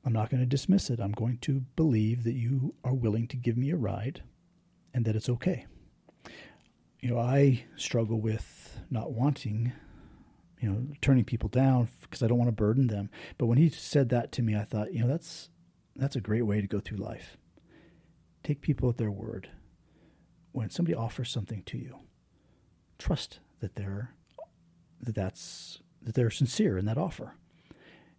I'm 0.05 0.13
not 0.13 0.30
going 0.30 0.39
to 0.39 0.45
dismiss 0.45 0.89
it. 0.89 1.01
I'm 1.01 1.11
going 1.11 1.38
to 1.39 1.61
believe 1.76 2.24
that 2.24 2.34
you 2.34 2.74
are 2.84 2.93
willing 2.93 3.28
to 3.28 3.36
give 3.36 3.57
me 3.57 3.72
a 3.72 3.76
ride 3.76 4.24
and 4.93 5.03
that 5.05 5.15
it's 5.18 5.28
okay. 5.28 5.65
You 7.01 7.09
know, 7.09 7.20
I 7.20 7.65
struggle 7.76 8.20
with 8.22 8.80
not 8.89 9.11
wanting, 9.11 9.74
you 10.61 10.70
know, 10.70 10.88
turning 11.01 11.26
people 11.26 11.49
down 11.49 11.89
because 12.01 12.24
I 12.24 12.28
don't 12.28 12.38
want 12.38 12.47
to 12.47 12.53
burden 12.53 12.88
them. 12.88 13.09
But 13.38 13.47
when 13.47 13.57
he 13.57 13.70
said 13.70 14.07
that 14.09 14.32
to 14.34 14.41
me, 14.41 14.55
I 14.55 14.63
thought, 14.63 14.93
you 14.93 15.01
know, 15.01 15.09
that's 15.09 15.49
that's 15.97 16.15
a 16.15 16.21
great 16.21 16.43
way 16.43 16.61
to 16.61 16.67
go 16.67 16.79
through 16.79 16.97
life. 16.97 17.37
Take 18.43 18.61
people 18.61 18.89
at 18.89 18.97
their 18.97 19.11
word. 19.11 19.49
When 20.51 20.69
somebody 20.69 20.95
offers 20.95 21.29
something 21.29 21.63
to 21.63 21.77
you, 21.77 21.99
trust 22.97 23.39
that 23.59 23.75
they're 23.75 24.13
that 25.01 25.15
that's 25.15 25.79
that 26.01 26.15
they're 26.15 26.29
sincere 26.29 26.77
in 26.77 26.85
that 26.85 26.97
offer. 26.97 27.33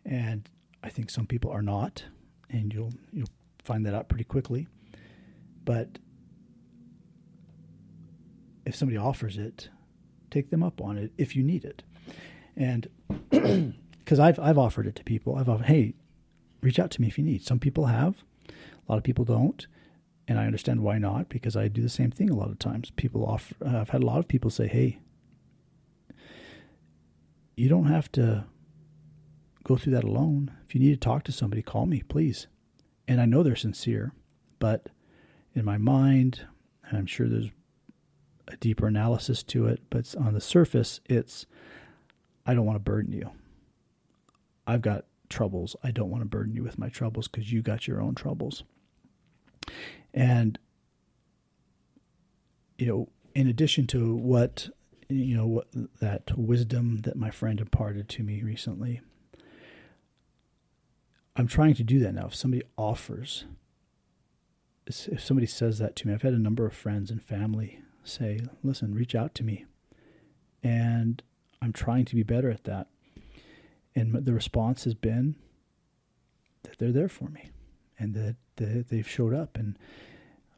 And 0.04 0.48
I 0.82 0.88
think 0.88 1.10
some 1.10 1.26
people 1.26 1.50
are 1.50 1.62
not, 1.62 2.04
and 2.50 2.72
you'll 2.72 2.92
you'll 3.12 3.30
find 3.64 3.84
that 3.86 3.94
out 3.94 4.08
pretty 4.08 4.24
quickly. 4.24 4.68
But 5.64 5.98
if 8.64 8.74
somebody 8.76 8.98
offers 8.98 9.38
it, 9.38 9.70
take 10.30 10.50
them 10.50 10.62
up 10.62 10.80
on 10.80 10.98
it 10.98 11.12
if 11.18 11.34
you 11.34 11.42
need 11.42 11.64
it. 11.64 11.82
And 12.56 12.88
because 13.30 14.18
I've 14.18 14.38
I've 14.38 14.58
offered 14.58 14.86
it 14.86 14.96
to 14.96 15.04
people, 15.04 15.36
I've 15.36 15.48
offered, 15.48 15.66
hey, 15.66 15.94
reach 16.60 16.78
out 16.78 16.90
to 16.92 17.00
me 17.00 17.08
if 17.08 17.18
you 17.18 17.24
need. 17.24 17.44
Some 17.44 17.58
people 17.58 17.86
have, 17.86 18.22
a 18.48 18.52
lot 18.92 18.98
of 18.98 19.04
people 19.04 19.24
don't, 19.24 19.66
and 20.26 20.38
I 20.38 20.46
understand 20.46 20.82
why 20.82 20.98
not 20.98 21.28
because 21.28 21.56
I 21.56 21.68
do 21.68 21.82
the 21.82 21.88
same 21.88 22.10
thing 22.10 22.30
a 22.30 22.36
lot 22.36 22.50
of 22.50 22.58
times. 22.58 22.90
People 22.90 23.24
offer. 23.24 23.54
Uh, 23.64 23.78
I've 23.78 23.90
had 23.90 24.02
a 24.02 24.06
lot 24.06 24.18
of 24.18 24.28
people 24.28 24.50
say, 24.50 24.66
hey, 24.66 24.98
you 27.56 27.68
don't 27.68 27.86
have 27.86 28.12
to 28.12 28.44
go 29.64 29.76
through 29.76 29.94
that 29.94 30.04
alone. 30.04 30.52
If 30.66 30.74
you 30.74 30.80
need 30.80 30.90
to 30.90 30.96
talk 30.96 31.24
to 31.24 31.32
somebody, 31.32 31.62
call 31.62 31.86
me, 31.86 32.02
please. 32.08 32.46
And 33.06 33.20
I 33.20 33.24
know 33.24 33.42
they're 33.42 33.56
sincere, 33.56 34.12
but 34.58 34.90
in 35.54 35.64
my 35.64 35.78
mind, 35.78 36.42
I'm 36.92 37.06
sure 37.06 37.28
there's 37.28 37.50
a 38.48 38.56
deeper 38.56 38.86
analysis 38.86 39.42
to 39.44 39.66
it, 39.66 39.80
but 39.90 40.14
on 40.16 40.34
the 40.34 40.40
surface, 40.40 41.00
it's 41.06 41.46
I 42.46 42.54
don't 42.54 42.64
want 42.64 42.76
to 42.76 42.80
burden 42.80 43.12
you. 43.12 43.30
I've 44.66 44.82
got 44.82 45.04
troubles. 45.28 45.76
I 45.82 45.90
don't 45.90 46.10
want 46.10 46.22
to 46.22 46.28
burden 46.28 46.54
you 46.54 46.62
with 46.62 46.78
my 46.78 46.88
troubles 46.88 47.28
because 47.28 47.52
you 47.52 47.62
got 47.62 47.86
your 47.86 48.00
own 48.00 48.14
troubles. 48.14 48.64
And, 50.14 50.58
you 52.78 52.86
know, 52.86 53.08
in 53.34 53.46
addition 53.46 53.86
to 53.86 54.14
what 54.16 54.68
you 55.08 55.36
know 55.36 55.46
what 55.46 55.68
that 56.00 56.36
wisdom 56.36 56.98
that 57.02 57.16
my 57.16 57.30
friend 57.30 57.60
imparted 57.60 58.08
to 58.08 58.22
me 58.22 58.42
recently 58.42 59.00
i'm 61.36 61.46
trying 61.46 61.74
to 61.74 61.82
do 61.82 61.98
that 61.98 62.14
now 62.14 62.26
if 62.26 62.34
somebody 62.34 62.62
offers 62.76 63.44
if 64.86 65.22
somebody 65.22 65.46
says 65.46 65.78
that 65.78 65.96
to 65.96 66.06
me 66.06 66.12
i've 66.12 66.22
had 66.22 66.34
a 66.34 66.38
number 66.38 66.66
of 66.66 66.74
friends 66.74 67.10
and 67.10 67.22
family 67.22 67.80
say 68.04 68.40
listen 68.62 68.94
reach 68.94 69.14
out 69.14 69.34
to 69.34 69.44
me 69.44 69.64
and 70.62 71.22
i'm 71.62 71.72
trying 71.72 72.04
to 72.04 72.14
be 72.14 72.22
better 72.22 72.50
at 72.50 72.64
that 72.64 72.88
and 73.94 74.24
the 74.24 74.32
response 74.32 74.84
has 74.84 74.94
been 74.94 75.36
that 76.62 76.78
they're 76.78 76.92
there 76.92 77.08
for 77.08 77.28
me 77.28 77.50
and 77.98 78.14
that, 78.14 78.36
they've 78.56 79.08
showed 79.08 79.32
up 79.32 79.56
and 79.56 79.78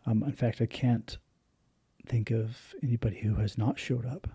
um, 0.07 0.23
in 0.23 0.33
fact 0.33 0.63
i 0.63 0.65
can't 0.65 1.19
think 2.07 2.31
of 2.31 2.75
anybody 2.83 3.19
who 3.19 3.35
has 3.35 3.59
not 3.59 3.79
showed 3.79 4.07
up 4.07 4.27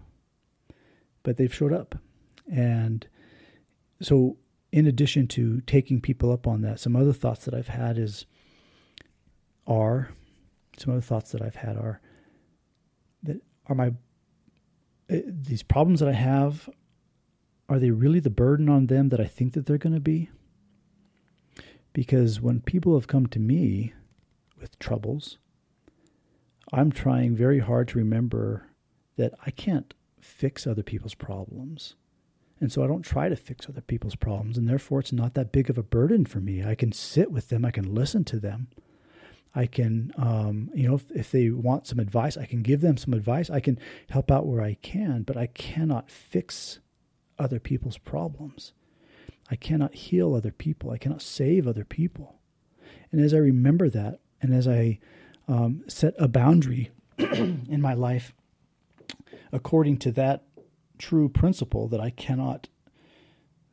but 1.25 1.35
they've 1.35 1.53
showed 1.53 1.73
up. 1.73 1.95
And 2.49 3.05
so, 4.01 4.37
in 4.71 4.87
addition 4.87 5.27
to 5.29 5.61
taking 5.61 5.99
people 5.99 6.31
up 6.31 6.47
on 6.47 6.61
that, 6.61 6.79
some 6.79 6.95
other 6.95 7.11
thoughts 7.11 7.43
that 7.45 7.53
I've 7.53 7.67
had 7.67 7.97
is 7.97 8.25
are 9.67 10.11
some 10.77 10.93
other 10.93 11.01
thoughts 11.01 11.31
that 11.31 11.41
I've 11.41 11.55
had 11.55 11.75
are 11.75 11.99
that 13.23 13.41
are 13.65 13.75
my 13.75 13.87
uh, 15.09 15.17
these 15.25 15.63
problems 15.63 15.99
that 15.99 16.09
I 16.09 16.13
have 16.13 16.69
are 17.67 17.79
they 17.79 17.91
really 17.91 18.19
the 18.19 18.29
burden 18.29 18.69
on 18.69 18.87
them 18.87 19.09
that 19.09 19.19
I 19.19 19.25
think 19.25 19.53
that 19.53 19.65
they're 19.65 19.77
going 19.77 19.95
to 19.95 19.99
be? 19.99 20.29
Because 21.93 22.41
when 22.41 22.61
people 22.61 22.95
have 22.95 23.07
come 23.07 23.25
to 23.27 23.39
me 23.39 23.93
with 24.59 24.77
troubles, 24.79 25.37
I'm 26.73 26.91
trying 26.91 27.35
very 27.35 27.59
hard 27.59 27.87
to 27.89 27.97
remember 27.97 28.67
that 29.17 29.33
I 29.45 29.51
can't 29.51 29.93
fix 30.19 30.67
other 30.67 30.83
people's 30.83 31.13
problems. 31.13 31.95
And 32.59 32.71
so 32.71 32.83
I 32.83 32.87
don't 32.87 33.03
try 33.03 33.29
to 33.29 33.35
fix 33.35 33.67
other 33.67 33.81
people's 33.81 34.15
problems, 34.15 34.57
and 34.57 34.67
therefore 34.67 34.99
it's 34.99 35.11
not 35.11 35.33
that 35.33 35.51
big 35.51 35.69
of 35.69 35.77
a 35.77 35.83
burden 35.83 36.25
for 36.25 36.39
me. 36.39 36.63
I 36.63 36.75
can 36.75 36.91
sit 36.91 37.31
with 37.31 37.49
them, 37.49 37.65
I 37.65 37.71
can 37.71 37.93
listen 37.93 38.23
to 38.25 38.39
them. 38.39 38.67
I 39.53 39.67
can, 39.67 40.11
um, 40.17 40.69
you 40.73 40.87
know, 40.87 40.95
if, 40.95 41.09
if 41.11 41.31
they 41.31 41.49
want 41.49 41.87
some 41.87 41.99
advice, 41.99 42.35
I 42.35 42.45
can 42.45 42.61
give 42.61 42.81
them 42.81 42.97
some 42.97 43.13
advice. 43.13 43.49
I 43.49 43.61
can 43.61 43.79
help 44.09 44.29
out 44.29 44.45
where 44.45 44.61
I 44.61 44.73
can, 44.81 45.23
but 45.23 45.37
I 45.37 45.47
cannot 45.47 46.11
fix 46.11 46.79
other 47.37 47.59
people's 47.59 47.97
problems. 47.97 48.73
I 49.49 49.55
cannot 49.55 49.93
heal 49.93 50.33
other 50.33 50.51
people. 50.51 50.91
I 50.91 50.97
cannot 50.97 51.21
save 51.21 51.67
other 51.67 51.85
people. 51.85 52.39
And 53.11 53.21
as 53.21 53.33
I 53.33 53.37
remember 53.37 53.89
that, 53.89 54.19
and 54.41 54.53
as 54.53 54.67
I 54.67 54.99
um, 55.47 55.83
set 55.87 56.13
a 56.17 56.27
boundary 56.27 56.91
in 57.17 57.81
my 57.81 57.93
life 57.93 58.33
according 59.51 59.97
to 59.97 60.11
that 60.11 60.43
true 60.97 61.29
principle 61.29 61.87
that 61.87 61.99
I 61.99 62.09
cannot 62.09 62.67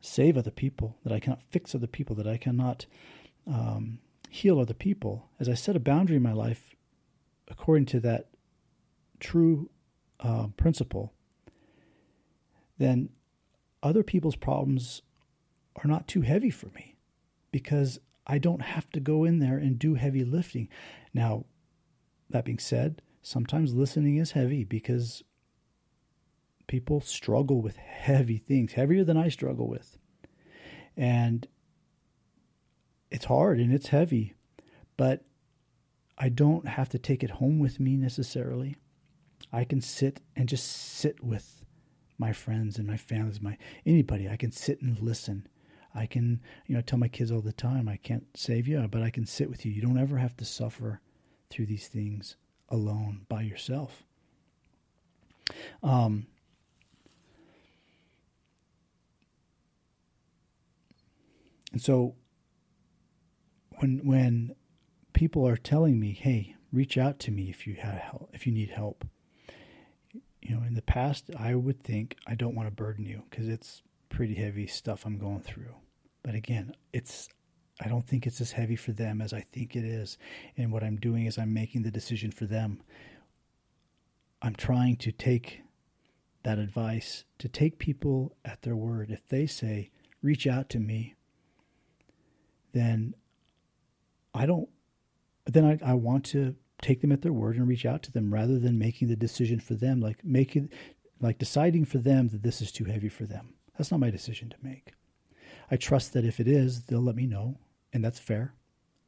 save 0.01 0.37
other 0.37 0.51
people, 0.51 0.97
that 1.03 1.13
I 1.13 1.19
cannot 1.19 1.41
fix 1.41 1.73
other 1.73 1.87
people, 1.87 2.15
that 2.17 2.27
I 2.27 2.37
cannot 2.37 2.85
um, 3.47 3.99
heal 4.29 4.59
other 4.59 4.73
people, 4.73 5.29
as 5.39 5.49
I 5.49 5.53
set 5.53 5.75
a 5.75 5.79
boundary 5.79 6.17
in 6.17 6.23
my 6.23 6.33
life 6.33 6.75
according 7.47 7.85
to 7.87 7.99
that 8.01 8.29
true 9.19 9.69
uh, 10.19 10.47
principle, 10.57 11.13
then 12.77 13.09
other 13.83 14.01
people's 14.01 14.35
problems 14.35 15.03
are 15.75 15.87
not 15.87 16.07
too 16.07 16.21
heavy 16.21 16.49
for 16.49 16.67
me 16.67 16.95
because 17.51 17.99
I 18.25 18.37
don't 18.37 18.61
have 18.61 18.89
to 18.91 18.99
go 18.99 19.25
in 19.25 19.39
there 19.39 19.57
and 19.57 19.77
do 19.77 19.95
heavy 19.95 20.23
lifting. 20.23 20.69
Now, 21.13 21.45
that 22.29 22.45
being 22.45 22.59
said, 22.59 23.01
sometimes 23.21 23.73
listening 23.73 24.17
is 24.17 24.31
heavy 24.31 24.63
because 24.63 25.23
people 26.67 27.01
struggle 27.01 27.61
with 27.61 27.75
heavy 27.75 28.37
things, 28.37 28.73
heavier 28.73 29.03
than 29.03 29.17
I 29.17 29.29
struggle 29.29 29.67
with. 29.67 29.97
And 30.95 31.47
it's 33.11 33.25
hard 33.25 33.59
and 33.59 33.73
it's 33.73 33.89
heavy, 33.89 34.33
but 34.95 35.25
I 36.17 36.29
don't 36.29 36.67
have 36.67 36.89
to 36.89 36.97
take 36.97 37.23
it 37.23 37.29
home 37.31 37.59
with 37.59 37.79
me 37.79 37.97
necessarily. 37.97 38.77
I 39.51 39.65
can 39.65 39.81
sit 39.81 40.21
and 40.35 40.47
just 40.47 40.65
sit 40.65 41.23
with 41.23 41.62
my 42.17 42.31
friends 42.31 42.77
and 42.77 42.87
my 42.87 42.97
families, 42.97 43.41
my 43.41 43.57
anybody. 43.85 44.29
I 44.29 44.37
can 44.37 44.51
sit 44.51 44.81
and 44.81 44.99
listen. 44.99 45.47
I 45.95 46.05
can, 46.05 46.41
you 46.65 46.75
know, 46.75 46.81
tell 46.81 46.97
my 46.97 47.07
kids 47.07 47.31
all 47.31 47.41
the 47.41 47.53
time, 47.53 47.87
I 47.87 47.97
can't 47.97 48.25
save 48.35 48.67
you, 48.67 48.87
but 48.89 49.03
I 49.03 49.11
can 49.11 49.25
sit 49.25 49.49
with 49.49 49.65
you. 49.65 49.71
You 49.71 49.81
don't 49.81 49.99
ever 49.99 50.17
have 50.17 50.35
to 50.37 50.45
suffer 50.45 51.01
through 51.49 51.67
these 51.67 51.87
things 51.87 52.35
alone 52.69 53.25
by 53.29 53.43
yourself. 53.43 54.03
Um, 55.83 56.25
and 61.71 61.81
so 61.81 62.15
when 63.77 63.99
when 64.05 64.55
people 65.13 65.47
are 65.47 65.57
telling 65.57 65.99
me, 65.99 66.13
"Hey, 66.13 66.55
reach 66.71 66.97
out 66.97 67.19
to 67.19 67.31
me 67.31 67.49
if 67.49 67.67
you 67.67 67.75
have 67.75 67.95
help, 67.95 68.29
if 68.33 68.47
you 68.47 68.53
need 68.53 68.69
help," 68.71 69.05
you 70.43 70.55
know, 70.55 70.63
in 70.63 70.73
the 70.73 70.81
past, 70.81 71.29
I 71.37 71.55
would 71.55 71.83
think 71.83 72.17
I 72.27 72.35
don't 72.35 72.55
want 72.55 72.67
to 72.67 72.75
burden 72.75 73.05
you 73.05 73.23
because 73.29 73.47
it's 73.47 73.81
pretty 74.09 74.35
heavy 74.35 74.67
stuff 74.67 75.05
I'm 75.05 75.17
going 75.17 75.41
through. 75.41 75.73
But 76.21 76.35
again, 76.35 76.75
it's 76.91 77.29
I 77.81 77.87
don't 77.87 78.05
think 78.05 78.27
it's 78.27 78.41
as 78.41 78.51
heavy 78.51 78.75
for 78.75 78.91
them 78.91 79.21
as 79.21 79.33
I 79.33 79.41
think 79.51 79.75
it 79.75 79.83
is. 79.83 80.17
And 80.57 80.71
what 80.71 80.83
I'm 80.83 80.97
doing 80.97 81.25
is 81.25 81.37
I'm 81.37 81.53
making 81.53 81.83
the 81.83 81.91
decision 81.91 82.31
for 82.31 82.45
them. 82.45 82.81
I'm 84.41 84.55
trying 84.55 84.97
to 84.97 85.11
take 85.11 85.61
that 86.43 86.59
advice, 86.59 87.23
to 87.39 87.47
take 87.47 87.79
people 87.79 88.35
at 88.43 88.61
their 88.61 88.75
word. 88.75 89.09
If 89.09 89.27
they 89.29 89.47
say, 89.47 89.91
reach 90.21 90.45
out 90.45 90.69
to 90.69 90.79
me, 90.79 91.15
then 92.73 93.15
I 94.33 94.45
don't, 94.45 94.69
then 95.45 95.65
I, 95.65 95.91
I 95.91 95.93
want 95.93 96.25
to 96.25 96.55
take 96.83 97.01
them 97.01 97.11
at 97.11 97.21
their 97.21 97.33
word 97.33 97.55
and 97.55 97.67
reach 97.67 97.85
out 97.85 98.03
to 98.03 98.11
them 98.11 98.33
rather 98.33 98.59
than 98.59 98.77
making 98.77 99.07
the 99.07 99.15
decision 99.15 99.59
for 99.59 99.73
them, 99.73 100.01
like 100.01 100.23
making, 100.23 100.69
like 101.19 101.37
deciding 101.37 101.85
for 101.85 101.97
them 101.97 102.27
that 102.29 102.43
this 102.43 102.61
is 102.61 102.71
too 102.71 102.85
heavy 102.85 103.09
for 103.09 103.25
them. 103.25 103.53
That's 103.77 103.89
not 103.89 103.99
my 103.99 104.11
decision 104.11 104.49
to 104.49 104.57
make. 104.61 104.93
I 105.71 105.77
trust 105.77 106.13
that 106.13 106.25
if 106.25 106.39
it 106.39 106.47
is, 106.47 106.83
they'll 106.83 107.01
let 107.01 107.15
me 107.15 107.25
know, 107.25 107.57
and 107.93 108.03
that's 108.03 108.19
fair. 108.19 108.53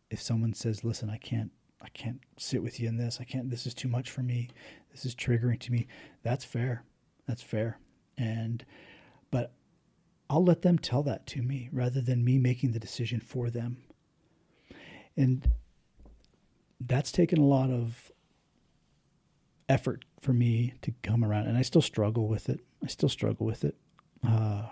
If 0.10 0.22
someone 0.22 0.54
says, 0.54 0.84
"Listen, 0.84 1.10
I 1.10 1.18
can't, 1.18 1.52
I 1.82 1.90
can't 1.90 2.22
sit 2.38 2.64
with 2.64 2.80
you 2.80 2.88
in 2.88 2.98
this. 2.98 3.20
I 3.20 3.26
can't. 3.26 3.50
This 3.50 3.68
is 3.68 3.74
too 3.74 3.90
much 3.90 4.10
for 4.10 4.24
me. 4.24 4.50
This 4.92 5.06
is 5.06 5.14
triggering 5.14 5.60
to 5.60 5.72
me." 5.72 5.88
That's 6.24 6.46
fair. 6.46 6.84
That's 7.28 7.44
fair. 7.44 7.80
And, 8.18 8.66
but 9.30 9.54
I'll 10.30 10.44
let 10.44 10.62
them 10.62 10.80
tell 10.80 11.04
that 11.04 11.28
to 11.28 11.42
me 11.42 11.70
rather 11.72 12.02
than 12.02 12.24
me 12.24 12.38
making 12.38 12.72
the 12.72 12.80
decision 12.80 13.20
for 13.20 13.50
them. 13.50 13.78
And 15.18 15.52
that's 16.88 17.12
taken 17.12 17.40
a 17.40 17.46
lot 17.46 17.70
of 17.70 18.12
effort 19.70 20.06
for 20.22 20.34
me 20.34 20.74
to 20.82 20.94
come 21.04 21.24
around, 21.24 21.48
and 21.48 21.58
I 21.58 21.62
still 21.62 21.82
struggle 21.82 22.28
with 22.28 22.50
it. 22.50 22.62
I 22.84 22.88
still 22.88 23.10
struggle 23.10 23.46
with 23.46 23.64
it. 23.64 23.76
Uh, 24.28 24.64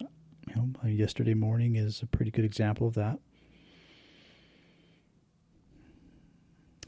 you 0.00 0.54
know, 0.54 0.70
yesterday 0.88 1.34
morning 1.34 1.76
is 1.76 2.02
a 2.02 2.06
pretty 2.06 2.30
good 2.30 2.44
example 2.44 2.86
of 2.86 2.94
that. 2.94 3.18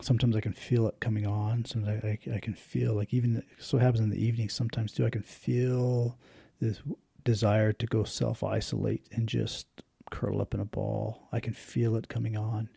Sometimes 0.00 0.36
I 0.36 0.40
can 0.40 0.52
feel 0.52 0.86
it 0.86 1.00
coming 1.00 1.26
on. 1.26 1.64
Sometimes 1.64 2.04
I, 2.04 2.08
I, 2.30 2.36
I 2.36 2.38
can 2.38 2.54
feel 2.54 2.94
like 2.94 3.12
even 3.12 3.42
so 3.58 3.78
happens 3.78 4.00
in 4.00 4.10
the 4.10 4.24
evening. 4.24 4.48
Sometimes 4.48 4.92
too, 4.92 5.04
I 5.04 5.10
can 5.10 5.22
feel 5.22 6.16
this 6.60 6.80
desire 7.24 7.72
to 7.72 7.86
go 7.86 8.04
self 8.04 8.44
isolate 8.44 9.06
and 9.10 9.28
just 9.28 9.66
curl 10.10 10.40
up 10.40 10.54
in 10.54 10.60
a 10.60 10.64
ball. 10.64 11.28
I 11.32 11.40
can 11.40 11.52
feel 11.52 11.96
it 11.96 12.08
coming 12.08 12.36
on. 12.36 12.68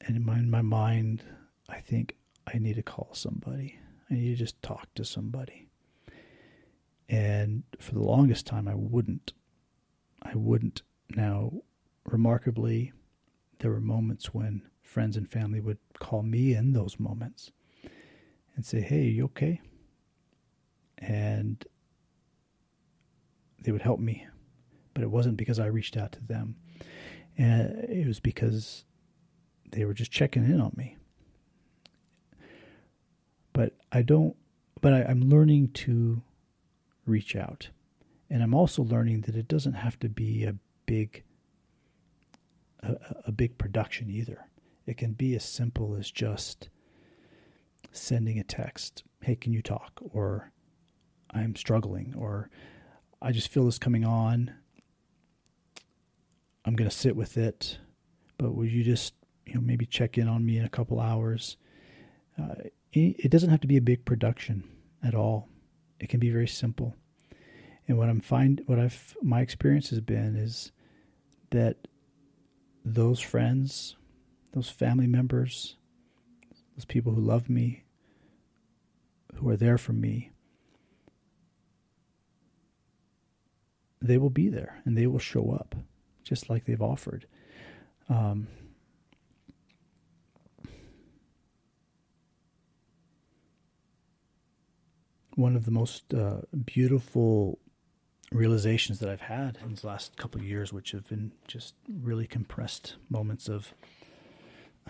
And 0.00 0.16
in 0.16 0.24
my, 0.24 0.38
in 0.38 0.50
my 0.50 0.62
mind, 0.62 1.22
I 1.68 1.80
think 1.80 2.16
I 2.46 2.58
need 2.58 2.76
to 2.76 2.82
call 2.82 3.10
somebody. 3.12 3.78
I 4.10 4.14
need 4.14 4.30
to 4.30 4.36
just 4.36 4.60
talk 4.62 4.92
to 4.94 5.04
somebody. 5.04 5.68
And 7.08 7.64
for 7.78 7.94
the 7.94 8.02
longest 8.02 8.46
time, 8.46 8.68
I 8.68 8.74
wouldn't. 8.74 9.32
I 10.22 10.34
wouldn't. 10.34 10.82
Now, 11.10 11.52
remarkably, 12.04 12.92
there 13.58 13.70
were 13.70 13.80
moments 13.80 14.32
when 14.32 14.62
friends 14.82 15.16
and 15.16 15.30
family 15.30 15.60
would 15.60 15.78
call 15.98 16.22
me 16.22 16.54
in 16.54 16.72
those 16.72 16.98
moments 16.98 17.52
and 18.56 18.64
say, 18.64 18.80
Hey, 18.80 19.04
you 19.04 19.24
okay? 19.26 19.60
And 20.98 21.64
they 23.62 23.72
would 23.72 23.82
help 23.82 24.00
me. 24.00 24.26
But 24.94 25.02
it 25.02 25.10
wasn't 25.10 25.36
because 25.36 25.58
I 25.58 25.66
reached 25.66 25.96
out 25.96 26.12
to 26.12 26.24
them. 26.24 26.56
And 27.36 27.84
it 27.88 28.06
was 28.06 28.20
because 28.20 28.84
they 29.72 29.84
were 29.84 29.94
just 29.94 30.10
checking 30.10 30.44
in 30.44 30.60
on 30.60 30.72
me. 30.76 30.96
But 33.52 33.74
I 33.92 34.02
don't, 34.02 34.36
but 34.80 34.92
I, 34.92 35.02
I'm 35.04 35.28
learning 35.28 35.68
to 35.68 36.22
reach 37.06 37.34
out. 37.34 37.70
And 38.28 38.42
I'm 38.42 38.54
also 38.54 38.82
learning 38.82 39.22
that 39.22 39.34
it 39.34 39.48
doesn't 39.48 39.74
have 39.74 39.98
to 40.00 40.08
be 40.08 40.44
a 40.44 40.54
big 40.86 41.24
a, 42.80 42.96
a 43.26 43.32
big 43.32 43.58
production 43.58 44.08
either. 44.08 44.46
It 44.86 44.96
can 44.96 45.12
be 45.12 45.34
as 45.34 45.44
simple 45.44 45.94
as 45.94 46.10
just 46.10 46.68
sending 47.92 48.38
a 48.38 48.44
text, 48.44 49.02
"Hey, 49.22 49.36
can 49.36 49.52
you 49.52 49.62
talk?" 49.62 50.00
or 50.12 50.52
"I'm 51.30 51.56
struggling," 51.56 52.14
or 52.16 52.50
"I 53.20 53.32
just 53.32 53.48
feel 53.48 53.64
this 53.64 53.78
coming 53.78 54.04
on. 54.04 54.52
I'm 56.64 56.76
going 56.76 56.88
to 56.88 56.96
sit 56.96 57.16
with 57.16 57.36
it, 57.36 57.78
but 58.38 58.54
would 58.54 58.70
you 58.70 58.84
just, 58.84 59.14
you 59.50 59.56
know, 59.56 59.60
maybe 59.60 59.86
check 59.86 60.16
in 60.16 60.28
on 60.28 60.44
me 60.44 60.56
in 60.56 60.64
a 60.64 60.70
couple 60.70 61.00
hours?" 61.00 61.56
Uh, 62.38 62.54
it 62.92 63.30
doesn't 63.30 63.50
have 63.50 63.60
to 63.60 63.68
be 63.68 63.76
a 63.76 63.82
big 63.82 64.04
production 64.04 64.64
at 65.02 65.14
all. 65.14 65.48
It 66.00 66.08
can 66.08 66.18
be 66.18 66.30
very 66.30 66.48
simple. 66.48 66.96
And 67.86 67.98
what 67.98 68.08
I'm 68.08 68.20
find 68.20 68.62
what 68.66 68.78
I've 68.78 69.16
my 69.22 69.40
experience 69.40 69.90
has 69.90 70.00
been 70.00 70.36
is 70.36 70.72
that 71.50 71.88
those 72.84 73.20
friends, 73.20 73.96
those 74.52 74.70
family 74.70 75.06
members, 75.06 75.76
those 76.76 76.84
people 76.84 77.12
who 77.12 77.20
love 77.20 77.50
me, 77.50 77.84
who 79.34 79.48
are 79.48 79.56
there 79.56 79.78
for 79.78 79.92
me, 79.92 80.30
they 84.00 84.18
will 84.18 84.30
be 84.30 84.48
there 84.48 84.80
and 84.84 84.96
they 84.96 85.06
will 85.06 85.18
show 85.18 85.50
up 85.50 85.74
just 86.22 86.48
like 86.48 86.64
they've 86.64 86.80
offered. 86.80 87.26
Um, 88.08 88.48
one 95.40 95.56
of 95.56 95.64
the 95.64 95.70
most 95.70 96.12
uh, 96.12 96.42
beautiful 96.64 97.58
realizations 98.30 98.98
that 99.00 99.08
I've 99.08 99.22
had 99.22 99.58
in 99.62 99.70
these 99.70 99.84
last 99.84 100.16
couple 100.16 100.40
of 100.40 100.46
years, 100.46 100.72
which 100.72 100.92
have 100.92 101.08
been 101.08 101.32
just 101.48 101.74
really 101.88 102.26
compressed 102.26 102.96
moments 103.08 103.48
of 103.48 103.74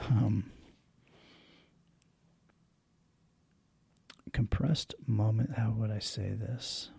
um, 0.09 0.51
compressed 4.33 4.95
moment. 5.07 5.57
How 5.57 5.71
would 5.71 5.91
I 5.91 6.01
say 6.01 6.31
this? 6.31 6.91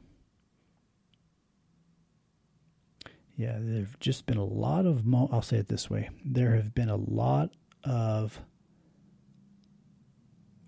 Yeah, 3.35 3.57
there've 3.59 3.99
just 3.99 4.25
been 4.25 4.37
a 4.37 4.45
lot 4.45 4.85
of. 4.85 5.05
Mo- 5.05 5.29
I'll 5.31 5.41
say 5.41 5.57
it 5.57 5.67
this 5.67 5.89
way: 5.89 6.09
there 6.23 6.55
have 6.55 6.73
been 6.73 6.89
a 6.89 6.95
lot 6.95 7.51
of 7.83 8.39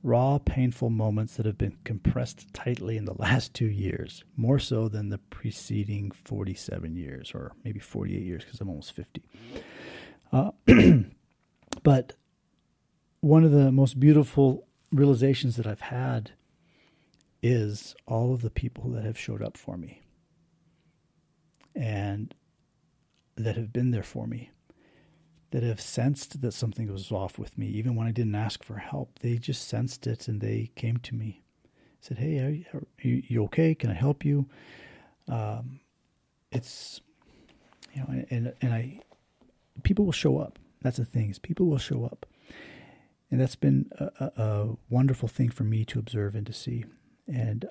raw, 0.03 0.37
painful 0.37 0.89
moments 0.89 1.37
that 1.37 1.45
have 1.45 1.57
been 1.57 1.77
compressed 1.85 2.53
tightly 2.53 2.97
in 2.97 3.05
the 3.05 3.13
last 3.13 3.53
two 3.53 3.69
years, 3.69 4.23
more 4.35 4.59
so 4.59 4.87
than 4.87 5.09
the 5.09 5.17
preceding 5.17 6.11
47 6.11 6.95
years, 6.95 7.31
or 7.33 7.53
maybe 7.63 7.79
48 7.79 8.21
years, 8.21 8.43
because 8.43 8.59
I'm 8.59 8.69
almost 8.69 8.91
50. 8.91 9.23
Uh, 10.31 10.51
but 11.83 12.13
one 13.21 13.45
of 13.45 13.51
the 13.51 13.71
most 13.71 13.99
beautiful 13.99 14.67
realizations 14.91 15.55
that 15.55 15.65
I've 15.65 15.79
had 15.79 16.31
is 17.41 17.95
all 18.05 18.33
of 18.33 18.41
the 18.41 18.49
people 18.49 18.89
that 18.91 19.03
have 19.03 19.17
showed 19.17 19.41
up 19.41 19.57
for 19.57 19.77
me 19.77 20.01
and 21.75 22.33
that 23.35 23.55
have 23.55 23.73
been 23.73 23.91
there 23.91 24.03
for 24.03 24.27
me. 24.27 24.51
That 25.53 25.61
have 25.61 25.79
sensed 25.79 26.41
that 26.41 26.51
something 26.51 26.91
was 26.91 27.11
off 27.11 27.37
with 27.37 27.59
me, 27.59 27.67
even 27.67 27.93
when 27.93 28.07
I 28.07 28.11
didn't 28.11 28.33
ask 28.33 28.63
for 28.63 28.77
help. 28.77 29.19
They 29.19 29.37
just 29.37 29.67
sensed 29.67 30.07
it 30.07 30.27
and 30.27 30.41
they 30.41 30.71
came 30.75 30.97
to 30.97 31.13
me, 31.13 31.43
said, 32.01 32.17
"Hey, 32.17 32.39
are 32.39 32.49
you, 32.49 32.65
are 32.73 32.81
you 33.03 33.43
okay? 33.43 33.75
Can 33.75 33.91
I 33.91 33.93
help 33.93 34.25
you?" 34.25 34.49
Um, 35.27 35.79
it's 36.51 37.01
you 37.93 38.01
know, 38.01 38.25
and 38.31 38.51
and 38.63 38.73
I 38.73 39.01
people 39.83 40.05
will 40.05 40.11
show 40.11 40.39
up. 40.39 40.57
That's 40.81 40.97
the 40.97 41.05
thing 41.05 41.29
is 41.29 41.37
people 41.37 41.67
will 41.67 41.77
show 41.77 42.03
up, 42.03 42.25
and 43.29 43.39
that's 43.39 43.55
been 43.55 43.91
a, 43.99 44.05
a, 44.19 44.43
a 44.43 44.77
wonderful 44.89 45.29
thing 45.29 45.49
for 45.49 45.65
me 45.65 45.85
to 45.85 45.99
observe 45.99 46.33
and 46.33 46.47
to 46.47 46.53
see. 46.53 46.83
And 47.27 47.67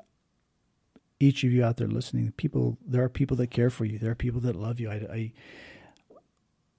each 1.19 1.43
of 1.43 1.51
you 1.51 1.65
out 1.65 1.79
there 1.79 1.89
listening, 1.89 2.33
people, 2.37 2.79
there 2.87 3.03
are 3.03 3.09
people 3.09 3.37
that 3.39 3.51
care 3.51 3.71
for 3.71 3.85
you. 3.85 3.99
There 3.99 4.13
are 4.13 4.15
people 4.15 4.41
that 4.43 4.55
love 4.55 4.79
you. 4.79 4.89
I, 4.89 4.95
I 4.95 5.33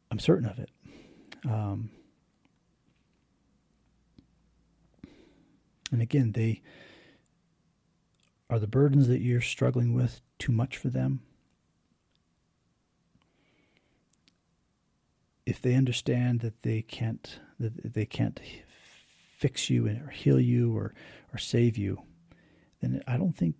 I'm 0.09 0.19
certain 0.19 0.47
of 0.47 0.59
it. 0.59 0.69
Um, 1.45 1.89
and 5.91 6.01
again, 6.01 6.31
they 6.31 6.61
are 8.49 8.59
the 8.59 8.67
burdens 8.67 9.07
that 9.07 9.21
you're 9.21 9.41
struggling 9.41 9.93
with 9.93 10.21
too 10.37 10.51
much 10.51 10.77
for 10.77 10.89
them. 10.89 11.21
If 15.45 15.61
they 15.61 15.75
understand 15.75 16.39
that 16.41 16.63
they 16.63 16.81
can't 16.81 17.39
that 17.59 17.93
they 17.93 18.05
can't 18.05 18.39
fix 19.37 19.69
you 19.69 19.87
or 19.87 20.09
heal 20.09 20.39
you 20.39 20.75
or 20.75 20.93
or 21.33 21.37
save 21.37 21.77
you, 21.77 22.03
then 22.81 23.03
I 23.07 23.17
don't 23.17 23.35
think 23.35 23.55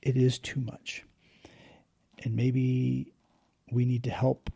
it 0.00 0.16
is 0.16 0.38
too 0.38 0.60
much. 0.60 1.04
And 2.22 2.36
maybe 2.36 3.12
we 3.72 3.84
need 3.84 4.04
to 4.04 4.10
help 4.10 4.50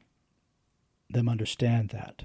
them 1.10 1.28
understand 1.28 1.90
that. 1.90 2.24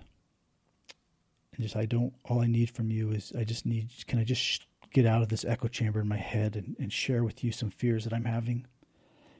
And 1.54 1.64
just, 1.64 1.76
I 1.76 1.86
don't, 1.86 2.14
all 2.26 2.42
I 2.42 2.48
need 2.48 2.72
from 2.72 2.90
you 2.90 3.12
is, 3.12 3.32
I 3.38 3.44
just 3.44 3.66
need, 3.66 3.90
can 4.08 4.20
I 4.20 4.24
just 4.24 4.66
get 4.92 5.06
out 5.06 5.22
of 5.22 5.30
this 5.30 5.46
echo 5.46 5.68
chamber 5.68 6.00
in 6.00 6.08
my 6.08 6.18
head 6.18 6.56
and, 6.56 6.76
and 6.80 6.92
share 6.92 7.24
with 7.24 7.44
you 7.44 7.52
some 7.52 7.70
fears 7.70 8.04
that 8.04 8.14
I'm 8.14 8.26
having? 8.26 8.66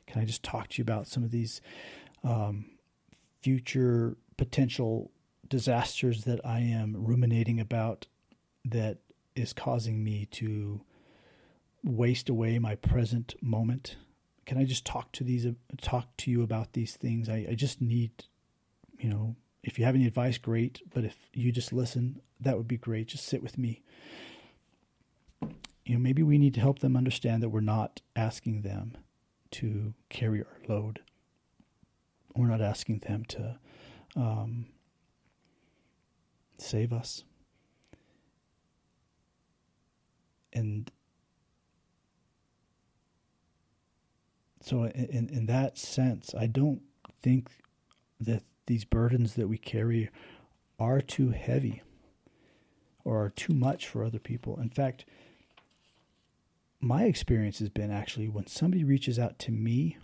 Can 0.08 0.22
I 0.22 0.26
just 0.26 0.44
talk 0.44 0.70
to 0.70 0.78
you 0.78 0.84
about 0.84 1.08
some 1.08 1.24
of 1.24 1.32
these 1.32 1.62
um, 2.24 2.66
future 3.42 4.18
potential 4.38 5.12
disasters 5.48 6.24
that 6.26 6.46
I 6.46 6.60
am 6.60 6.96
ruminating 6.98 7.60
about 7.60 8.08
that 8.66 8.98
is 9.36 9.54
causing 9.54 10.04
me 10.04 10.26
to 10.32 10.82
waste 11.84 12.30
away 12.30 12.60
my 12.60 12.76
present 12.76 13.36
moment? 13.42 13.98
Can 14.46 14.58
I 14.58 14.66
just 14.66 14.86
talk 14.86 15.12
to 15.14 15.24
these 15.24 15.48
talk 15.82 16.16
to 16.18 16.32
you 16.32 16.44
about 16.44 16.74
these 16.74 16.96
things? 16.96 17.30
I, 17.30 17.48
I 17.50 17.56
just 17.56 17.82
need, 17.82 18.12
you 19.00 19.10
know, 19.10 19.36
if 19.64 19.80
you 19.80 19.86
have 19.86 19.96
any 19.96 20.06
advice, 20.06 20.38
great. 20.38 20.82
But 20.94 21.06
if 21.06 21.16
you 21.34 21.52
just 21.52 21.72
listen, 21.72 22.22
that 22.40 22.58
would 22.58 22.68
be 22.68 22.78
great. 22.78 23.08
Just 23.08 23.26
sit 23.26 23.42
with 23.42 23.58
me. 23.58 23.82
You 25.86 25.96
know, 25.96 26.00
maybe 26.00 26.24
we 26.24 26.38
need 26.38 26.54
to 26.56 26.60
help 26.60 26.80
them 26.80 26.96
understand 26.96 27.42
that 27.42 27.50
we're 27.50 27.62
not 27.62 28.02
asking 28.16 28.62
them 28.62 28.98
to 29.52 29.94
carry 30.10 30.42
our 30.42 30.58
load. 30.68 31.00
We're 32.36 32.48
not 32.48 32.62
asking 32.62 33.00
them 33.00 33.26
to 33.30 33.60
um, 34.16 34.66
save 36.58 36.92
us. 36.92 37.24
And 40.52 40.92
so, 44.62 44.86
in, 44.86 45.30
in 45.30 45.46
that 45.48 45.78
sense, 45.78 46.34
I 46.36 46.48
don't 46.48 46.82
think 47.22 47.50
that 48.20 48.44
these 48.66 48.86
burdens 48.86 49.36
that 49.36 49.48
we 49.48 49.58
carry 49.58 50.10
are 50.80 51.02
too 51.02 51.30
heavy 51.30 51.82
or 53.04 53.24
are 53.24 53.30
too 53.30 53.54
much 53.54 53.88
for 53.88 54.04
other 54.04 54.20
people. 54.20 54.60
In 54.60 54.70
fact, 54.70 55.06
my 56.80 57.04
experience 57.04 57.60
has 57.60 57.70
been 57.70 57.92
actually 57.92 58.28
when 58.28 58.48
somebody 58.48 58.84
reaches 58.84 59.20
out 59.20 59.40
to 59.40 59.52
me 59.52 59.98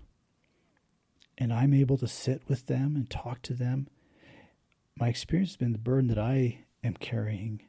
and 1.38 1.54
I'm 1.54 1.74
able 1.74 1.98
to 1.98 2.08
sit 2.08 2.44
with 2.48 2.68
them 2.68 2.96
and 2.96 3.10
talk 3.10 3.42
to 3.44 3.54
them, 3.54 3.88
my 4.98 5.08
experience 5.08 5.52
has 5.52 5.58
been 5.58 5.72
the 5.72 5.78
burden 5.78 6.10
that 6.10 6.20
I 6.20 6.66
am 6.84 6.96
carrying 6.96 7.62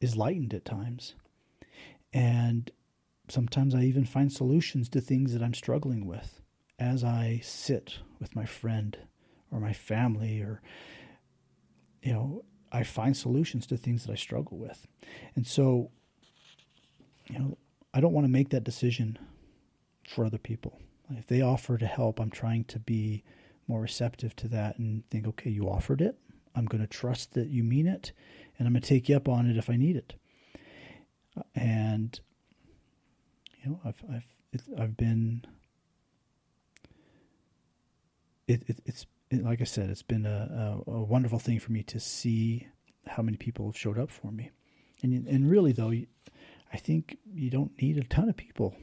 is 0.00 0.16
lightened 0.16 0.54
at 0.54 0.64
times. 0.64 1.14
And 2.12 2.70
sometimes 3.28 3.74
I 3.74 3.82
even 3.82 4.04
find 4.04 4.32
solutions 4.32 4.88
to 4.90 5.00
things 5.00 5.32
that 5.32 5.42
I'm 5.42 5.54
struggling 5.54 6.06
with 6.06 6.40
as 6.78 7.04
I 7.04 7.40
sit 7.44 7.98
with 8.18 8.34
my 8.34 8.44
friend 8.44 8.96
or 9.50 9.60
my 9.60 9.72
family 9.72 10.40
or 10.40 10.60
you 12.02 12.12
know 12.12 12.44
I 12.72 12.84
find 12.84 13.16
solutions 13.16 13.66
to 13.68 13.76
things 13.76 14.04
that 14.04 14.12
I 14.12 14.16
struggle 14.16 14.58
with. 14.58 14.86
And 15.34 15.46
so 15.46 15.90
you 17.26 17.38
know 17.38 17.58
I 17.92 18.00
don't 18.00 18.12
want 18.12 18.24
to 18.24 18.32
make 18.32 18.50
that 18.50 18.64
decision 18.64 19.18
for 20.08 20.24
other 20.24 20.38
people. 20.38 20.80
If 21.10 21.26
they 21.26 21.40
offer 21.40 21.76
to 21.76 21.86
help, 21.86 22.20
I'm 22.20 22.30
trying 22.30 22.64
to 22.64 22.78
be 22.78 23.24
more 23.66 23.80
receptive 23.80 24.34
to 24.36 24.48
that 24.48 24.78
and 24.78 25.08
think, 25.10 25.26
okay, 25.26 25.50
you 25.50 25.68
offered 25.68 26.00
it. 26.00 26.16
I'm 26.54 26.66
going 26.66 26.80
to 26.80 26.86
trust 26.86 27.34
that 27.34 27.48
you 27.48 27.62
mean 27.62 27.86
it, 27.86 28.12
and 28.58 28.66
I'm 28.66 28.72
going 28.72 28.82
to 28.82 28.88
take 28.88 29.08
you 29.08 29.16
up 29.16 29.28
on 29.28 29.48
it 29.48 29.56
if 29.56 29.70
I 29.70 29.76
need 29.76 29.96
it. 29.96 30.14
And 31.54 32.18
you 33.62 33.70
know, 33.70 33.80
I've 33.84 34.02
I've 34.12 34.62
I've 34.78 34.96
been. 34.96 35.44
It, 38.48 38.64
it 38.66 38.80
it's 38.84 39.02
it, 39.02 39.08
like 39.32 39.60
I 39.60 39.64
said, 39.64 39.90
it's 39.90 40.02
been 40.02 40.26
a, 40.26 40.82
a, 40.86 40.90
a, 40.90 41.02
wonderful 41.02 41.38
thing 41.38 41.60
for 41.60 41.70
me 41.70 41.82
to 41.84 42.00
see 42.00 42.66
how 43.06 43.22
many 43.22 43.36
people 43.36 43.66
have 43.66 43.76
showed 43.76 43.98
up 43.98 44.10
for 44.10 44.32
me, 44.32 44.50
and 45.02 45.26
and 45.26 45.50
really 45.50 45.72
though, 45.72 45.92
I 46.72 46.76
think 46.76 47.18
you 47.32 47.50
don't 47.50 47.80
need 47.80 47.96
a 47.98 48.04
ton 48.04 48.28
of 48.28 48.36
people 48.36 48.76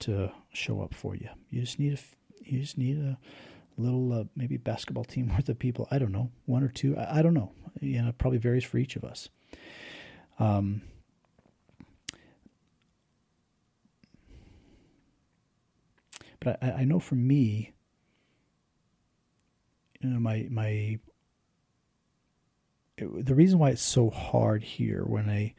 to 0.00 0.32
show 0.52 0.80
up 0.80 0.94
for 0.94 1.14
you. 1.14 1.28
You 1.50 1.60
just 1.60 1.78
need 1.78 1.94
a 1.94 1.98
you 2.44 2.60
just 2.60 2.78
need 2.78 2.98
a 2.98 3.18
little 3.76 4.12
uh, 4.12 4.24
maybe 4.34 4.56
basketball 4.56 5.04
team 5.04 5.28
worth 5.34 5.48
of 5.48 5.58
people. 5.58 5.86
I 5.90 5.98
don't 5.98 6.12
know, 6.12 6.30
one 6.46 6.62
or 6.64 6.68
two. 6.68 6.96
I, 6.96 7.18
I 7.18 7.22
don't 7.22 7.34
know. 7.34 7.52
You 7.80 8.02
know, 8.02 8.08
it 8.08 8.18
probably 8.18 8.38
varies 8.38 8.64
for 8.64 8.78
each 8.78 8.96
of 8.96 9.04
us. 9.04 9.28
Um, 10.38 10.82
but 16.40 16.58
I, 16.62 16.70
I 16.70 16.84
know 16.84 16.98
for 16.98 17.14
me, 17.14 17.72
you 20.00 20.10
know, 20.10 20.20
my 20.20 20.46
my 20.50 20.98
it, 22.96 23.26
the 23.26 23.34
reason 23.34 23.58
why 23.58 23.70
it's 23.70 23.82
so 23.82 24.10
hard 24.10 24.62
here 24.62 25.04
when 25.04 25.28
I 25.28 25.54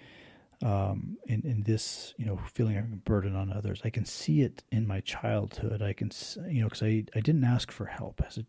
um, 0.63 1.17
in 1.25 1.41
in 1.41 1.63
this 1.63 2.13
you 2.17 2.25
know 2.25 2.39
feeling 2.53 2.77
a 2.77 2.81
burden 2.81 3.35
on 3.35 3.51
others, 3.51 3.81
I 3.83 3.89
can 3.89 4.05
see 4.05 4.41
it 4.41 4.63
in 4.71 4.87
my 4.87 4.99
childhood. 5.01 5.81
I 5.81 5.93
can 5.93 6.11
you 6.47 6.61
know 6.61 6.67
because 6.67 6.83
I 6.83 7.05
I 7.15 7.19
didn't 7.19 7.43
ask 7.43 7.71
for 7.71 7.85
help 7.85 8.21
as 8.25 8.37
a 8.37 8.45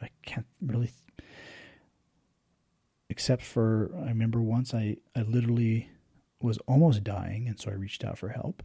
I 0.00 0.08
can't 0.22 0.46
really 0.60 0.90
except 3.08 3.42
for 3.42 3.90
I 3.96 4.08
remember 4.08 4.40
once 4.40 4.74
I 4.74 4.96
I 5.14 5.22
literally 5.22 5.88
was 6.40 6.58
almost 6.66 7.04
dying 7.04 7.46
and 7.46 7.60
so 7.60 7.70
I 7.70 7.74
reached 7.74 8.04
out 8.04 8.18
for 8.18 8.30
help, 8.30 8.62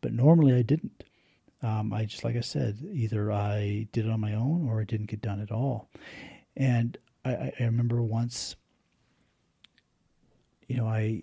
but 0.00 0.12
normally 0.12 0.54
I 0.54 0.62
didn't. 0.62 1.04
Um, 1.62 1.92
I 1.92 2.04
just, 2.04 2.22
like 2.22 2.36
I 2.36 2.40
said, 2.40 2.78
either 2.92 3.32
I 3.32 3.88
did 3.92 4.06
it 4.06 4.10
on 4.10 4.20
my 4.20 4.34
own 4.34 4.68
or 4.68 4.82
it 4.82 4.88
didn't 4.88 5.06
get 5.06 5.22
done 5.22 5.40
at 5.40 5.50
all. 5.50 5.88
And 6.56 6.96
I, 7.24 7.52
I 7.58 7.64
remember 7.64 8.02
once, 8.02 8.56
you 10.68 10.76
know, 10.76 10.86
I 10.86 11.22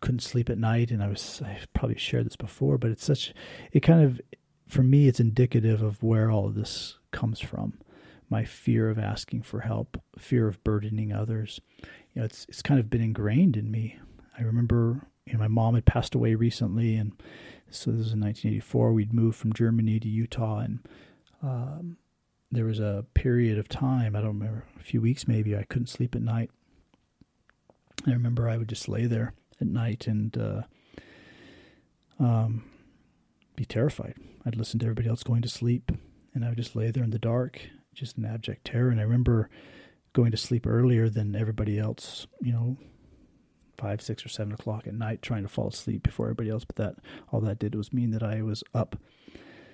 couldn't 0.00 0.20
sleep 0.20 0.50
at 0.50 0.58
night, 0.58 0.90
and 0.90 1.02
I 1.02 1.08
was 1.08 1.40
I 1.42 1.58
probably 1.72 1.96
shared 1.96 2.26
this 2.26 2.36
before, 2.36 2.76
but 2.76 2.90
it's 2.90 3.04
such 3.04 3.32
it 3.72 3.80
kind 3.80 4.04
of 4.04 4.20
for 4.68 4.82
me 4.82 5.08
it's 5.08 5.20
indicative 5.20 5.80
of 5.82 6.02
where 6.02 6.30
all 6.30 6.46
of 6.46 6.54
this 6.54 6.98
comes 7.10 7.40
from. 7.40 7.78
My 8.28 8.44
fear 8.44 8.88
of 8.90 8.98
asking 8.98 9.42
for 9.42 9.60
help, 9.60 10.00
fear 10.18 10.48
of 10.48 10.62
burdening 10.64 11.12
others. 11.12 11.60
You 12.14 12.20
know, 12.20 12.24
it's 12.24 12.44
it's 12.48 12.62
kind 12.62 12.80
of 12.80 12.90
been 12.90 13.00
ingrained 13.00 13.56
in 13.56 13.70
me. 13.70 13.98
I 14.38 14.42
remember, 14.42 15.06
you 15.26 15.34
know, 15.34 15.38
my 15.38 15.48
mom 15.48 15.74
had 15.74 15.86
passed 15.86 16.14
away 16.14 16.34
recently, 16.34 16.96
and 16.96 17.12
so 17.74 17.90
this 17.90 17.98
was 17.98 18.12
in 18.12 18.20
1984. 18.20 18.92
We'd 18.92 19.12
moved 19.12 19.36
from 19.36 19.52
Germany 19.52 19.98
to 20.00 20.08
Utah, 20.08 20.58
and 20.58 20.80
um, 21.42 21.96
there 22.50 22.64
was 22.64 22.78
a 22.78 23.04
period 23.14 23.58
of 23.58 23.68
time, 23.68 24.14
I 24.14 24.20
don't 24.20 24.38
remember, 24.38 24.64
a 24.78 24.82
few 24.82 25.00
weeks 25.00 25.26
maybe, 25.26 25.56
I 25.56 25.64
couldn't 25.64 25.88
sleep 25.88 26.14
at 26.14 26.22
night. 26.22 26.50
I 28.06 28.10
remember 28.10 28.48
I 28.48 28.56
would 28.56 28.68
just 28.68 28.88
lay 28.88 29.06
there 29.06 29.32
at 29.60 29.66
night 29.66 30.06
and 30.06 30.36
uh, 30.36 30.62
um, 32.18 32.64
be 33.56 33.64
terrified. 33.64 34.14
I'd 34.44 34.56
listen 34.56 34.78
to 34.80 34.86
everybody 34.86 35.08
else 35.08 35.22
going 35.22 35.42
to 35.42 35.48
sleep, 35.48 35.92
and 36.34 36.44
I 36.44 36.48
would 36.48 36.58
just 36.58 36.76
lay 36.76 36.90
there 36.90 37.04
in 37.04 37.10
the 37.10 37.18
dark, 37.18 37.60
just 37.94 38.18
in 38.18 38.24
abject 38.24 38.66
terror. 38.66 38.90
And 38.90 39.00
I 39.00 39.04
remember 39.04 39.48
going 40.12 40.30
to 40.30 40.36
sleep 40.36 40.66
earlier 40.66 41.08
than 41.08 41.34
everybody 41.34 41.78
else, 41.78 42.26
you 42.40 42.52
know, 42.52 42.76
five, 43.82 44.00
six, 44.00 44.24
or 44.24 44.28
seven 44.28 44.52
o'clock 44.52 44.86
at 44.86 44.94
night 44.94 45.22
trying 45.22 45.42
to 45.42 45.48
fall 45.48 45.68
asleep 45.68 46.04
before 46.04 46.26
everybody 46.26 46.50
else. 46.50 46.64
But 46.64 46.76
that 46.76 46.94
all 47.32 47.40
that 47.40 47.58
did 47.58 47.74
was 47.74 47.92
mean 47.92 48.12
that 48.12 48.22
I 48.22 48.40
was 48.42 48.62
up 48.72 48.96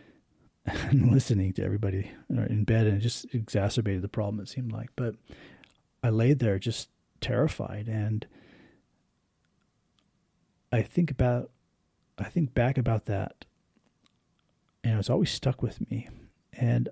and 0.65 1.13
listening 1.13 1.53
to 1.55 1.65
everybody 1.65 2.11
uh, 2.35 2.43
in 2.43 2.65
bed, 2.65 2.87
and 2.87 2.97
it 2.97 3.01
just 3.01 3.27
exacerbated 3.35 4.01
the 4.01 4.09
problem. 4.09 4.41
It 4.41 4.49
seemed 4.49 4.73
like, 4.73 4.89
but 4.97 5.15
I 6.03 6.09
laid 6.09 6.39
there 6.39 6.59
just 6.59 6.89
terrified, 7.21 7.87
and 7.87 8.27
I 10.73 10.83
think 10.83 11.11
about, 11.11 11.51
I 12.19 12.25
think 12.25 12.55
back 12.55 12.79
about 12.79 13.05
that, 13.07 13.45
and 14.83 14.99
it's 14.99 15.11
always 15.11 15.31
stuck 15.31 15.63
with 15.63 15.91
me, 15.91 16.09
and 16.55 16.89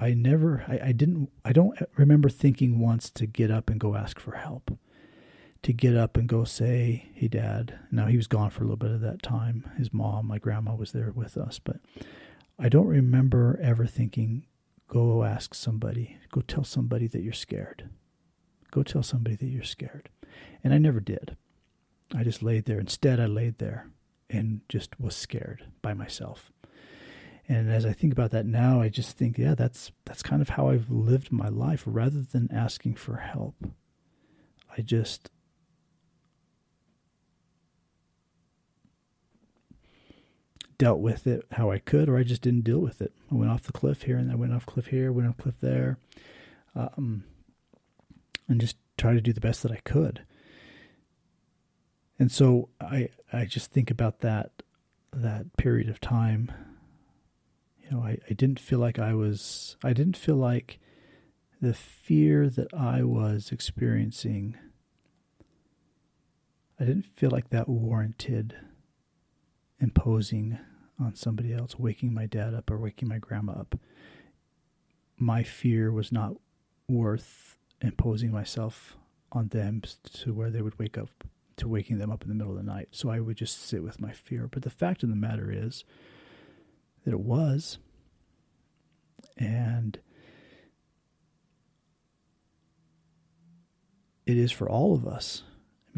I 0.00 0.14
never, 0.14 0.64
I, 0.66 0.88
I 0.88 0.92
didn't, 0.92 1.30
I 1.44 1.52
don't 1.52 1.78
remember 1.96 2.28
thinking 2.28 2.80
once 2.80 3.08
to 3.10 3.26
get 3.26 3.50
up 3.52 3.70
and 3.70 3.78
go 3.78 3.94
ask 3.94 4.18
for 4.18 4.32
help 4.32 4.78
to 5.62 5.72
get 5.72 5.96
up 5.96 6.16
and 6.16 6.28
go 6.28 6.44
say, 6.44 7.10
"Hey, 7.14 7.28
Dad." 7.28 7.78
Now 7.90 8.06
he 8.06 8.16
was 8.16 8.26
gone 8.26 8.50
for 8.50 8.62
a 8.62 8.64
little 8.64 8.76
bit 8.76 8.90
of 8.90 9.00
that 9.00 9.22
time. 9.22 9.70
His 9.76 9.92
mom, 9.92 10.26
my 10.26 10.38
grandma, 10.38 10.74
was 10.74 10.92
there 10.92 11.10
with 11.12 11.36
us, 11.36 11.58
but 11.58 11.80
I 12.58 12.68
don't 12.68 12.86
remember 12.86 13.58
ever 13.62 13.86
thinking, 13.86 14.46
"Go 14.88 15.24
ask 15.24 15.54
somebody. 15.54 16.16
Go 16.30 16.40
tell 16.40 16.64
somebody 16.64 17.06
that 17.08 17.22
you're 17.22 17.32
scared. 17.32 17.88
Go 18.70 18.82
tell 18.82 19.02
somebody 19.02 19.36
that 19.36 19.48
you're 19.48 19.62
scared." 19.62 20.08
And 20.62 20.72
I 20.72 20.78
never 20.78 21.00
did. 21.00 21.36
I 22.14 22.24
just 22.24 22.42
laid 22.42 22.64
there. 22.64 22.80
Instead, 22.80 23.20
I 23.20 23.26
laid 23.26 23.58
there 23.58 23.90
and 24.30 24.60
just 24.68 24.98
was 25.00 25.14
scared 25.14 25.64
by 25.82 25.94
myself. 25.94 26.52
And 27.48 27.70
as 27.70 27.86
I 27.86 27.92
think 27.94 28.12
about 28.12 28.30
that 28.32 28.44
now, 28.44 28.80
I 28.80 28.90
just 28.90 29.16
think, 29.16 29.38
yeah, 29.38 29.54
that's 29.54 29.90
that's 30.04 30.22
kind 30.22 30.42
of 30.42 30.50
how 30.50 30.68
I've 30.68 30.90
lived 30.90 31.32
my 31.32 31.48
life 31.48 31.82
rather 31.86 32.20
than 32.20 32.52
asking 32.52 32.96
for 32.96 33.16
help. 33.16 33.54
I 34.76 34.82
just 34.82 35.30
dealt 40.78 41.00
with 41.00 41.26
it 41.26 41.44
how 41.52 41.70
I 41.70 41.78
could, 41.78 42.08
or 42.08 42.16
I 42.16 42.22
just 42.22 42.42
didn't 42.42 42.64
deal 42.64 42.78
with 42.78 43.02
it. 43.02 43.12
I 43.30 43.34
went 43.34 43.50
off 43.50 43.62
the 43.62 43.72
cliff 43.72 44.02
here, 44.02 44.16
and 44.16 44.30
I 44.30 44.36
went 44.36 44.52
off 44.52 44.66
cliff 44.66 44.86
here, 44.86 45.12
went 45.12 45.28
off 45.28 45.36
cliff 45.36 45.56
there, 45.60 45.98
um, 46.74 47.24
and 48.48 48.60
just 48.60 48.76
tried 48.96 49.14
to 49.14 49.20
do 49.20 49.32
the 49.32 49.40
best 49.40 49.62
that 49.62 49.72
I 49.72 49.80
could. 49.84 50.22
And 52.18 52.32
so 52.32 52.68
I 52.80 53.10
I 53.32 53.44
just 53.44 53.70
think 53.72 53.90
about 53.90 54.20
that 54.20 54.62
that 55.12 55.56
period 55.56 55.88
of 55.88 56.00
time. 56.00 56.50
You 57.82 57.96
know, 57.96 58.02
I, 58.02 58.18
I 58.28 58.34
didn't 58.34 58.60
feel 58.60 58.78
like 58.78 58.98
I 58.98 59.14
was 59.14 59.76
I 59.82 59.92
didn't 59.92 60.16
feel 60.16 60.36
like 60.36 60.78
the 61.60 61.74
fear 61.74 62.48
that 62.48 62.72
I 62.72 63.02
was 63.02 63.50
experiencing 63.50 64.56
I 66.80 66.84
didn't 66.84 67.06
feel 67.06 67.30
like 67.30 67.50
that 67.50 67.68
warranted 67.68 68.54
imposing 69.80 70.58
on 70.98 71.14
somebody 71.14 71.52
else, 71.52 71.78
waking 71.78 72.12
my 72.12 72.26
dad 72.26 72.54
up 72.54 72.70
or 72.70 72.78
waking 72.78 73.08
my 73.08 73.18
grandma 73.18 73.52
up. 73.52 73.78
My 75.16 75.42
fear 75.42 75.92
was 75.92 76.10
not 76.10 76.34
worth 76.88 77.56
imposing 77.80 78.32
myself 78.32 78.96
on 79.30 79.48
them 79.48 79.82
to 80.12 80.32
where 80.32 80.50
they 80.50 80.62
would 80.62 80.78
wake 80.78 80.98
up 80.98 81.24
to 81.58 81.68
waking 81.68 81.98
them 81.98 82.10
up 82.10 82.22
in 82.22 82.28
the 82.28 82.34
middle 82.34 82.52
of 82.52 82.58
the 82.58 82.72
night. 82.72 82.88
So 82.92 83.10
I 83.10 83.20
would 83.20 83.36
just 83.36 83.62
sit 83.62 83.82
with 83.82 84.00
my 84.00 84.12
fear. 84.12 84.48
But 84.50 84.62
the 84.62 84.70
fact 84.70 85.02
of 85.02 85.08
the 85.08 85.16
matter 85.16 85.50
is 85.52 85.84
that 87.04 87.12
it 87.12 87.20
was. 87.20 87.78
And 89.36 89.98
it 94.26 94.36
is 94.36 94.52
for 94.52 94.68
all 94.68 94.94
of 94.94 95.06
us 95.06 95.42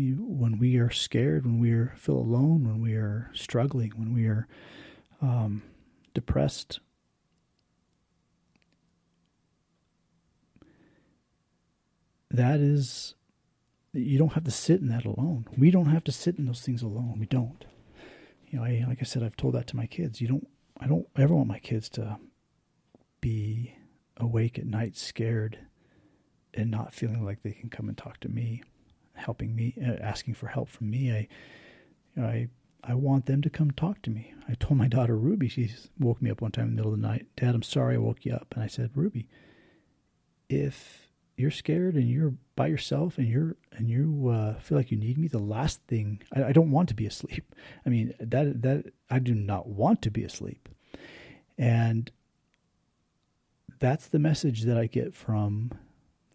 mean, 0.00 0.38
when 0.38 0.58
we 0.58 0.76
are 0.78 0.90
scared, 0.90 1.44
when 1.44 1.58
we 1.58 1.72
are, 1.72 1.92
feel 1.96 2.16
alone, 2.16 2.64
when 2.64 2.80
we 2.80 2.94
are 2.94 3.30
struggling, 3.34 3.90
when 3.96 4.12
we 4.12 4.26
are 4.26 4.46
um, 5.20 5.62
depressed, 6.14 6.80
that 12.30 12.60
is, 12.60 13.14
you 13.92 14.18
don't 14.18 14.32
have 14.34 14.44
to 14.44 14.50
sit 14.50 14.80
in 14.80 14.88
that 14.88 15.04
alone. 15.04 15.46
We 15.56 15.70
don't 15.70 15.86
have 15.86 16.04
to 16.04 16.12
sit 16.12 16.38
in 16.38 16.46
those 16.46 16.62
things 16.62 16.82
alone. 16.82 17.16
We 17.18 17.26
don't. 17.26 17.64
You 18.48 18.58
know, 18.58 18.64
I, 18.64 18.84
like 18.88 18.98
I 19.00 19.04
said, 19.04 19.22
I've 19.22 19.36
told 19.36 19.54
that 19.54 19.66
to 19.68 19.76
my 19.76 19.86
kids. 19.86 20.20
You 20.20 20.28
don't. 20.28 20.48
I 20.82 20.86
don't 20.86 21.06
ever 21.14 21.34
want 21.34 21.48
my 21.48 21.58
kids 21.58 21.90
to 21.90 22.18
be 23.20 23.74
awake 24.16 24.58
at 24.58 24.64
night, 24.64 24.96
scared, 24.96 25.58
and 26.54 26.70
not 26.70 26.94
feeling 26.94 27.22
like 27.22 27.42
they 27.42 27.52
can 27.52 27.68
come 27.68 27.88
and 27.88 27.98
talk 27.98 28.18
to 28.20 28.28
me 28.28 28.62
helping 29.20 29.54
me, 29.54 29.74
uh, 29.86 30.02
asking 30.02 30.34
for 30.34 30.48
help 30.48 30.68
from 30.68 30.90
me. 30.90 31.12
I, 31.12 31.28
I, 32.20 32.48
I 32.82 32.94
want 32.94 33.26
them 33.26 33.42
to 33.42 33.50
come 33.50 33.70
talk 33.70 34.02
to 34.02 34.10
me. 34.10 34.34
I 34.48 34.54
told 34.54 34.78
my 34.78 34.88
daughter 34.88 35.16
Ruby, 35.16 35.48
she 35.48 35.70
woke 35.98 36.20
me 36.22 36.30
up 36.30 36.40
one 36.40 36.52
time 36.52 36.64
in 36.64 36.70
the 36.70 36.76
middle 36.76 36.94
of 36.94 37.00
the 37.00 37.06
night. 37.06 37.26
Dad, 37.36 37.54
I'm 37.54 37.62
sorry 37.62 37.94
I 37.94 37.98
woke 37.98 38.24
you 38.24 38.32
up. 38.32 38.52
And 38.54 38.64
I 38.64 38.66
said, 38.66 38.90
Ruby, 38.94 39.28
if 40.48 41.10
you're 41.36 41.50
scared 41.50 41.94
and 41.94 42.08
you're 42.08 42.34
by 42.54 42.66
yourself 42.66 43.18
and 43.18 43.26
you're 43.26 43.56
and 43.72 43.88
you 43.88 44.28
uh, 44.28 44.58
feel 44.60 44.76
like 44.76 44.90
you 44.90 44.96
need 44.96 45.18
me, 45.18 45.28
the 45.28 45.38
last 45.38 45.80
thing 45.88 46.22
I, 46.34 46.44
I 46.44 46.52
don't 46.52 46.70
want 46.70 46.88
to 46.90 46.94
be 46.94 47.06
asleep. 47.06 47.54
I 47.84 47.88
mean 47.88 48.14
that 48.20 48.62
that 48.62 48.92
I 49.08 49.18
do 49.18 49.34
not 49.34 49.68
want 49.68 50.02
to 50.02 50.10
be 50.10 50.24
asleep, 50.24 50.68
and 51.56 52.10
that's 53.78 54.08
the 54.08 54.18
message 54.18 54.62
that 54.62 54.76
I 54.76 54.86
get 54.86 55.14
from 55.14 55.72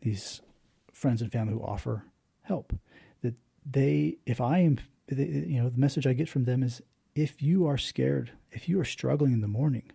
these 0.02 0.42
friends 0.92 1.22
and 1.22 1.32
family 1.32 1.54
who 1.54 1.62
offer 1.62 2.06
help. 2.46 2.74
That 3.22 3.36
they, 3.66 4.18
if 4.26 4.40
I 4.42 4.60
am, 4.60 4.80
you 5.10 5.62
know, 5.62 5.70
the 5.70 5.80
message 5.80 6.08
I 6.08 6.14
get 6.14 6.30
from 6.30 6.46
them 6.46 6.64
is 6.64 6.82
if 7.16 7.42
you 7.42 7.66
are 7.66 7.78
scared, 7.78 8.32
if 8.52 8.68
you 8.68 8.80
are 8.80 8.86
struggling 8.86 9.34
in 9.34 9.42
the 9.42 9.48
morning, 9.48 9.92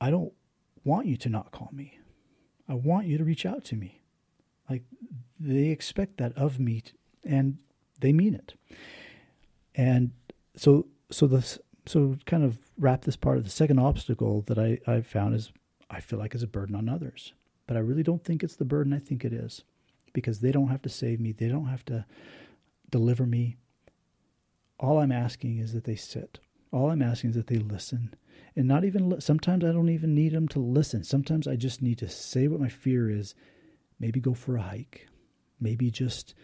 I 0.00 0.10
don't 0.10 0.32
want 0.84 1.06
you 1.06 1.16
to 1.16 1.28
not 1.28 1.52
call 1.52 1.70
me. 1.72 1.98
I 2.68 2.74
want 2.74 3.06
you 3.06 3.18
to 3.18 3.24
reach 3.24 3.46
out 3.46 3.64
to 3.66 3.76
me. 3.76 4.02
Like 4.68 4.82
they 5.38 5.68
expect 5.68 6.18
that 6.18 6.36
of 6.36 6.58
me 6.58 6.82
and 7.24 7.58
they 8.00 8.12
mean 8.12 8.34
it. 8.34 8.54
And 9.74 10.12
so, 10.54 10.86
so 11.10 11.26
the, 11.26 11.58
so 11.86 12.16
kind 12.26 12.44
of 12.44 12.58
wrap 12.78 13.02
this 13.02 13.16
part 13.16 13.38
of 13.38 13.44
the 13.44 13.50
second 13.50 13.78
obstacle 13.78 14.42
that 14.42 14.58
I, 14.58 14.78
I 14.86 15.00
found 15.00 15.34
is 15.34 15.52
I 15.88 16.00
feel 16.00 16.18
like 16.18 16.34
is 16.34 16.42
a 16.42 16.48
burden 16.48 16.74
on 16.74 16.88
others, 16.88 17.32
but 17.66 17.76
I 17.76 17.80
really 17.80 18.02
don't 18.02 18.24
think 18.24 18.42
it's 18.42 18.56
the 18.56 18.64
burden 18.64 18.92
I 18.92 18.98
think 18.98 19.24
it 19.24 19.32
is 19.32 19.62
because 20.16 20.40
they 20.40 20.50
don't 20.50 20.68
have 20.68 20.80
to 20.80 20.88
save 20.88 21.20
me, 21.20 21.32
they 21.32 21.46
don't 21.46 21.66
have 21.66 21.84
to 21.84 22.06
deliver 22.88 23.26
me. 23.26 23.58
All 24.80 24.98
I'm 24.98 25.12
asking 25.12 25.58
is 25.58 25.74
that 25.74 25.84
they 25.84 25.94
sit. 25.94 26.40
All 26.72 26.90
I'm 26.90 27.02
asking 27.02 27.30
is 27.30 27.36
that 27.36 27.48
they 27.48 27.58
listen. 27.58 28.14
And 28.56 28.66
not 28.66 28.82
even, 28.86 29.10
li- 29.10 29.20
sometimes 29.20 29.62
I 29.62 29.72
don't 29.72 29.90
even 29.90 30.14
need 30.14 30.32
them 30.32 30.48
to 30.48 30.58
listen. 30.58 31.04
Sometimes 31.04 31.46
I 31.46 31.56
just 31.56 31.82
need 31.82 31.98
to 31.98 32.08
say 32.08 32.48
what 32.48 32.60
my 32.60 32.70
fear 32.70 33.10
is. 33.10 33.34
Maybe 34.00 34.18
go 34.18 34.32
for 34.32 34.56
a 34.56 34.62
hike. 34.62 35.06
Maybe 35.60 35.90
just 35.90 36.34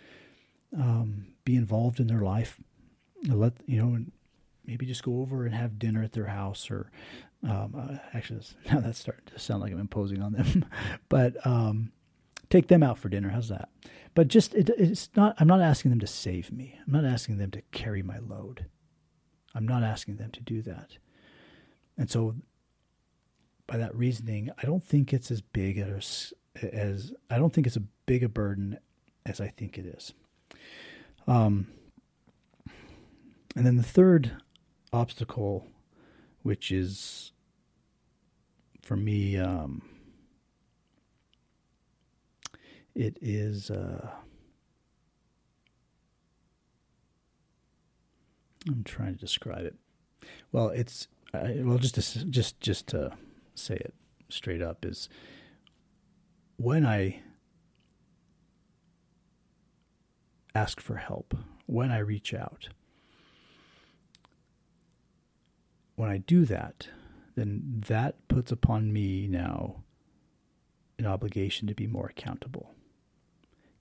um, 0.78 1.28
be 1.46 1.56
involved 1.56 1.98
in 1.98 2.08
their 2.08 2.20
life. 2.20 2.60
Let, 3.26 3.54
you 3.64 3.80
know, 3.80 3.94
and 3.94 4.12
maybe 4.66 4.84
just 4.84 5.02
go 5.02 5.20
over 5.20 5.46
and 5.46 5.54
have 5.54 5.78
dinner 5.78 6.02
at 6.02 6.12
their 6.12 6.26
house 6.26 6.70
or 6.70 6.90
um, 7.42 7.74
uh, 7.74 7.96
actually 8.12 8.42
now 8.70 8.80
that's 8.80 8.98
starting 8.98 9.24
to 9.26 9.38
sound 9.38 9.60
like 9.60 9.72
i'm 9.72 9.80
imposing 9.80 10.22
on 10.22 10.32
them 10.32 10.64
but 11.08 11.44
um, 11.46 11.90
take 12.52 12.68
them 12.68 12.82
out 12.82 12.98
for 12.98 13.08
dinner. 13.08 13.30
How's 13.30 13.48
that? 13.48 13.70
But 14.14 14.28
just 14.28 14.54
it, 14.54 14.68
it's 14.78 15.08
not. 15.16 15.34
I'm 15.38 15.48
not 15.48 15.62
asking 15.62 15.90
them 15.90 16.00
to 16.00 16.06
save 16.06 16.52
me. 16.52 16.78
I'm 16.86 16.92
not 16.92 17.06
asking 17.06 17.38
them 17.38 17.50
to 17.52 17.62
carry 17.72 18.02
my 18.02 18.18
load. 18.18 18.66
I'm 19.54 19.66
not 19.66 19.82
asking 19.82 20.16
them 20.16 20.30
to 20.32 20.40
do 20.40 20.60
that. 20.62 20.98
And 21.96 22.10
so, 22.10 22.34
by 23.66 23.78
that 23.78 23.96
reasoning, 23.96 24.50
I 24.62 24.66
don't 24.66 24.84
think 24.84 25.14
it's 25.14 25.30
as 25.30 25.40
big 25.40 25.78
as 25.78 26.34
as 26.60 27.14
I 27.30 27.38
don't 27.38 27.54
think 27.54 27.66
it's 27.66 27.76
a 27.76 27.84
big 28.04 28.22
a 28.22 28.28
burden 28.28 28.78
as 29.24 29.40
I 29.40 29.48
think 29.48 29.78
it 29.78 29.86
is. 29.86 30.12
Um, 31.26 31.68
and 33.56 33.64
then 33.64 33.76
the 33.76 33.82
third 33.82 34.32
obstacle, 34.92 35.66
which 36.42 36.70
is 36.70 37.32
for 38.82 38.96
me, 38.96 39.38
um, 39.38 39.82
It 42.94 43.18
is. 43.22 43.70
Uh, 43.70 44.10
I'm 48.68 48.84
trying 48.84 49.14
to 49.14 49.20
describe 49.20 49.64
it. 49.64 49.74
Well, 50.52 50.68
it's 50.68 51.08
well 51.32 51.78
just 51.78 51.94
to, 51.94 52.24
just 52.26 52.60
just 52.60 52.86
to 52.88 53.12
say 53.54 53.74
it 53.74 53.94
straight 54.28 54.62
up 54.62 54.84
is 54.84 55.08
when 56.56 56.86
I 56.86 57.22
ask 60.54 60.80
for 60.80 60.96
help, 60.96 61.34
when 61.66 61.90
I 61.90 61.98
reach 61.98 62.34
out, 62.34 62.68
when 65.96 66.10
I 66.10 66.18
do 66.18 66.44
that, 66.44 66.88
then 67.36 67.82
that 67.88 68.28
puts 68.28 68.52
upon 68.52 68.92
me 68.92 69.26
now 69.26 69.82
an 70.98 71.06
obligation 71.06 71.66
to 71.68 71.74
be 71.74 71.86
more 71.86 72.06
accountable 72.06 72.74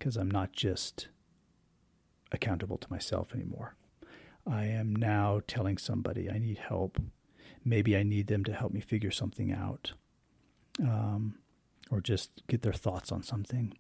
because 0.02 0.18
I'm 0.18 0.32
not 0.32 0.52
just 0.52 1.10
accountable 2.32 2.80
to 2.80 2.88
myself 2.90 3.36
anymore. 3.36 3.76
I 4.48 4.66
am 4.66 4.96
now 4.96 5.42
telling 5.46 5.78
somebody 5.78 6.28
I 6.28 6.40
need 6.40 6.58
help. 6.58 7.00
maybe 7.64 7.96
I 7.96 8.02
need 8.02 8.26
them 8.26 8.44
to 8.46 8.54
help 8.54 8.72
me 8.72 8.80
figure 8.82 9.12
something 9.12 9.52
out, 9.52 9.94
um, 10.80 11.36
or 11.92 12.02
just 12.02 12.42
get 12.48 12.64
their 12.64 12.74
thoughts 12.74 13.12
on 13.12 13.22
something. 13.22 13.78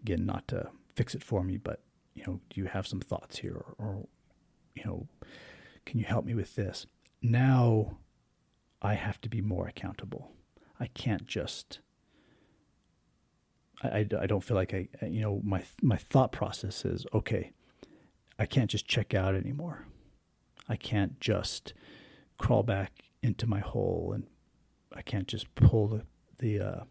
Again, 0.00 0.24
not 0.24 0.48
to 0.48 0.70
fix 0.94 1.14
it 1.14 1.22
for 1.22 1.44
me, 1.44 1.58
but 1.58 1.82
you 2.14 2.24
know, 2.26 2.40
do 2.48 2.62
you 2.62 2.64
have 2.64 2.86
some 2.86 3.00
thoughts 3.00 3.36
here, 3.36 3.56
or, 3.56 3.74
or 3.78 4.06
you 4.74 4.84
know, 4.86 5.06
can 5.84 5.98
you 5.98 6.06
help 6.06 6.24
me 6.24 6.34
with 6.34 6.54
this? 6.54 6.86
Now, 7.20 7.98
I 8.80 8.94
have 8.94 9.20
to 9.20 9.28
be 9.28 9.42
more 9.42 9.66
accountable. 9.66 10.32
I 10.80 10.86
can't 10.86 11.26
just. 11.26 11.80
I, 13.82 14.06
I, 14.20 14.26
don't 14.26 14.42
feel 14.42 14.56
like 14.56 14.72
I, 14.72 14.88
you 15.06 15.20
know, 15.20 15.40
my 15.44 15.62
my 15.82 15.96
thought 15.96 16.32
process 16.32 16.84
is 16.84 17.06
okay. 17.12 17.52
I 18.38 18.46
can't 18.46 18.70
just 18.70 18.86
check 18.86 19.14
out 19.14 19.34
anymore. 19.34 19.86
I 20.68 20.76
can't 20.76 21.20
just 21.20 21.74
crawl 22.38 22.62
back 22.62 22.92
into 23.22 23.46
my 23.46 23.60
hole 23.60 24.12
and 24.14 24.24
I 24.94 25.02
can't 25.02 25.28
just 25.28 25.54
pull 25.54 25.88
the, 25.88 26.02
the 26.38 26.60
uh, 26.60 26.84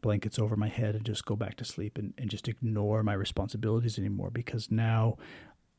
blankets 0.00 0.38
over 0.38 0.56
my 0.56 0.68
head 0.68 0.94
and 0.94 1.04
just 1.04 1.24
go 1.24 1.36
back 1.36 1.56
to 1.56 1.64
sleep 1.64 1.98
and, 1.98 2.14
and 2.18 2.30
just 2.30 2.48
ignore 2.48 3.02
my 3.02 3.12
responsibilities 3.12 3.98
anymore 3.98 4.30
because 4.30 4.70
now 4.70 5.16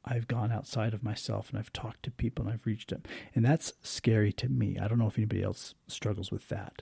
I've 0.05 0.27
gone 0.27 0.51
outside 0.51 0.93
of 0.93 1.03
myself 1.03 1.49
and 1.49 1.59
I've 1.59 1.73
talked 1.73 2.03
to 2.03 2.11
people 2.11 2.45
and 2.45 2.53
I've 2.53 2.65
reached 2.65 2.89
them. 2.89 3.03
And 3.35 3.43
that's 3.43 3.73
scary 3.83 4.31
to 4.33 4.49
me. 4.49 4.77
I 4.79 4.87
don't 4.87 4.99
know 4.99 5.07
if 5.07 5.17
anybody 5.17 5.43
else 5.43 5.75
struggles 5.87 6.31
with 6.31 6.47
that. 6.49 6.81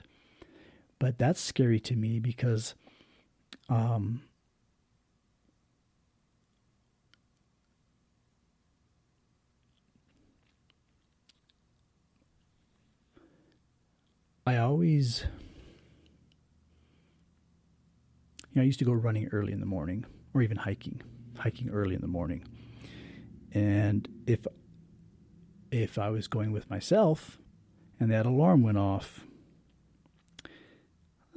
But 0.98 1.18
that's 1.18 1.40
scary 1.40 1.80
to 1.80 1.96
me 1.96 2.18
because 2.18 2.74
um, 3.68 4.22
I 14.46 14.56
always, 14.56 15.24
you 18.48 18.54
know, 18.54 18.62
I 18.62 18.64
used 18.64 18.78
to 18.78 18.84
go 18.86 18.92
running 18.92 19.28
early 19.28 19.52
in 19.52 19.60
the 19.60 19.66
morning 19.66 20.06
or 20.32 20.40
even 20.40 20.56
hiking, 20.56 21.02
hiking 21.36 21.68
early 21.68 21.94
in 21.94 22.00
the 22.00 22.06
morning. 22.08 22.44
And 23.52 24.08
if 24.26 24.46
if 25.70 25.98
I 25.98 26.08
was 26.08 26.28
going 26.28 26.50
with 26.50 26.70
myself 26.70 27.38
and 28.00 28.10
that 28.10 28.24
alarm 28.24 28.62
went 28.62 28.78
off, 28.78 29.20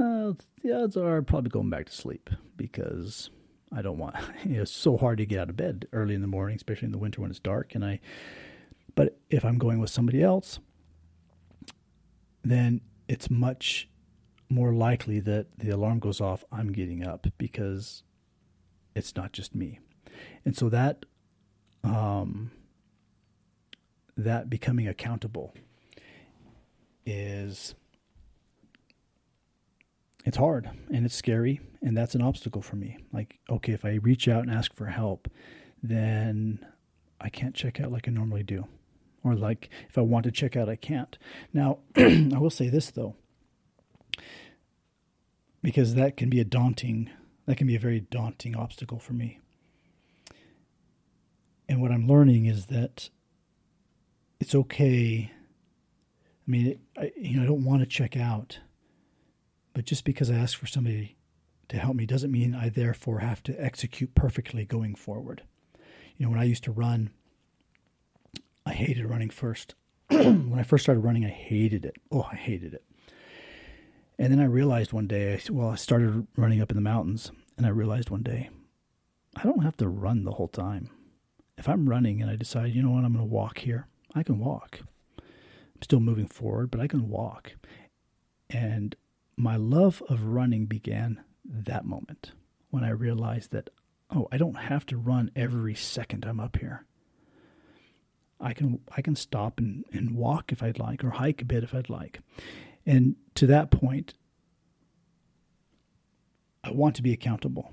uh, 0.01 0.33
the 0.63 0.73
odds 0.73 0.97
are 0.97 1.21
probably 1.21 1.49
going 1.49 1.69
back 1.69 1.85
to 1.87 1.91
sleep 1.91 2.29
because 2.57 3.29
I 3.71 3.81
don't 3.81 3.97
want. 3.97 4.15
You 4.43 4.57
know, 4.57 4.61
it's 4.63 4.71
so 4.71 4.97
hard 4.97 5.19
to 5.19 5.25
get 5.25 5.39
out 5.39 5.49
of 5.49 5.57
bed 5.57 5.87
early 5.93 6.15
in 6.15 6.21
the 6.21 6.27
morning, 6.27 6.55
especially 6.55 6.87
in 6.87 6.91
the 6.91 6.97
winter 6.97 7.21
when 7.21 7.29
it's 7.29 7.39
dark. 7.39 7.75
And 7.75 7.85
I, 7.85 7.99
but 8.95 9.19
if 9.29 9.45
I'm 9.45 9.57
going 9.57 9.79
with 9.79 9.89
somebody 9.89 10.21
else, 10.21 10.59
then 12.43 12.81
it's 13.07 13.29
much 13.29 13.87
more 14.49 14.73
likely 14.73 15.19
that 15.21 15.47
the 15.57 15.69
alarm 15.69 15.99
goes 15.99 16.19
off, 16.19 16.43
I'm 16.51 16.71
getting 16.71 17.05
up 17.05 17.27
because 17.37 18.03
it's 18.95 19.15
not 19.15 19.31
just 19.31 19.55
me. 19.55 19.79
And 20.43 20.55
so 20.57 20.69
that 20.69 21.05
um, 21.83 22.51
that 24.17 24.49
becoming 24.49 24.87
accountable 24.87 25.53
is 27.05 27.75
it's 30.25 30.37
hard 30.37 30.69
and 30.93 31.05
it's 31.05 31.15
scary 31.15 31.61
and 31.81 31.97
that's 31.97 32.15
an 32.15 32.21
obstacle 32.21 32.61
for 32.61 32.75
me. 32.75 32.97
Like 33.11 33.39
okay, 33.49 33.73
if 33.73 33.85
I 33.85 33.95
reach 33.95 34.27
out 34.27 34.43
and 34.43 34.51
ask 34.51 34.73
for 34.73 34.87
help, 34.87 35.29
then 35.81 36.65
I 37.19 37.29
can't 37.29 37.55
check 37.55 37.79
out 37.79 37.91
like 37.91 38.07
I 38.07 38.11
normally 38.11 38.43
do 38.43 38.67
or 39.23 39.35
like 39.35 39.69
if 39.89 39.97
I 39.97 40.01
want 40.01 40.25
to 40.25 40.31
check 40.31 40.55
out, 40.55 40.69
I 40.69 40.75
can't. 40.75 41.17
Now, 41.53 41.79
I 41.95 42.37
will 42.37 42.49
say 42.49 42.69
this 42.69 42.91
though, 42.91 43.15
because 45.61 45.95
that 45.95 46.17
can 46.17 46.29
be 46.29 46.39
a 46.39 46.45
daunting, 46.45 47.09
that 47.45 47.57
can 47.57 47.67
be 47.67 47.75
a 47.75 47.79
very 47.79 47.99
daunting 47.99 48.55
obstacle 48.55 48.99
for 48.99 49.13
me. 49.13 49.39
And 51.69 51.81
what 51.81 51.91
I'm 51.91 52.07
learning 52.07 52.45
is 52.45 52.65
that 52.67 53.09
it's 54.39 54.55
okay. 54.55 55.31
I 56.47 56.51
mean, 56.51 56.79
I, 56.97 57.11
you 57.15 57.37
know, 57.37 57.43
I 57.43 57.45
don't 57.45 57.63
want 57.63 57.81
to 57.81 57.85
check 57.85 58.17
out, 58.17 58.59
but 59.73 59.85
just 59.85 60.03
because 60.03 60.29
I 60.29 60.35
ask 60.35 60.57
for 60.57 60.67
somebody 60.67 61.15
to 61.69 61.77
help 61.77 61.95
me 61.95 62.05
doesn't 62.05 62.31
mean 62.31 62.53
I 62.53 62.69
therefore 62.69 63.19
have 63.19 63.41
to 63.43 63.63
execute 63.63 64.15
perfectly 64.15 64.65
going 64.65 64.95
forward. 64.95 65.43
You 66.17 66.25
know, 66.25 66.31
when 66.31 66.39
I 66.39 66.43
used 66.43 66.63
to 66.65 66.71
run 66.71 67.11
I 68.65 68.73
hated 68.73 69.05
running 69.05 69.29
first. 69.29 69.75
when 70.07 70.57
I 70.57 70.63
first 70.63 70.83
started 70.83 71.01
running, 71.01 71.25
I 71.25 71.29
hated 71.29 71.85
it. 71.85 71.95
Oh, 72.11 72.27
I 72.31 72.35
hated 72.35 72.73
it. 72.73 72.83
And 74.19 74.31
then 74.31 74.39
I 74.39 74.45
realized 74.45 74.93
one 74.93 75.07
day, 75.07 75.39
well, 75.49 75.69
I 75.69 75.75
started 75.75 76.27
running 76.37 76.61
up 76.61 76.69
in 76.69 76.75
the 76.75 76.81
mountains, 76.81 77.31
and 77.57 77.65
I 77.65 77.69
realized 77.69 78.09
one 78.09 78.21
day, 78.21 78.49
I 79.35 79.43
don't 79.43 79.63
have 79.63 79.77
to 79.77 79.87
run 79.87 80.23
the 80.23 80.33
whole 80.33 80.47
time. 80.47 80.89
If 81.57 81.67
I'm 81.67 81.89
running 81.89 82.21
and 82.21 82.29
I 82.29 82.35
decide, 82.35 82.73
you 82.73 82.83
know 82.83 82.91
what, 82.91 83.03
I'm 83.03 83.13
going 83.13 83.27
to 83.27 83.33
walk 83.33 83.59
here, 83.59 83.87
I 84.13 84.23
can 84.23 84.39
walk. 84.39 84.81
I'm 85.17 85.81
still 85.81 85.99
moving 85.99 86.27
forward, 86.27 86.69
but 86.69 86.81
I 86.81 86.87
can 86.87 87.09
walk. 87.09 87.53
And 88.49 88.95
my 89.35 89.55
love 89.55 90.03
of 90.09 90.23
running 90.23 90.65
began 90.65 91.23
that 91.45 91.85
moment 91.85 92.31
when 92.69 92.83
I 92.83 92.89
realized 92.89 93.51
that, 93.51 93.69
oh, 94.09 94.27
I 94.31 94.37
don't 94.37 94.55
have 94.55 94.85
to 94.87 94.97
run 94.97 95.31
every 95.35 95.75
second 95.75 96.25
I'm 96.25 96.39
up 96.39 96.57
here. 96.57 96.85
I 98.39 98.53
can 98.53 98.79
I 98.95 99.01
can 99.01 99.15
stop 99.15 99.59
and, 99.59 99.85
and 99.93 100.15
walk 100.15 100.51
if 100.51 100.63
I'd 100.63 100.79
like 100.79 101.03
or 101.03 101.11
hike 101.11 101.41
a 101.41 101.45
bit 101.45 101.63
if 101.63 101.75
I'd 101.75 101.89
like. 101.89 102.21
And 102.85 103.15
to 103.35 103.45
that 103.47 103.69
point, 103.69 104.15
I 106.63 106.71
want 106.71 106.95
to 106.95 107.03
be 107.03 107.13
accountable. 107.13 107.71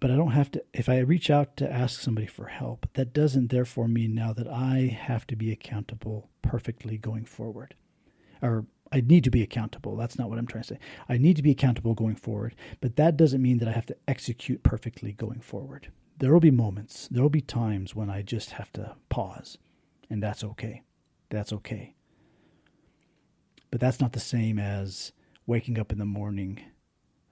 But 0.00 0.10
I 0.10 0.16
don't 0.16 0.32
have 0.32 0.50
to 0.52 0.64
if 0.72 0.88
I 0.88 0.98
reach 0.98 1.30
out 1.30 1.56
to 1.58 1.72
ask 1.72 2.00
somebody 2.00 2.26
for 2.26 2.46
help, 2.46 2.88
that 2.94 3.12
doesn't 3.12 3.50
therefore 3.50 3.88
mean 3.88 4.14
now 4.14 4.32
that 4.32 4.48
I 4.48 4.96
have 5.00 5.26
to 5.28 5.36
be 5.36 5.52
accountable 5.52 6.28
perfectly 6.42 6.98
going 6.98 7.24
forward. 7.24 7.74
Or 8.42 8.66
I 8.90 9.00
need 9.00 9.24
to 9.24 9.30
be 9.30 9.42
accountable. 9.42 9.96
That's 9.96 10.18
not 10.18 10.30
what 10.30 10.38
I'm 10.38 10.46
trying 10.46 10.62
to 10.64 10.74
say. 10.74 10.78
I 11.08 11.18
need 11.18 11.36
to 11.36 11.42
be 11.42 11.50
accountable 11.50 11.94
going 11.94 12.16
forward, 12.16 12.54
but 12.80 12.96
that 12.96 13.16
doesn't 13.16 13.42
mean 13.42 13.58
that 13.58 13.68
I 13.68 13.72
have 13.72 13.86
to 13.86 13.96
execute 14.06 14.62
perfectly 14.62 15.12
going 15.12 15.40
forward 15.40 15.88
there 16.18 16.32
will 16.32 16.40
be 16.40 16.50
moments, 16.50 17.08
there 17.10 17.22
will 17.22 17.30
be 17.30 17.40
times 17.40 17.94
when 17.94 18.10
I 18.10 18.22
just 18.22 18.52
have 18.52 18.72
to 18.72 18.96
pause, 19.08 19.56
and 20.10 20.22
that's 20.22 20.42
okay. 20.42 20.82
That's 21.30 21.52
okay. 21.52 21.94
But 23.70 23.80
that's 23.80 24.00
not 24.00 24.12
the 24.12 24.20
same 24.20 24.58
as 24.58 25.12
waking 25.46 25.78
up 25.78 25.92
in 25.92 25.98
the 25.98 26.04
morning, 26.04 26.60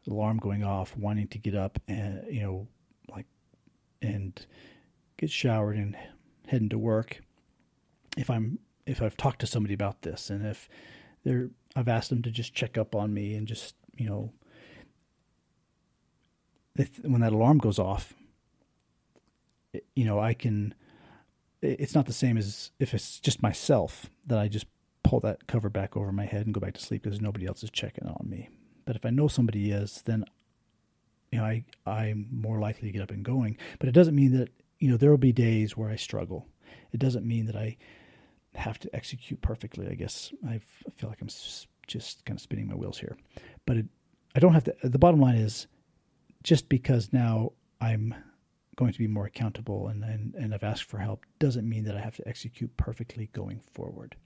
alarm 0.09 0.39
going 0.39 0.63
off, 0.63 0.97
wanting 0.97 1.29
to 1.29 1.39
get 1.39 1.55
up 1.55 1.81
and, 1.89 2.23
you 2.33 2.43
know, 2.43 2.69
like, 3.09 3.27
and 4.01 4.47
get 5.17 5.31
showered 5.31 5.77
and 5.77 5.97
heading 6.47 6.69
to 6.69 6.79
work. 6.79 7.21
If 8.17 8.31
I'm, 8.31 8.59
if 8.87 9.03
I've 9.03 9.17
talked 9.17 9.41
to 9.41 9.47
somebody 9.47 9.75
about 9.75 10.03
this 10.03 10.31
and 10.31 10.47
if 10.47 10.69
they're, 11.27 11.51
I've 11.75 11.89
asked 11.89 12.09
them 12.09 12.23
to 12.23 12.31
just 12.31 12.55
check 12.55 12.79
up 12.79 12.95
on 12.95 13.13
me 13.13 13.35
and 13.35 13.49
just, 13.49 13.75
you 13.97 14.09
know, 14.09 14.33
if, 16.77 16.99
when 17.03 17.21
that 17.21 17.33
alarm 17.33 17.59
goes 17.59 17.81
off, 17.81 18.15
you 19.95 20.05
know, 20.05 20.21
I 20.21 20.35
can. 20.35 20.75
It's 21.63 21.95
not 21.95 22.07
the 22.07 22.13
same 22.13 22.37
as 22.37 22.71
if 22.79 22.95
it's 22.95 23.19
just 23.19 23.43
myself 23.43 24.07
that 24.27 24.39
I 24.39 24.47
just 24.47 24.67
pull 25.03 25.21
that 25.21 25.47
cover 25.49 25.69
back 25.69 25.97
over 25.97 26.13
my 26.13 26.27
head 26.27 26.47
and 26.47 26.55
go 26.55 26.61
back 26.61 26.75
to 26.75 26.83
sleep 26.83 27.03
because 27.03 27.21
nobody 27.21 27.47
else 27.47 27.63
is 27.63 27.71
checking 27.71 28.07
on 28.07 28.29
me. 28.29 28.49
But 28.85 28.95
if 28.95 29.05
I 29.05 29.11
know 29.11 29.27
somebody 29.27 29.73
is, 29.73 30.03
then 30.05 30.25
you 31.33 31.39
know 31.39 31.45
I 31.45 31.65
I'm 31.87 32.29
more 32.31 32.61
likely 32.61 32.89
to 32.89 32.93
get 32.93 33.03
up 33.03 33.11
and 33.11 33.25
going. 33.25 33.59
But 33.81 33.89
it 33.89 33.93
doesn't 33.93 34.15
mean 34.15 34.39
that 34.39 34.51
you 34.79 34.89
know 34.89 34.97
there 34.97 35.11
will 35.11 35.19
be 35.19 35.33
days 35.33 35.77
where 35.77 35.91
I 35.91 35.97
struggle. 35.97 36.47
It 36.93 37.01
doesn't 37.01 37.27
mean 37.27 37.47
that 37.47 37.57
I 37.57 37.77
have 38.57 38.79
to 38.81 38.95
execute 38.95 39.41
perfectly. 39.43 39.89
I 39.89 39.95
guess 39.95 40.33
I 40.49 40.61
feel 40.95 41.09
like 41.09 41.21
I'm 41.21 41.29
just 41.87 42.25
kind 42.25 42.37
of 42.37 42.43
spinning 42.43 42.69
my 42.69 42.75
wheels 42.75 42.99
here, 42.99 43.17
but 43.67 43.77
it, 43.77 43.87
I 44.35 44.41
don't 44.41 44.55
have 44.55 44.65
to. 44.65 44.75
The 44.83 44.99
bottom 44.99 45.21
line 45.21 45.37
is, 45.37 45.67
just 46.43 46.69
because 46.69 47.13
now 47.13 47.53
I'm 47.81 48.15
going 48.77 48.93
to 48.93 48.99
be 48.99 49.07
more 49.09 49.27
accountable 49.27 49.89
and, 49.89 50.05
and, 50.05 50.35
and 50.35 50.55
I've 50.55 50.63
asked 50.63 50.85
for 50.85 50.99
help 50.99 51.25
doesn't 51.39 51.69
mean 51.69 51.85
that 51.85 51.97
I 51.97 52.01
have 52.01 52.17
to 52.17 52.29
execute 52.29 52.77
perfectly 52.77 53.31
going 53.33 53.61
forward. 53.61 54.17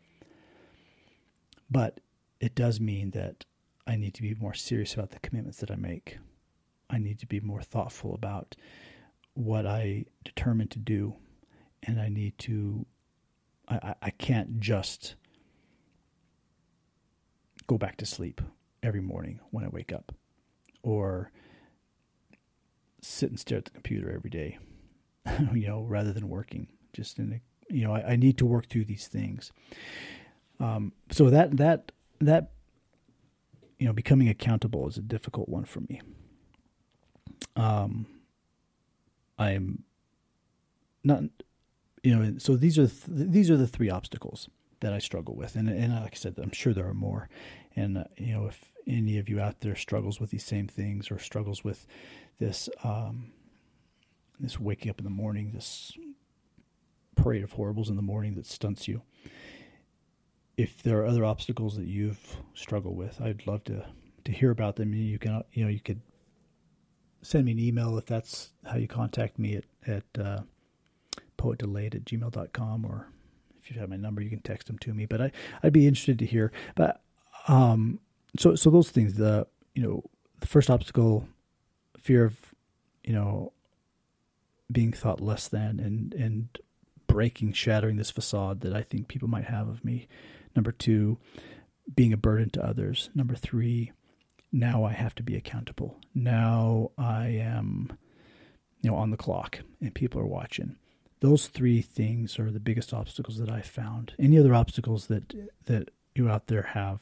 But 1.70 2.00
it 2.40 2.56
does 2.56 2.80
mean 2.80 3.12
that 3.12 3.44
I 3.86 3.96
need 3.96 4.14
to 4.14 4.22
be 4.22 4.34
more 4.34 4.54
serious 4.54 4.94
about 4.94 5.10
the 5.10 5.20
commitments 5.20 5.58
that 5.58 5.70
I 5.70 5.76
make. 5.76 6.18
I 6.90 6.98
need 6.98 7.20
to 7.20 7.26
be 7.26 7.38
more 7.40 7.62
thoughtful 7.62 8.14
about 8.14 8.56
what 9.34 9.66
I 9.66 10.06
determine 10.24 10.68
to 10.68 10.80
do. 10.80 11.14
And 11.84 12.00
I 12.00 12.08
need 12.08 12.36
to, 12.40 12.84
I, 13.70 13.94
I 14.02 14.10
can't 14.10 14.60
just 14.60 15.14
go 17.66 17.78
back 17.78 17.96
to 17.98 18.06
sleep 18.06 18.40
every 18.82 19.00
morning 19.00 19.40
when 19.50 19.64
I 19.64 19.68
wake 19.68 19.92
up 19.92 20.12
or 20.82 21.30
sit 23.00 23.30
and 23.30 23.38
stare 23.38 23.58
at 23.58 23.64
the 23.66 23.70
computer 23.70 24.10
every 24.10 24.30
day, 24.30 24.58
you 25.54 25.68
know, 25.68 25.82
rather 25.82 26.12
than 26.12 26.28
working. 26.28 26.68
Just 26.92 27.18
in 27.18 27.32
a, 27.34 27.72
you 27.72 27.84
know, 27.84 27.94
I, 27.94 28.12
I 28.12 28.16
need 28.16 28.38
to 28.38 28.46
work 28.46 28.66
through 28.66 28.86
these 28.86 29.06
things. 29.06 29.52
Um, 30.58 30.92
so 31.10 31.30
that 31.30 31.56
that 31.56 31.92
that 32.20 32.50
you 33.80 33.86
know, 33.86 33.94
becoming 33.94 34.28
accountable 34.28 34.86
is 34.86 34.98
a 34.98 35.02
difficult 35.02 35.48
one 35.48 35.64
for 35.64 35.80
me. 35.80 36.02
Um, 37.56 38.06
I'm 39.38 39.84
not, 41.02 41.22
you 42.02 42.16
know, 42.16 42.38
so 42.38 42.56
these 42.56 42.78
are 42.78 42.86
th- 42.86 43.02
these 43.08 43.50
are 43.50 43.56
the 43.56 43.66
three 43.66 43.90
obstacles 43.90 44.48
that 44.80 44.92
I 44.92 44.98
struggle 44.98 45.34
with, 45.36 45.56
and 45.56 45.68
and 45.68 45.92
like 45.94 46.14
I 46.14 46.16
said, 46.16 46.38
I'm 46.38 46.52
sure 46.52 46.72
there 46.72 46.88
are 46.88 46.94
more. 46.94 47.28
And 47.76 47.98
uh, 47.98 48.04
you 48.16 48.32
know, 48.32 48.46
if 48.46 48.70
any 48.86 49.18
of 49.18 49.28
you 49.28 49.40
out 49.40 49.60
there 49.60 49.76
struggles 49.76 50.20
with 50.20 50.30
these 50.30 50.44
same 50.44 50.66
things 50.66 51.10
or 51.10 51.18
struggles 51.18 51.62
with 51.62 51.86
this 52.38 52.68
um, 52.82 53.32
this 54.38 54.58
waking 54.58 54.90
up 54.90 54.98
in 54.98 55.04
the 55.04 55.10
morning, 55.10 55.52
this 55.52 55.92
parade 57.14 57.42
of 57.42 57.52
horribles 57.52 57.90
in 57.90 57.96
the 57.96 58.02
morning 58.02 58.34
that 58.34 58.46
stunts 58.46 58.88
you, 58.88 59.02
if 60.56 60.82
there 60.82 60.98
are 61.00 61.06
other 61.06 61.24
obstacles 61.24 61.76
that 61.76 61.86
you've 61.86 62.36
struggled 62.54 62.96
with, 62.96 63.20
I'd 63.20 63.46
love 63.46 63.64
to 63.64 63.84
to 64.24 64.32
hear 64.32 64.50
about 64.50 64.76
them. 64.76 64.94
You 64.94 65.18
can 65.18 65.42
you 65.52 65.64
know 65.64 65.70
you 65.70 65.80
could 65.80 66.00
send 67.22 67.44
me 67.44 67.52
an 67.52 67.58
email 67.58 67.98
if 67.98 68.06
that's 68.06 68.50
how 68.64 68.76
you 68.76 68.88
contact 68.88 69.38
me 69.38 69.56
at 69.56 69.64
at 69.86 70.04
uh, 70.18 70.40
poetdelayed 71.40 71.94
at 71.94 72.04
gmail.com 72.04 72.84
or 72.84 73.08
if 73.62 73.70
you 73.70 73.80
have 73.80 73.88
my 73.88 73.96
number 73.96 74.20
you 74.20 74.30
can 74.30 74.40
text 74.40 74.66
them 74.66 74.78
to 74.78 74.92
me 74.92 75.06
but 75.06 75.20
I, 75.20 75.32
i'd 75.62 75.72
be 75.72 75.86
interested 75.86 76.18
to 76.20 76.26
hear 76.26 76.52
but 76.74 77.00
um 77.48 78.00
so 78.38 78.54
so 78.54 78.70
those 78.70 78.90
things 78.90 79.14
the 79.14 79.46
you 79.74 79.82
know 79.82 80.04
the 80.40 80.46
first 80.46 80.70
obstacle 80.70 81.26
fear 81.98 82.24
of 82.24 82.36
you 83.04 83.12
know 83.12 83.52
being 84.70 84.92
thought 84.92 85.20
less 85.20 85.48
than 85.48 85.80
and 85.80 86.14
and 86.14 86.58
breaking 87.06 87.52
shattering 87.52 87.96
this 87.96 88.10
facade 88.10 88.60
that 88.60 88.74
i 88.74 88.82
think 88.82 89.08
people 89.08 89.28
might 89.28 89.44
have 89.44 89.68
of 89.68 89.84
me 89.84 90.06
Number 90.54 90.72
two, 90.72 91.18
being 91.94 92.12
a 92.12 92.16
burden 92.16 92.50
to 92.50 92.64
others. 92.64 93.10
Number 93.14 93.34
three, 93.34 93.92
now 94.52 94.84
I 94.84 94.92
have 94.92 95.14
to 95.16 95.22
be 95.22 95.36
accountable. 95.36 95.98
Now 96.14 96.90
I 96.98 97.28
am, 97.28 97.96
you 98.82 98.90
know, 98.90 98.96
on 98.96 99.10
the 99.10 99.16
clock 99.16 99.60
and 99.80 99.94
people 99.94 100.20
are 100.20 100.26
watching. 100.26 100.76
Those 101.20 101.48
three 101.48 101.82
things 101.82 102.38
are 102.38 102.50
the 102.50 102.60
biggest 102.60 102.94
obstacles 102.94 103.38
that 103.38 103.50
I 103.50 103.60
found. 103.60 104.14
Any 104.18 104.38
other 104.38 104.54
obstacles 104.54 105.06
that 105.08 105.34
that 105.66 105.90
you 106.14 106.28
out 106.28 106.48
there 106.48 106.62
have, 106.62 107.00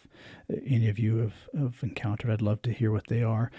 any 0.67 0.89
of 0.89 0.99
you 0.99 1.17
have, 1.19 1.35
have 1.59 1.77
encountered, 1.83 2.31
I'd 2.31 2.43
love 2.43 2.61
to 2.63 2.73
hear 2.73 2.93
what 2.93 3.07
they 3.07 3.23
are, 3.23 3.51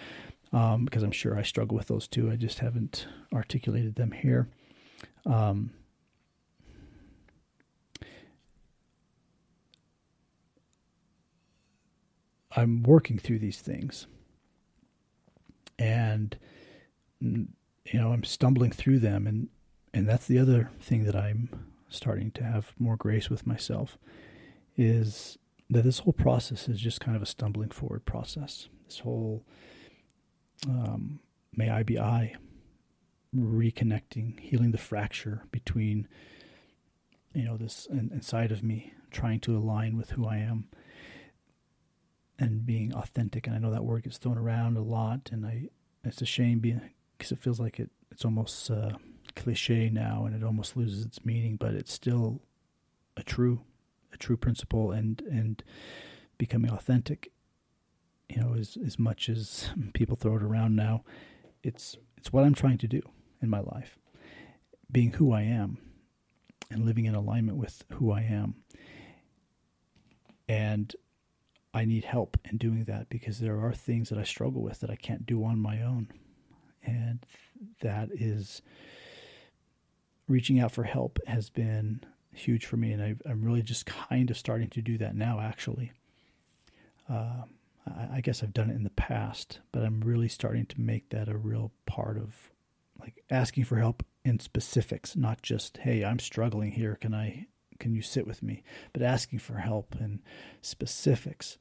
um, 0.53 0.85
because 0.85 1.01
I'm 1.01 1.11
sure 1.11 1.37
I 1.37 1.41
struggle 1.41 1.75
with 1.75 1.87
those 1.87 2.07
too. 2.07 2.29
I 2.29 2.35
just 2.35 2.59
haven't 2.59 3.07
articulated 3.33 3.95
them 3.95 4.11
here. 4.11 4.47
Um, 5.25 5.71
I'm 12.55 12.83
working 12.83 13.17
through 13.17 13.39
these 13.39 13.61
things. 13.61 14.07
And 15.77 16.37
you 17.21 17.47
know, 17.93 18.11
I'm 18.11 18.23
stumbling 18.23 18.71
through 18.71 18.99
them 18.99 19.27
and 19.27 19.47
and 19.93 20.07
that's 20.07 20.27
the 20.27 20.39
other 20.39 20.71
thing 20.79 21.05
that 21.05 21.15
I'm 21.15 21.49
starting 21.89 22.31
to 22.31 22.43
have 22.43 22.73
more 22.77 22.95
grace 22.95 23.29
with 23.29 23.47
myself 23.47 23.97
is 24.77 25.37
that 25.69 25.83
this 25.83 25.99
whole 25.99 26.13
process 26.13 26.67
is 26.67 26.79
just 26.79 27.01
kind 27.01 27.15
of 27.15 27.23
a 27.23 27.27
stumbling 27.27 27.69
forward 27.69 28.05
process. 28.05 28.69
This 28.87 28.99
whole 28.99 29.43
um, 30.67 31.19
may 31.55 31.69
I 31.69 31.83
be 31.83 31.99
I, 31.99 32.35
reconnecting, 33.35 34.39
healing 34.39 34.71
the 34.71 34.77
fracture 34.77 35.43
between, 35.51 36.07
you 37.33 37.45
know, 37.45 37.57
this 37.57 37.87
inside 37.87 38.51
of 38.51 38.63
me, 38.63 38.93
trying 39.11 39.39
to 39.41 39.55
align 39.55 39.97
with 39.97 40.11
who 40.11 40.27
I 40.27 40.37
am, 40.37 40.65
and 42.37 42.65
being 42.65 42.93
authentic. 42.93 43.45
And 43.45 43.55
I 43.55 43.59
know 43.59 43.71
that 43.71 43.83
word 43.83 44.03
gets 44.03 44.17
thrown 44.17 44.37
around 44.37 44.77
a 44.77 44.81
lot, 44.81 45.29
and 45.31 45.45
I 45.45 45.69
it's 46.03 46.21
a 46.21 46.25
shame 46.25 46.59
because 46.59 47.31
it 47.31 47.39
feels 47.39 47.59
like 47.59 47.79
it 47.79 47.91
it's 48.11 48.25
almost 48.25 48.71
uh, 48.71 48.93
cliche 49.39 49.89
now, 49.89 50.25
and 50.25 50.35
it 50.35 50.45
almost 50.45 50.77
loses 50.77 51.05
its 51.05 51.25
meaning. 51.25 51.55
But 51.55 51.73
it's 51.73 51.93
still 51.93 52.41
a 53.17 53.23
true 53.23 53.61
a 54.13 54.17
true 54.17 54.37
principle, 54.37 54.91
and 54.91 55.21
and 55.21 55.63
becoming 56.37 56.71
authentic. 56.71 57.31
You 58.29 58.41
know, 58.41 58.55
as 58.57 58.77
as 58.85 58.99
much 58.99 59.29
as 59.29 59.69
people 59.93 60.15
throw 60.15 60.35
it 60.35 60.43
around 60.43 60.75
now, 60.75 61.03
it's 61.63 61.97
it's 62.17 62.33
what 62.33 62.43
I'm 62.43 62.53
trying 62.53 62.77
to 62.79 62.87
do 62.87 63.01
in 63.41 63.49
my 63.49 63.59
life, 63.61 63.97
being 64.91 65.13
who 65.13 65.31
I 65.31 65.41
am, 65.41 65.77
and 66.69 66.85
living 66.85 67.05
in 67.05 67.15
alignment 67.15 67.57
with 67.57 67.83
who 67.93 68.11
I 68.11 68.21
am. 68.21 68.55
And 70.47 70.95
I 71.73 71.85
need 71.85 72.03
help 72.03 72.37
in 72.49 72.57
doing 72.57 72.85
that 72.85 73.09
because 73.09 73.39
there 73.39 73.59
are 73.59 73.73
things 73.73 74.09
that 74.09 74.17
I 74.17 74.23
struggle 74.23 74.63
with 74.63 74.79
that 74.79 74.89
I 74.89 74.95
can't 74.95 75.25
do 75.25 75.43
on 75.43 75.59
my 75.59 75.81
own. 75.83 76.07
And 76.83 77.25
that 77.81 78.09
is 78.11 78.61
reaching 80.29 80.59
out 80.59 80.71
for 80.71 80.83
help 80.83 81.19
has 81.27 81.49
been 81.49 82.01
huge 82.31 82.65
for 82.65 82.77
me. 82.77 82.93
And 82.93 83.03
I, 83.03 83.29
am 83.29 83.43
really 83.43 83.61
just 83.61 83.85
kind 83.85 84.31
of 84.31 84.37
starting 84.37 84.69
to 84.69 84.81
do 84.81 84.97
that 84.99 85.15
now, 85.15 85.41
actually. 85.41 85.91
Uh, 87.09 87.43
I, 87.87 88.17
I 88.17 88.21
guess 88.21 88.41
I've 88.41 88.53
done 88.53 88.69
it 88.69 88.75
in 88.75 88.83
the 88.83 88.91
past, 88.91 89.59
but 89.71 89.83
I'm 89.83 89.99
really 90.01 90.29
starting 90.29 90.65
to 90.67 90.79
make 90.79 91.09
that 91.09 91.27
a 91.27 91.37
real 91.37 91.71
part 91.85 92.17
of 92.17 92.51
like 92.99 93.23
asking 93.29 93.65
for 93.65 93.77
help 93.77 94.05
in 94.23 94.39
specifics, 94.39 95.15
not 95.15 95.41
just, 95.41 95.77
hey, 95.77 96.03
I'm 96.03 96.19
struggling 96.19 96.71
here. 96.71 96.95
Can 96.95 97.13
I 97.13 97.47
can 97.79 97.95
you 97.95 98.01
sit 98.01 98.27
with 98.27 98.43
me? 98.43 98.63
But 98.93 99.01
asking 99.01 99.39
for 99.39 99.55
help 99.55 99.95
and 99.95 100.19
specifics, 100.61 101.57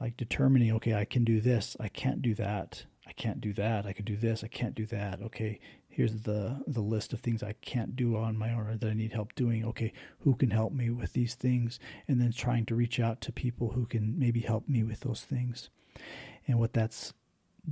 like 0.00 0.16
determining, 0.16 0.72
okay, 0.72 0.94
I 0.94 1.04
can 1.04 1.24
do 1.24 1.40
this, 1.40 1.76
I 1.78 1.88
can't 1.88 2.20
do 2.20 2.34
that, 2.34 2.84
I 3.06 3.12
can't 3.12 3.40
do 3.40 3.52
that, 3.54 3.86
I 3.86 3.92
can 3.92 4.04
do 4.04 4.16
this, 4.16 4.42
I 4.42 4.48
can't 4.48 4.74
do 4.74 4.86
that. 4.86 5.22
Okay, 5.22 5.60
here's 5.92 6.22
the 6.22 6.62
the 6.66 6.80
list 6.80 7.12
of 7.12 7.20
things 7.20 7.42
I 7.42 7.52
can't 7.60 7.94
do 7.94 8.16
on 8.16 8.36
my 8.36 8.52
own 8.52 8.66
or 8.66 8.76
that 8.76 8.90
I 8.90 8.94
need 8.94 9.12
help 9.12 9.34
doing. 9.34 9.64
Okay, 9.66 9.92
who 10.20 10.34
can 10.34 10.50
help 10.50 10.72
me 10.72 10.90
with 10.90 11.12
these 11.12 11.34
things? 11.34 11.78
And 12.08 12.20
then 12.20 12.32
trying 12.32 12.66
to 12.66 12.74
reach 12.74 12.98
out 12.98 13.20
to 13.22 13.32
people 13.32 13.70
who 13.70 13.86
can 13.86 14.18
maybe 14.18 14.40
help 14.40 14.68
me 14.68 14.82
with 14.82 15.00
those 15.00 15.20
things. 15.20 15.68
And 16.48 16.58
what 16.58 16.72
that's 16.72 17.12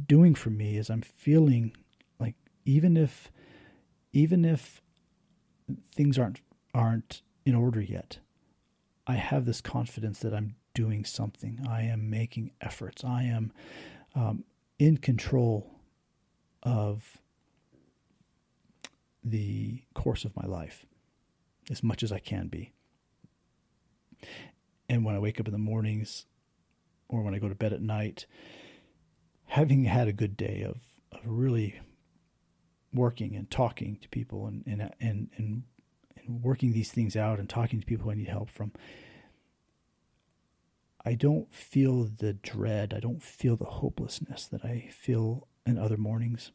doing 0.07 0.35
for 0.35 0.51
me 0.51 0.77
is 0.77 0.91
I'm 0.91 1.03
feeling 1.03 1.73
like 2.21 2.37
even 2.65 2.97
if 2.97 3.33
even 4.13 4.45
if 4.45 4.83
things 5.95 6.19
aren't 6.19 6.41
aren't 6.75 7.23
in 7.45 7.55
order 7.55 7.81
yet. 7.81 8.19
I 9.07 9.15
have 9.15 9.45
this 9.45 9.61
confidence 9.61 10.21
that 10.21 10.35
I'm 10.35 10.55
doing 10.75 11.05
something. 11.05 11.67
I 11.69 11.83
am 11.83 12.11
making 12.11 12.53
efforts. 12.61 13.03
I 13.03 13.25
am 13.25 13.53
um, 14.15 14.45
in 14.79 14.99
control 14.99 15.81
of 16.63 17.20
the 19.23 19.83
course 19.95 20.25
of 20.25 20.37
my 20.37 20.47
life 20.47 20.87
as 21.71 21.83
much 21.83 22.03
as 22.03 22.13
I 22.13 22.19
can 22.19 22.49
be. 22.49 22.73
And 24.89 25.05
when 25.05 25.15
I 25.15 25.19
wake 25.19 25.39
up 25.41 25.47
in 25.47 25.53
the 25.53 25.59
mornings 25.59 26.27
or 27.09 27.23
when 27.23 27.35
I 27.35 27.39
go 27.39 27.49
to 27.49 27.55
bed 27.55 27.73
at 27.73 27.83
night, 27.83 28.27
having 29.47 29.85
had 29.85 30.09
a 30.09 30.13
good 30.13 30.37
day 30.37 30.63
of, 30.63 30.79
of 31.13 31.21
really 31.25 31.81
working 32.93 33.37
and 33.37 33.51
talking 33.51 33.99
to 34.03 34.09
people 34.09 34.47
and, 34.47 34.65
and, 34.67 34.91
and, 35.01 35.31
and 35.37 35.63
and 36.31 36.43
working 36.43 36.73
these 36.73 36.91
things 36.91 37.17
out 37.17 37.39
and 37.39 37.49
talking 37.49 37.81
to 37.81 37.87
people 37.87 38.11
I 38.11 38.15
need 38.15 38.29
help 38.29 38.51
from, 38.51 38.73
I 41.05 41.15
don't 41.15 41.53
feel 41.53 42.05
the 42.05 42.35
dread, 42.35 42.93
I 42.95 43.01
don't 43.01 43.23
feel 43.23 43.57
the 43.57 43.65
hopelessness 43.65 44.47
that 44.47 44.65
I 44.65 44.89
feel 44.91 45.49
in 45.67 45.79
other 45.79 45.97
mornings. 45.97 46.53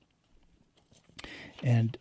And 1.63 1.97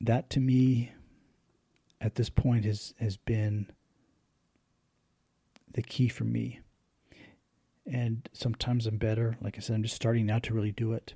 that 0.00 0.30
to 0.30 0.40
me 0.40 0.92
at 2.00 2.14
this 2.14 2.28
point 2.28 2.64
has, 2.64 2.94
has 3.00 3.16
been 3.16 3.70
the 5.72 5.82
key 5.82 6.08
for 6.08 6.24
me. 6.24 6.60
And 7.86 8.28
sometimes 8.32 8.86
I'm 8.86 8.98
better. 8.98 9.36
Like 9.40 9.56
I 9.56 9.60
said, 9.60 9.76
I'm 9.76 9.82
just 9.82 9.94
starting 9.94 10.26
now 10.26 10.38
to 10.40 10.54
really 10.54 10.72
do 10.72 10.92
it. 10.92 11.14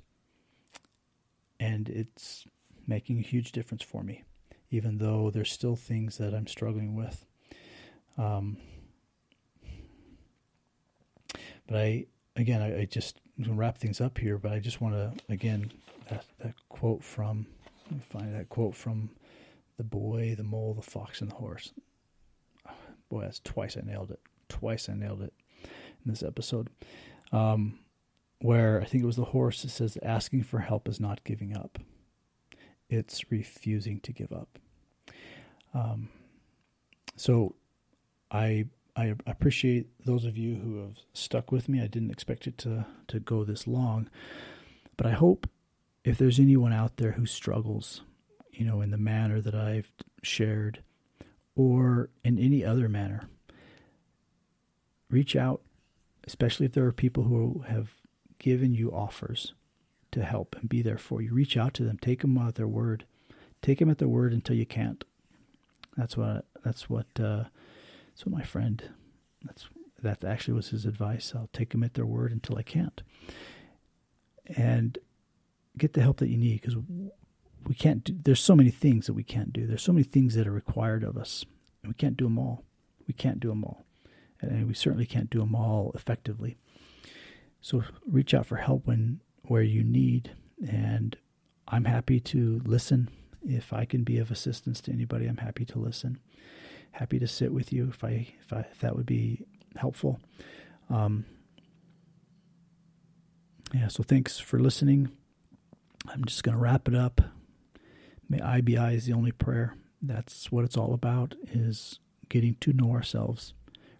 And 1.59 1.89
it's 1.89 2.45
making 2.87 3.19
a 3.19 3.23
huge 3.23 3.51
difference 3.51 3.83
for 3.83 4.03
me, 4.03 4.23
even 4.71 4.97
though 4.97 5.29
there's 5.29 5.51
still 5.51 5.75
things 5.75 6.17
that 6.17 6.33
I'm 6.33 6.47
struggling 6.47 6.95
with. 6.95 7.25
Um, 8.17 8.57
but 11.67 11.77
I, 11.77 12.05
again, 12.35 12.61
I, 12.61 12.81
I 12.81 12.85
just 12.85 13.19
wrap 13.37 13.77
things 13.77 14.01
up 14.01 14.17
here, 14.17 14.37
but 14.37 14.51
I 14.51 14.59
just 14.59 14.81
want 14.81 14.95
to, 14.95 15.13
again, 15.31 15.71
that, 16.09 16.25
that 16.39 16.55
quote 16.69 17.03
from, 17.03 17.45
find 17.99 18.33
that 18.33 18.49
quote 18.49 18.75
from 18.75 19.09
the 19.77 19.83
boy, 19.83 20.35
the 20.35 20.43
mole, 20.43 20.73
the 20.73 20.81
fox, 20.81 21.21
and 21.21 21.31
the 21.31 21.35
horse. 21.35 21.73
Boy, 23.09 23.21
that's 23.21 23.39
twice 23.39 23.77
I 23.77 23.81
nailed 23.81 24.11
it. 24.11 24.19
Twice 24.47 24.87
I 24.89 24.93
nailed 24.93 25.21
it 25.21 25.33
in 25.63 26.11
this 26.11 26.23
episode. 26.23 26.69
Um, 27.31 27.79
where 28.39 28.81
I 28.81 28.85
think 28.85 29.03
it 29.03 29.07
was 29.07 29.17
the 29.17 29.25
horse 29.25 29.61
that 29.61 29.69
says, 29.69 29.97
asking 30.01 30.43
for 30.43 30.59
help 30.59 30.87
is 30.87 30.99
not 30.99 31.23
giving 31.23 31.55
up 31.55 31.79
it's 32.91 33.31
refusing 33.31 34.01
to 34.01 34.11
give 34.11 34.31
up. 34.31 34.59
Um, 35.73 36.09
so 37.15 37.55
I 38.29 38.65
I 38.95 39.15
appreciate 39.25 39.87
those 40.05 40.25
of 40.25 40.37
you 40.37 40.55
who 40.55 40.81
have 40.81 40.97
stuck 41.13 41.51
with 41.51 41.69
me. 41.69 41.81
I 41.81 41.87
didn't 41.87 42.11
expect 42.11 42.45
it 42.45 42.57
to 42.59 42.85
to 43.07 43.19
go 43.19 43.43
this 43.43 43.65
long, 43.65 44.09
but 44.97 45.07
I 45.07 45.11
hope 45.11 45.49
if 46.03 46.17
there's 46.17 46.39
anyone 46.39 46.73
out 46.73 46.97
there 46.97 47.13
who 47.13 47.25
struggles, 47.25 48.01
you 48.51 48.65
know, 48.65 48.81
in 48.81 48.91
the 48.91 48.97
manner 48.97 49.41
that 49.41 49.55
I've 49.55 49.91
shared, 50.23 50.81
or 51.55 52.09
in 52.23 52.39
any 52.39 52.63
other 52.65 52.89
manner, 52.89 53.29
reach 55.09 55.35
out, 55.35 55.61
especially 56.25 56.65
if 56.65 56.73
there 56.73 56.85
are 56.85 56.91
people 56.91 57.23
who 57.23 57.63
have 57.67 57.89
given 58.39 58.73
you 58.73 58.91
offers 58.91 59.53
to 60.11 60.23
help 60.23 60.55
and 60.59 60.67
be 60.67 60.81
there 60.81 60.97
for 60.97 61.21
you. 61.21 61.33
Reach 61.33 61.55
out 61.55 61.73
to 61.75 61.83
them, 61.83 61.97
take 62.01 62.21
them 62.21 62.37
at 62.37 62.55
their 62.55 62.67
word, 62.67 63.05
take 63.61 63.79
them 63.79 63.89
at 63.89 63.99
their 63.99 64.07
word 64.07 64.33
until 64.33 64.55
you 64.55 64.65
can't. 64.65 65.03
That's 65.97 66.17
what 66.17 66.45
that's 66.63 66.89
what 66.89 67.07
uh, 67.19 67.45
that's 68.09 68.25
what 68.25 68.35
my 68.35 68.43
friend 68.43 68.83
that's 69.43 69.67
that 70.01 70.23
actually 70.23 70.55
was 70.55 70.69
his 70.69 70.85
advice. 70.85 71.33
I'll 71.35 71.49
take 71.53 71.71
them 71.71 71.83
at 71.83 71.93
their 71.93 72.05
word 72.05 72.31
until 72.31 72.57
I 72.57 72.63
can't, 72.63 73.01
and 74.47 74.97
get 75.77 75.93
the 75.93 76.01
help 76.01 76.17
that 76.17 76.29
you 76.29 76.37
need 76.37 76.61
because 76.61 76.75
we 77.67 77.75
can't. 77.75 78.03
Do, 78.03 78.17
there's 78.23 78.39
so 78.39 78.55
many 78.55 78.69
things 78.69 79.07
that 79.07 79.13
we 79.13 79.23
can't 79.23 79.53
do. 79.53 79.67
There's 79.67 79.83
so 79.83 79.93
many 79.93 80.03
things 80.03 80.35
that 80.35 80.47
are 80.47 80.51
required 80.51 81.03
of 81.03 81.17
us, 81.17 81.45
and 81.83 81.91
we 81.91 81.95
can't 81.95 82.17
do 82.17 82.25
them 82.25 82.39
all. 82.39 82.63
We 83.07 83.13
can't 83.13 83.39
do 83.39 83.49
them 83.49 83.63
all, 83.63 83.85
and 84.41 84.67
we 84.67 84.73
certainly 84.73 85.05
can't 85.05 85.29
do 85.29 85.39
them 85.39 85.55
all 85.55 85.91
effectively. 85.95 86.57
So 87.61 87.83
reach 88.07 88.33
out 88.33 88.47
for 88.47 88.57
help 88.57 88.87
when 88.87 89.21
where 89.43 89.61
you 89.61 89.83
need, 89.83 90.31
and 90.67 91.17
I'm 91.67 91.85
happy 91.85 92.19
to 92.19 92.61
listen. 92.65 93.09
If 93.43 93.73
I 93.73 93.85
can 93.85 94.03
be 94.03 94.17
of 94.17 94.31
assistance 94.31 94.81
to 94.81 94.91
anybody, 94.91 95.25
I'm 95.25 95.37
happy 95.37 95.65
to 95.65 95.79
listen. 95.79 96.19
Happy 96.91 97.17
to 97.19 97.27
sit 97.27 97.53
with 97.53 97.71
you 97.71 97.89
if 97.89 98.03
I 98.03 98.27
if, 98.43 98.53
I, 98.53 98.59
if 98.71 98.79
that 98.79 98.95
would 98.95 99.05
be 99.05 99.45
helpful. 99.75 100.19
Um, 100.89 101.25
yeah, 103.73 103.87
so 103.87 104.03
thanks 104.03 104.37
for 104.37 104.59
listening. 104.59 105.09
I'm 106.07 106.25
just 106.25 106.43
going 106.43 106.55
to 106.55 106.61
wrap 106.61 106.87
it 106.87 106.95
up. 106.95 107.21
May 108.29 108.41
I 108.41 108.61
be 108.61 108.77
I 108.77 108.91
is 108.91 109.05
the 109.05 109.13
only 109.13 109.31
prayer. 109.31 109.75
That's 110.01 110.51
what 110.51 110.65
it's 110.65 110.77
all 110.77 110.93
about 110.93 111.35
is 111.51 111.99
getting 112.29 112.55
to 112.61 112.73
know 112.73 112.91
ourselves, 112.91 113.53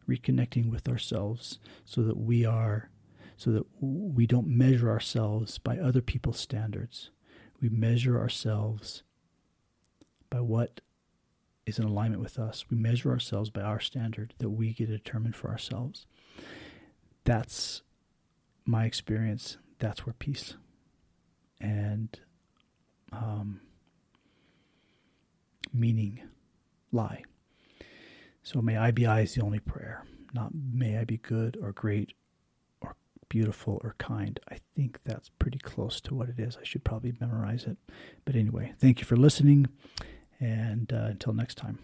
reconnecting 0.10 0.72
with 0.72 0.88
ourselves 0.88 1.60
so 1.86 2.02
that 2.04 2.18
we 2.18 2.46
are 2.46 2.90
so 3.38 3.52
that 3.52 3.66
we 3.80 4.28
don't 4.28 4.48
measure 4.48 4.90
ourselves 4.90 5.58
by 5.58 5.78
other 5.78 6.02
people's 6.02 6.40
standards. 6.40 7.10
We 7.60 7.70
measure 7.70 8.20
ourselves 8.20 9.02
by 10.30 10.42
what 10.42 10.82
is 11.66 11.80
in 11.80 11.86
alignment 11.86 12.22
with 12.22 12.38
us. 12.38 12.66
We 12.70 12.78
measure 12.78 13.10
ourselves 13.10 13.50
by 13.50 13.62
our 13.62 13.80
standard 13.80 14.36
that 14.38 14.52
we 14.52 14.74
get 14.74 14.88
to 14.88 14.98
determine 14.98 15.34
for 15.34 15.50
ourselves. 15.50 16.06
That's 17.24 17.82
my 18.64 18.86
experience. 18.86 19.58
That's 19.80 20.06
where 20.06 20.14
peace 20.14 20.54
and 21.62 22.20
um, 23.12 23.62
meaning 25.74 26.22
lie. 26.92 27.24
So 28.44 28.62
may 28.62 28.78
I 28.78 28.92
be 28.92 29.06
I 29.06 29.22
is 29.22 29.36
the 29.36 29.42
only 29.44 29.60
prayer, 29.60 30.04
not 30.34 30.52
may 30.54 30.98
I 30.98 31.04
be 31.04 31.18
good 31.18 31.58
or 31.62 31.72
great 31.72 32.14
or 32.82 32.96
beautiful 33.30 33.80
or 33.84 33.96
kind. 33.98 34.40
I 34.50 34.58
think 34.76 35.00
that's 35.06 35.30
pretty 35.30 35.60
close 35.60 36.02
to 36.02 36.16
what 36.16 36.30
it 36.30 36.40
is. 36.40 36.58
I 36.58 36.64
should 36.64 36.84
probably 36.84 37.14
memorize 37.20 37.66
it. 37.66 37.78
But 38.26 38.36
anyway, 38.36 38.74
thank 38.80 39.00
you 39.00 39.06
for 39.06 39.16
listening, 39.16 39.68
and 40.40 40.92
uh, 40.92 41.08
until 41.12 41.34
next 41.34 41.56
time. 41.56 41.80